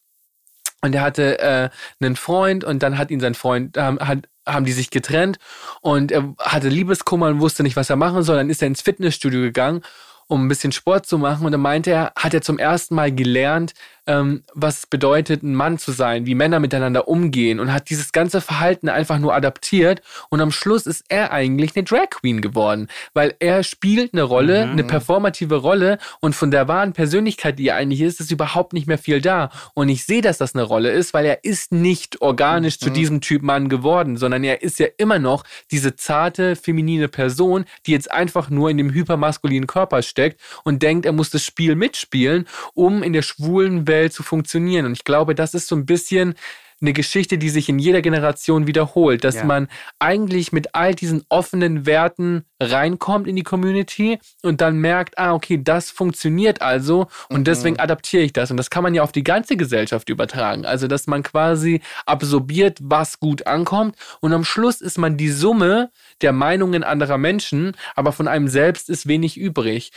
[0.82, 1.68] Und er hatte äh,
[2.00, 5.38] einen Freund und dann hat ihn sein Freund, ähm, hat, haben die sich getrennt
[5.80, 8.36] und er hatte Liebeskummer und wusste nicht, was er machen soll.
[8.36, 9.82] Dann ist er ins Fitnessstudio gegangen,
[10.28, 11.44] um ein bisschen Sport zu machen.
[11.44, 13.74] Und dann meinte er, hat er zum ersten Mal gelernt,
[14.06, 18.12] ähm, was es bedeutet, ein Mann zu sein, wie Männer miteinander umgehen und hat dieses
[18.12, 22.88] ganze Verhalten einfach nur adaptiert und am Schluss ist er eigentlich eine Drag Queen geworden,
[23.14, 24.72] weil er spielt eine Rolle, mhm.
[24.72, 28.86] eine performative Rolle und von der wahren Persönlichkeit, die er eigentlich ist, ist überhaupt nicht
[28.86, 32.20] mehr viel da und ich sehe, dass das eine Rolle ist, weil er ist nicht
[32.20, 32.84] organisch mhm.
[32.84, 37.64] zu diesem Typ Mann geworden, sondern er ist ja immer noch diese zarte, feminine Person,
[37.86, 41.74] die jetzt einfach nur in dem hypermaskulinen Körper steckt und denkt, er muss das Spiel
[41.74, 44.86] mitspielen, um in der schwulen Welt Welt zu funktionieren.
[44.86, 46.34] Und ich glaube, das ist so ein bisschen
[46.80, 49.44] eine Geschichte, die sich in jeder Generation wiederholt, dass ja.
[49.44, 49.68] man
[49.98, 55.58] eigentlich mit all diesen offenen Werten reinkommt in die Community und dann merkt, ah, okay,
[55.62, 57.44] das funktioniert also und mhm.
[57.44, 58.50] deswegen adaptiere ich das.
[58.50, 60.66] Und das kann man ja auf die ganze Gesellschaft übertragen.
[60.66, 65.90] Also, dass man quasi absorbiert, was gut ankommt und am Schluss ist man die Summe
[66.20, 69.92] der Meinungen anderer Menschen, aber von einem selbst ist wenig übrig.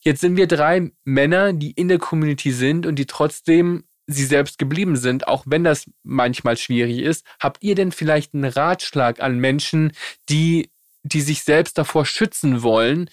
[0.00, 4.58] Jetzt sind wir drei Männer, die in der Community sind und die trotzdem sie selbst
[4.58, 7.24] geblieben sind, auch wenn das manchmal schwierig ist.
[7.38, 9.92] Habt ihr denn vielleicht einen Ratschlag an Menschen,
[10.28, 10.70] die,
[11.02, 13.10] die sich selbst davor schützen wollen,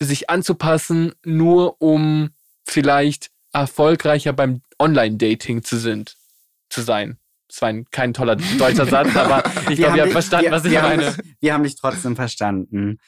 [0.00, 2.30] sich anzupassen, nur um
[2.64, 6.16] vielleicht erfolgreicher beim Online-Dating zu sind,
[6.70, 7.18] zu sein?
[7.48, 10.64] Das war ein, kein toller deutscher Satz, aber ich glaube, ihr habt verstanden, wir, was
[10.64, 11.06] ich wir meine.
[11.06, 12.98] Haben dich, wir haben dich trotzdem verstanden.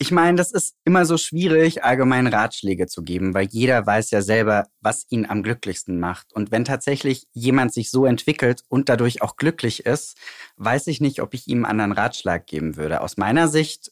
[0.00, 4.22] Ich meine, das ist immer so schwierig, allgemein Ratschläge zu geben, weil jeder weiß ja
[4.22, 6.32] selber, was ihn am glücklichsten macht.
[6.32, 10.16] Und wenn tatsächlich jemand sich so entwickelt und dadurch auch glücklich ist,
[10.56, 13.00] weiß ich nicht, ob ich ihm einen anderen Ratschlag geben würde.
[13.00, 13.90] Aus meiner Sicht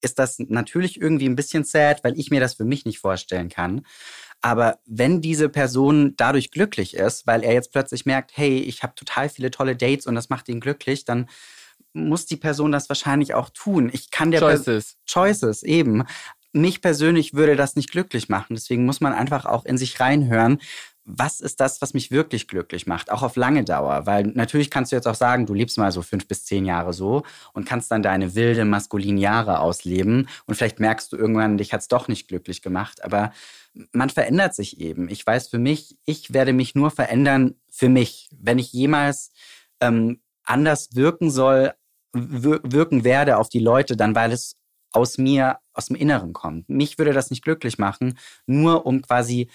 [0.00, 3.50] ist das natürlich irgendwie ein bisschen sad, weil ich mir das für mich nicht vorstellen
[3.50, 3.84] kann.
[4.40, 8.94] Aber wenn diese Person dadurch glücklich ist, weil er jetzt plötzlich merkt, hey, ich habe
[8.94, 11.28] total viele tolle Dates und das macht ihn glücklich, dann
[11.92, 13.90] muss die Person das wahrscheinlich auch tun.
[13.92, 14.96] Ich kann der Choices.
[15.06, 16.04] Choices, eben.
[16.52, 18.54] Mich persönlich würde das nicht glücklich machen.
[18.54, 20.58] Deswegen muss man einfach auch in sich reinhören.
[21.04, 23.10] Was ist das, was mich wirklich glücklich macht?
[23.10, 24.06] Auch auf lange Dauer.
[24.06, 26.92] Weil natürlich kannst du jetzt auch sagen, du lebst mal so fünf bis zehn Jahre
[26.92, 27.24] so
[27.54, 30.28] und kannst dann deine wilde, maskuline Jahre ausleben.
[30.46, 33.02] Und vielleicht merkst du irgendwann, dich hat's doch nicht glücklich gemacht.
[33.02, 33.32] Aber
[33.92, 35.08] man verändert sich eben.
[35.08, 38.28] Ich weiß für mich, ich werde mich nur verändern für mich.
[38.38, 39.32] Wenn ich jemals
[39.80, 41.72] ähm, anders wirken soll,
[42.12, 44.56] wirken werde auf die Leute, dann weil es
[44.92, 46.68] aus mir, aus dem Inneren kommt.
[46.68, 49.48] Mich würde das nicht glücklich machen, nur um quasi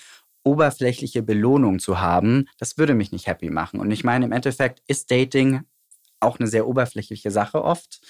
[0.44, 2.48] oberflächliche Belohnung zu haben.
[2.58, 3.80] Das würde mich nicht happy machen.
[3.80, 5.62] Und ich meine, im Endeffekt ist Dating
[6.20, 8.02] auch eine sehr oberflächliche Sache oft.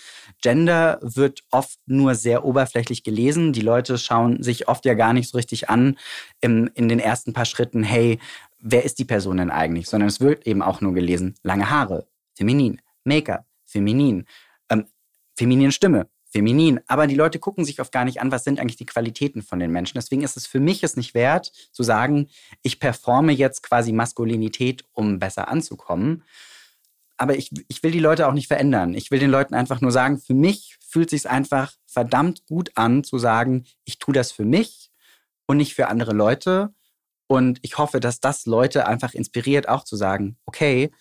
[0.41, 3.53] Gender wird oft nur sehr oberflächlich gelesen.
[3.53, 5.97] Die Leute schauen sich oft ja gar nicht so richtig an
[6.39, 8.19] im, in den ersten paar Schritten, hey,
[8.59, 9.89] wer ist die Person denn eigentlich?
[9.89, 14.25] Sondern es wird eben auch nur gelesen, lange Haare, feminin, Make-up, feminin,
[14.69, 14.87] ähm,
[15.35, 16.79] feminine Stimme, feminin.
[16.87, 19.59] Aber die Leute gucken sich oft gar nicht an, was sind eigentlich die Qualitäten von
[19.59, 19.97] den Menschen.
[19.97, 22.29] Deswegen ist es für mich es nicht wert, zu sagen,
[22.63, 26.23] ich performe jetzt quasi Maskulinität, um besser anzukommen.
[27.17, 28.93] Aber ich, ich will die Leute auch nicht verändern.
[28.93, 33.03] Ich will den Leuten einfach nur sagen, für mich fühlt sich einfach verdammt gut an,
[33.03, 34.91] zu sagen, ich tue das für mich
[35.47, 36.73] und nicht für andere Leute.
[37.27, 40.91] Und ich hoffe, dass das Leute einfach inspiriert, auch zu sagen, okay,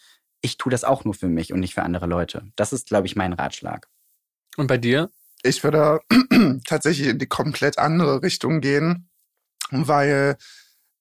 [0.47, 2.45] ich tue das auch nur für mich und nicht für andere Leute.
[2.57, 3.89] Das ist, glaube ich, mein Ratschlag.
[4.57, 5.11] Und bei dir?
[5.43, 6.01] Ich würde
[6.67, 9.11] tatsächlich in die komplett andere Richtung gehen,
[9.71, 10.37] weil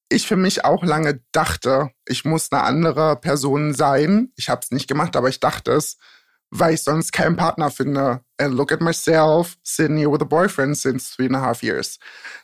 [0.10, 4.32] ich für mich auch lange dachte, ich muss eine andere Person sein.
[4.36, 5.98] Ich habe es nicht gemacht, aber ich dachte es,
[6.50, 8.22] weil ich sonst keinen Partner finde.
[8.38, 12.00] And look at myself, sitting here with a boyfriend since three and a half years.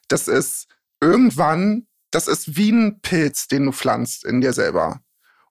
[0.07, 0.67] Das ist
[1.01, 5.01] irgendwann, das ist wie ein Pilz, den du pflanzt in dir selber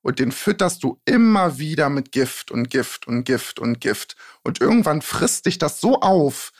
[0.02, 4.16] und den fütterst du immer wieder mit Gift und Gift und Gift und Gift.
[4.42, 6.52] Und irgendwann frisst dich das so auf,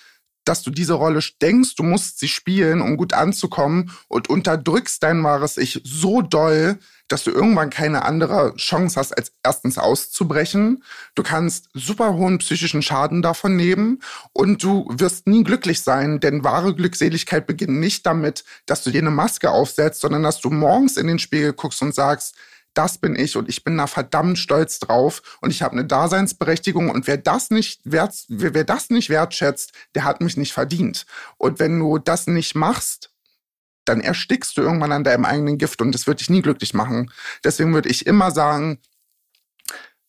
[0.44, 5.22] dass du diese Rolle denkst, du musst sie spielen, um gut anzukommen und unterdrückst dein
[5.22, 10.82] wahres Ich so doll, dass du irgendwann keine andere Chance hast, als erstens auszubrechen.
[11.14, 14.00] Du kannst super hohen psychischen Schaden davon nehmen
[14.32, 19.00] und du wirst nie glücklich sein, denn wahre Glückseligkeit beginnt nicht damit, dass du dir
[19.00, 22.34] eine Maske aufsetzt, sondern dass du morgens in den Spiegel guckst und sagst,
[22.74, 26.90] das bin ich und ich bin da verdammt stolz drauf und ich habe eine Daseinsberechtigung
[26.90, 31.06] und wer das nicht wert, wer, wer das nicht wertschätzt, der hat mich nicht verdient.
[31.36, 33.10] Und wenn du das nicht machst,
[33.84, 37.10] dann erstickst du irgendwann an deinem eigenen Gift und das wird dich nie glücklich machen.
[37.44, 38.78] Deswegen würde ich immer sagen,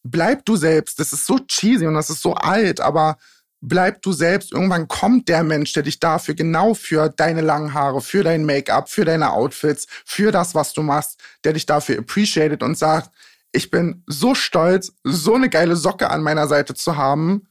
[0.04, 1.00] bleib du selbst.
[1.00, 3.18] Das ist so cheesy und das ist so alt, aber
[3.62, 4.52] bleib du selbst.
[4.52, 8.90] Irgendwann kommt der Mensch, der dich dafür genau für deine langen Haare, für dein Make-up,
[8.90, 13.12] für deine Outfits, für das, was du machst, der dich dafür appreciated und sagt,
[13.52, 17.48] ich bin so stolz, so eine geile Socke an meiner Seite zu haben.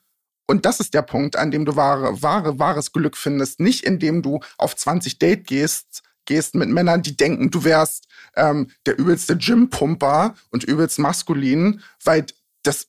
[0.47, 3.61] Und das ist der Punkt, an dem du wahre, wahre, wahres Glück findest.
[3.61, 8.70] Nicht indem du auf 20 Date gehst, gehst mit Männern, die denken, du wärst ähm,
[8.87, 12.27] der übelste Gympumper und übelst maskulin, weil
[12.62, 12.87] das,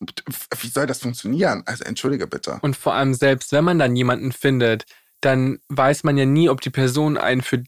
[0.60, 1.64] wie soll das funktionieren?
[1.65, 2.60] Also entschuldige bitte.
[2.61, 4.85] Und vor allem selbst, wenn man dann jemanden findet,
[5.22, 7.64] dann weiß man ja nie, ob die Person einen für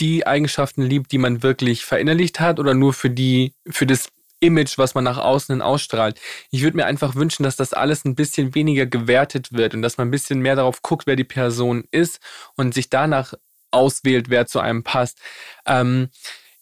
[0.00, 4.08] die Eigenschaften liebt, die man wirklich verinnerlicht hat oder nur für die, für das
[4.40, 6.20] Image, was man nach außen hin ausstrahlt.
[6.50, 9.98] Ich würde mir einfach wünschen, dass das alles ein bisschen weniger gewertet wird und dass
[9.98, 12.20] man ein bisschen mehr darauf guckt, wer die Person ist
[12.54, 13.34] und sich danach
[13.70, 15.18] auswählt, wer zu einem passt.
[15.66, 16.08] Ähm,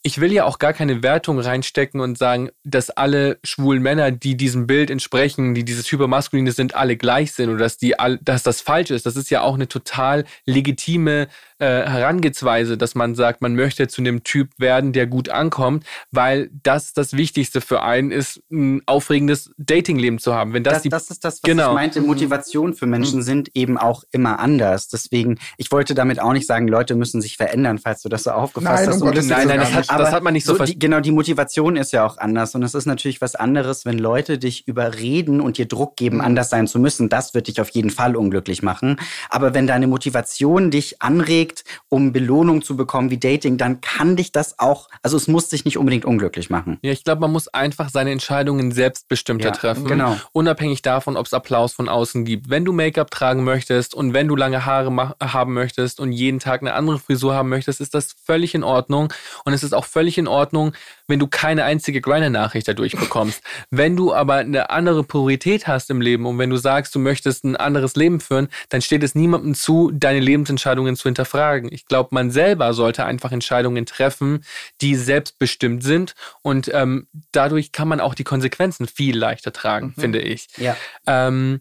[0.07, 4.37] ich will ja auch gar keine Wertung reinstecken und sagen, dass alle schwulen Männer, die
[4.37, 8.61] diesem Bild entsprechen, die dieses Hypermaskuline sind, alle gleich sind oder dass, die, dass das
[8.61, 9.05] falsch ist.
[9.05, 11.27] Das ist ja auch eine total legitime
[11.59, 16.51] äh, Herangehensweise, dass man sagt, man möchte zu einem Typ werden, der gut ankommt, weil
[16.63, 20.53] das das Wichtigste für einen ist, ein aufregendes Datingleben zu haben.
[20.53, 21.71] Wenn das, das, die, das ist das, was genau.
[21.71, 22.01] ich meinte.
[22.01, 24.89] Motivation für Menschen sind eben auch immer anders.
[24.89, 28.33] Deswegen, ich wollte damit auch nicht sagen, Leute müssen sich verändern, falls du das so
[28.33, 29.03] aufgefasst nein, hast.
[29.03, 30.81] Um nein, nein, nein, das hat, das hat man nicht so, so verstanden.
[30.81, 32.55] Genau, die Motivation ist ja auch anders.
[32.55, 36.25] Und es ist natürlich was anderes, wenn Leute dich überreden und dir Druck geben, mhm.
[36.25, 37.09] anders sein zu müssen.
[37.09, 38.97] Das wird dich auf jeden Fall unglücklich machen.
[39.31, 44.17] Aber wenn deine Motivation dich anregt, anregt, um Belohnung zu bekommen wie Dating, dann kann
[44.17, 46.79] dich das auch, also es muss dich nicht unbedingt unglücklich machen.
[46.83, 49.87] Ja, ich glaube, man muss einfach seine Entscheidungen selbstbestimmter ja, treffen.
[49.87, 50.17] Genau.
[50.33, 52.51] Unabhängig davon, ob es Applaus von außen gibt.
[52.51, 56.61] Wenn du Make-up tragen möchtest und wenn du lange Haare haben möchtest und jeden Tag
[56.61, 59.13] eine andere Frisur haben möchtest, ist das völlig in Ordnung.
[59.45, 60.73] Und es ist auch völlig in Ordnung,
[61.09, 63.43] wenn du keine einzige Grinder-Nachricht dadurch bekommst.
[63.71, 67.45] wenn du aber eine andere Priorität hast im Leben und wenn du sagst, du möchtest
[67.45, 71.36] ein anderes Leben führen, dann steht es niemandem zu, deine Lebensentscheidungen zu hinterfragen.
[71.71, 74.45] Ich glaube, man selber sollte einfach Entscheidungen treffen,
[74.81, 80.01] die selbstbestimmt sind und ähm, dadurch kann man auch die Konsequenzen viel leichter tragen, mhm.
[80.01, 80.49] finde ich.
[80.57, 80.77] Ja.
[81.07, 81.61] Ähm,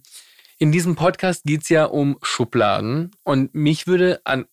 [0.58, 4.46] in diesem Podcast geht es ja um Schubladen und mich würde an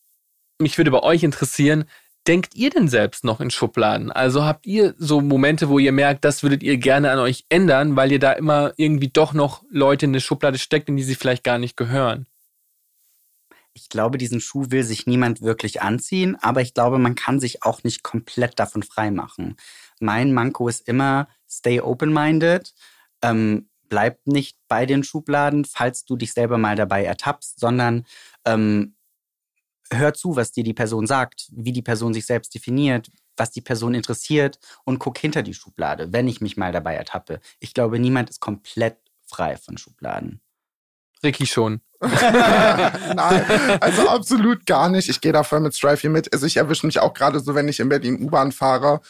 [0.59, 1.85] mich würde bei euch interessieren,
[2.27, 4.11] denkt ihr denn selbst noch in Schubladen?
[4.11, 7.97] Also habt ihr so Momente, wo ihr merkt, das würdet ihr gerne an euch ändern,
[7.97, 11.17] weil ihr da immer irgendwie doch noch Leute in eine Schublade steckt, in die sie
[11.17, 12.27] vielleicht gar nicht gehören?
[13.75, 17.63] Ich glaube, diesen Schuh will sich niemand wirklich anziehen, aber ich glaube, man kann sich
[17.63, 19.57] auch nicht komplett davon freimachen.
[19.99, 22.75] Mein Manko ist immer, stay open-minded,
[23.23, 28.07] ähm, bleib nicht bei den Schubladen, falls du dich selber mal dabei ertappst, sondern
[28.45, 28.95] ähm,
[29.91, 33.61] hör zu, was dir die Person sagt, wie die Person sich selbst definiert, was die
[33.61, 37.41] Person interessiert und guck hinter die Schublade, wenn ich mich mal dabei ertappe.
[37.61, 40.41] Ich glaube, niemand ist komplett frei von Schubladen.
[41.23, 41.81] Ricky schon.
[43.15, 43.45] Nein,
[43.81, 45.09] also absolut gar nicht.
[45.09, 46.33] Ich gehe da voll mit Strife hier mit.
[46.33, 49.01] Also ich erwische mich auch gerade so, wenn ich in Berlin U-Bahn fahre,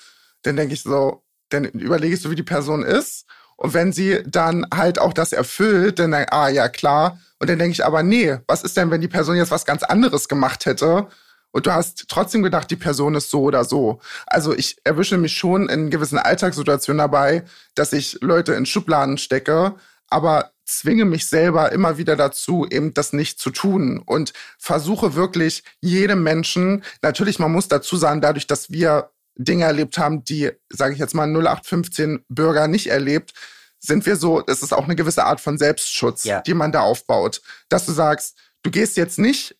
[0.43, 3.25] dann denke ich so, dann überlege ich so, wie die Person ist.
[3.57, 7.73] Und wenn sie dann halt auch das erfüllt, dann ah ja, klar, und dann denke
[7.73, 11.09] ich aber, nee, was ist denn, wenn die Person jetzt was ganz anderes gemacht hätte?
[11.53, 14.01] Und du hast trotzdem gedacht, die Person ist so oder so.
[14.27, 17.45] Also ich erwische mich schon in gewissen Alltagssituationen dabei,
[17.75, 19.75] dass ich Leute in Schubladen stecke,
[20.09, 25.63] aber zwinge mich selber immer wieder dazu, eben das nicht zu tun und versuche wirklich
[25.81, 30.93] jedem Menschen, natürlich, man muss dazu sagen, dadurch, dass wir Dinge erlebt haben, die, sage
[30.93, 33.33] ich jetzt mal, 0815 Bürger nicht erlebt,
[33.79, 36.41] sind wir so, es ist auch eine gewisse Art von Selbstschutz, ja.
[36.41, 37.43] die man da aufbaut.
[37.69, 39.57] Dass du sagst, du gehst jetzt nicht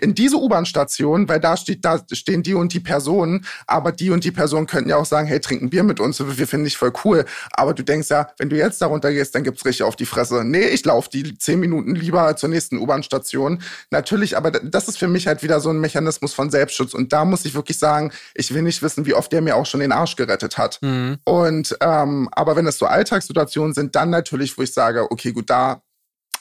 [0.00, 4.24] in diese U-Bahn-Station, weil da steht, da stehen die und die Personen, aber die und
[4.24, 6.92] die Personen könnten ja auch sagen, hey, trinken Bier mit uns, wir finden dich voll
[7.04, 7.26] cool.
[7.52, 10.44] Aber du denkst ja, wenn du jetzt darunter gehst, dann gibt's richtig auf die Fresse.
[10.44, 13.60] Nee, ich laufe die zehn Minuten lieber zur nächsten U-Bahn-Station.
[13.90, 16.94] Natürlich, aber das ist für mich halt wieder so ein Mechanismus von Selbstschutz.
[16.94, 19.66] Und da muss ich wirklich sagen, ich will nicht wissen, wie oft der mir auch
[19.66, 20.78] schon den Arsch gerettet hat.
[20.80, 21.18] Mhm.
[21.24, 25.50] Und ähm, aber wenn es so Alltagssituationen sind, dann natürlich, wo ich sage, okay, gut,
[25.50, 25.82] da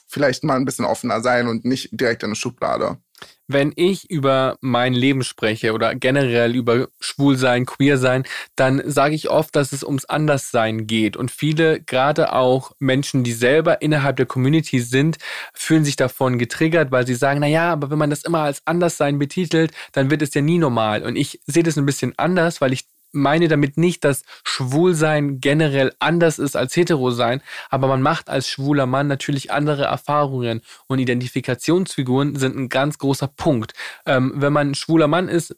[0.07, 2.97] vielleicht mal ein bisschen offener sein und nicht direkt in eine Schublade.
[3.47, 8.23] Wenn ich über mein Leben spreche oder generell über Schwulsein, Queersein,
[8.55, 11.17] dann sage ich oft, dass es ums Anderssein geht.
[11.17, 15.17] Und viele, gerade auch Menschen, die selber innerhalb der Community sind,
[15.53, 18.61] fühlen sich davon getriggert, weil sie sagen, na ja, aber wenn man das immer als
[18.65, 21.03] Anderssein betitelt, dann wird es ja nie normal.
[21.03, 22.85] Und ich sehe das ein bisschen anders, weil ich
[23.15, 28.85] meine damit nicht, dass Schwulsein generell anders ist als Heterosein, aber man macht als schwuler
[28.85, 33.73] Mann natürlich andere Erfahrungen und Identifikationsfiguren sind ein ganz großer Punkt.
[34.05, 35.55] Ähm, wenn man ein schwuler Mann ist,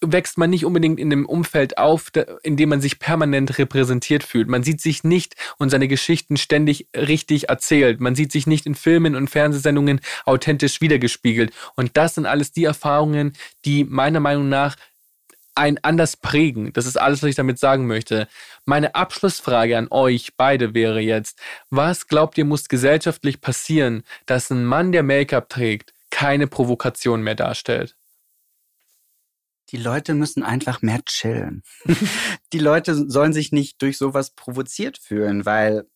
[0.00, 2.10] wächst man nicht unbedingt in dem Umfeld auf,
[2.42, 4.48] in dem man sich permanent repräsentiert fühlt.
[4.48, 8.00] Man sieht sich nicht und seine Geschichten ständig richtig erzählt.
[8.00, 11.52] Man sieht sich nicht in Filmen und Fernsehsendungen authentisch wiedergespiegelt.
[11.76, 13.32] Und das sind alles die Erfahrungen,
[13.64, 14.76] die meiner Meinung nach
[15.56, 16.72] ein anders prägen.
[16.72, 18.28] Das ist alles, was ich damit sagen möchte.
[18.64, 21.38] Meine Abschlussfrage an euch beide wäre jetzt,
[21.70, 27.34] was glaubt ihr muss gesellschaftlich passieren, dass ein Mann, der Make-up trägt, keine Provokation mehr
[27.34, 27.96] darstellt?
[29.70, 31.64] Die Leute müssen einfach mehr chillen.
[32.52, 35.86] die Leute sollen sich nicht durch sowas provoziert fühlen, weil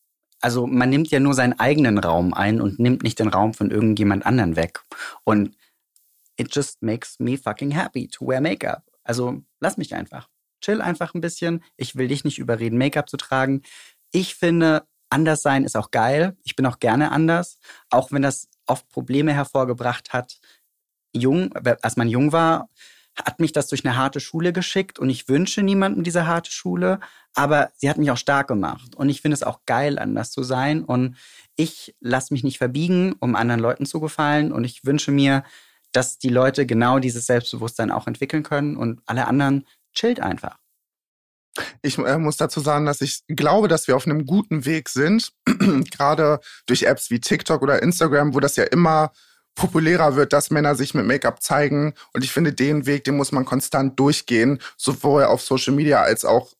[0.40, 3.70] also man nimmt ja nur seinen eigenen Raum ein und nimmt nicht den Raum von
[3.70, 4.80] irgendjemand anderen weg.
[5.24, 5.54] Und
[6.36, 8.82] it just makes me fucking happy to wear Make-up.
[9.04, 10.28] Also lass mich einfach.
[10.60, 11.62] Chill einfach ein bisschen.
[11.76, 13.62] Ich will dich nicht überreden, Make-up zu tragen.
[14.12, 16.36] Ich finde, anders sein ist auch geil.
[16.42, 17.58] Ich bin auch gerne anders.
[17.88, 20.38] Auch wenn das oft Probleme hervorgebracht hat.
[21.12, 22.68] Jung, als man jung war,
[23.16, 27.00] hat mich das durch eine harte Schule geschickt und ich wünsche niemandem diese harte Schule,
[27.34, 30.42] aber sie hat mich auch stark gemacht und ich finde es auch geil, anders zu
[30.42, 31.16] sein und
[31.56, 35.42] ich lasse mich nicht verbiegen, um anderen Leuten zu gefallen und ich wünsche mir,
[35.92, 40.58] dass die Leute genau dieses Selbstbewusstsein auch entwickeln können und alle anderen chillt einfach.
[41.82, 45.32] Ich äh, muss dazu sagen, dass ich glaube, dass wir auf einem guten Weg sind,
[45.90, 49.12] gerade durch Apps wie TikTok oder Instagram, wo das ja immer
[49.56, 51.94] populärer wird, dass Männer sich mit Make-up zeigen.
[52.12, 56.24] Und ich finde, den Weg, den muss man konstant durchgehen, sowohl auf Social Media als
[56.24, 56.52] auch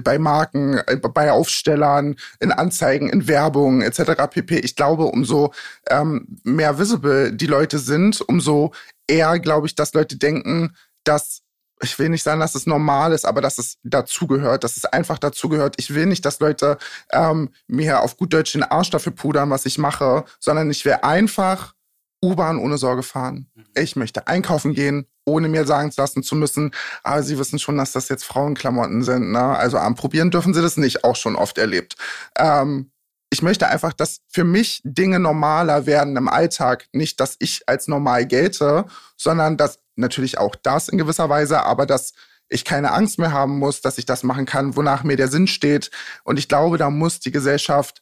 [0.00, 4.26] bei Marken, äh, bei Aufstellern, in Anzeigen, in Werbung etc.
[4.30, 4.58] pp.
[4.58, 5.52] Ich glaube, umso
[5.90, 8.72] ähm, mehr visible die Leute sind, umso
[9.06, 10.74] eher glaube ich, dass Leute denken,
[11.04, 11.42] dass
[11.82, 15.18] ich will nicht sagen, dass es normal ist, aber dass es dazugehört, dass es einfach
[15.18, 15.76] dazugehört.
[15.78, 16.76] Ich will nicht, dass Leute
[17.12, 20.96] ähm, mir auf gut Deutsch den Arsch dafür pudern, was ich mache, sondern ich will
[21.02, 21.74] einfach
[22.22, 23.50] U-Bahn ohne Sorge fahren.
[23.54, 23.64] Mhm.
[23.74, 26.72] Ich möchte einkaufen gehen, ohne mir sagen lassen zu müssen,
[27.02, 29.32] aber Sie wissen schon, dass das jetzt Frauenklamotten sind.
[29.32, 29.40] Ne?
[29.40, 31.96] Also am Probieren dürfen Sie das nicht, auch schon oft erlebt.
[32.36, 32.90] Ähm,
[33.30, 36.88] ich möchte einfach, dass für mich Dinge normaler werden im Alltag.
[36.92, 38.86] Nicht, dass ich als normal gelte,
[39.16, 42.14] sondern dass natürlich auch das in gewisser Weise, aber dass
[42.48, 45.46] ich keine Angst mehr haben muss, dass ich das machen kann, wonach mir der Sinn
[45.46, 45.90] steht.
[46.24, 48.00] Und ich glaube, da muss die Gesellschaft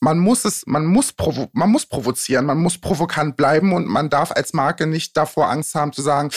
[0.00, 4.10] man muss es, man muss, provo man muss provozieren, man muss provokant bleiben und man
[4.10, 6.30] darf als Marke nicht davor Angst haben zu sagen,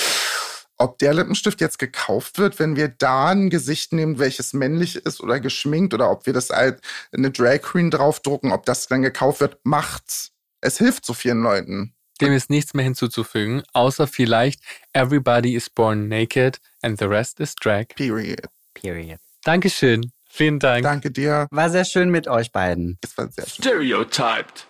[0.78, 5.22] ob der Lippenstift jetzt gekauft wird, wenn wir da ein Gesicht nehmen, welches männlich ist
[5.22, 6.82] oder geschminkt oder ob wir das als
[7.12, 10.32] eine Drag Queen draufdrucken, ob das dann gekauft wird, macht's.
[10.60, 11.94] Es hilft so vielen Leuten.
[12.20, 14.62] Dem ist nichts mehr hinzuzufügen, außer vielleicht
[14.94, 17.88] Everybody is born naked and the rest is drag.
[17.96, 18.46] Period.
[18.74, 19.20] Period.
[19.44, 20.12] Dankeschön.
[20.32, 20.84] Vielen Dank.
[20.84, 21.48] Danke dir.
[21.52, 22.98] War sehr schön mit euch beiden.
[23.04, 23.64] Es war sehr schön.
[23.64, 24.66] Stereotyped.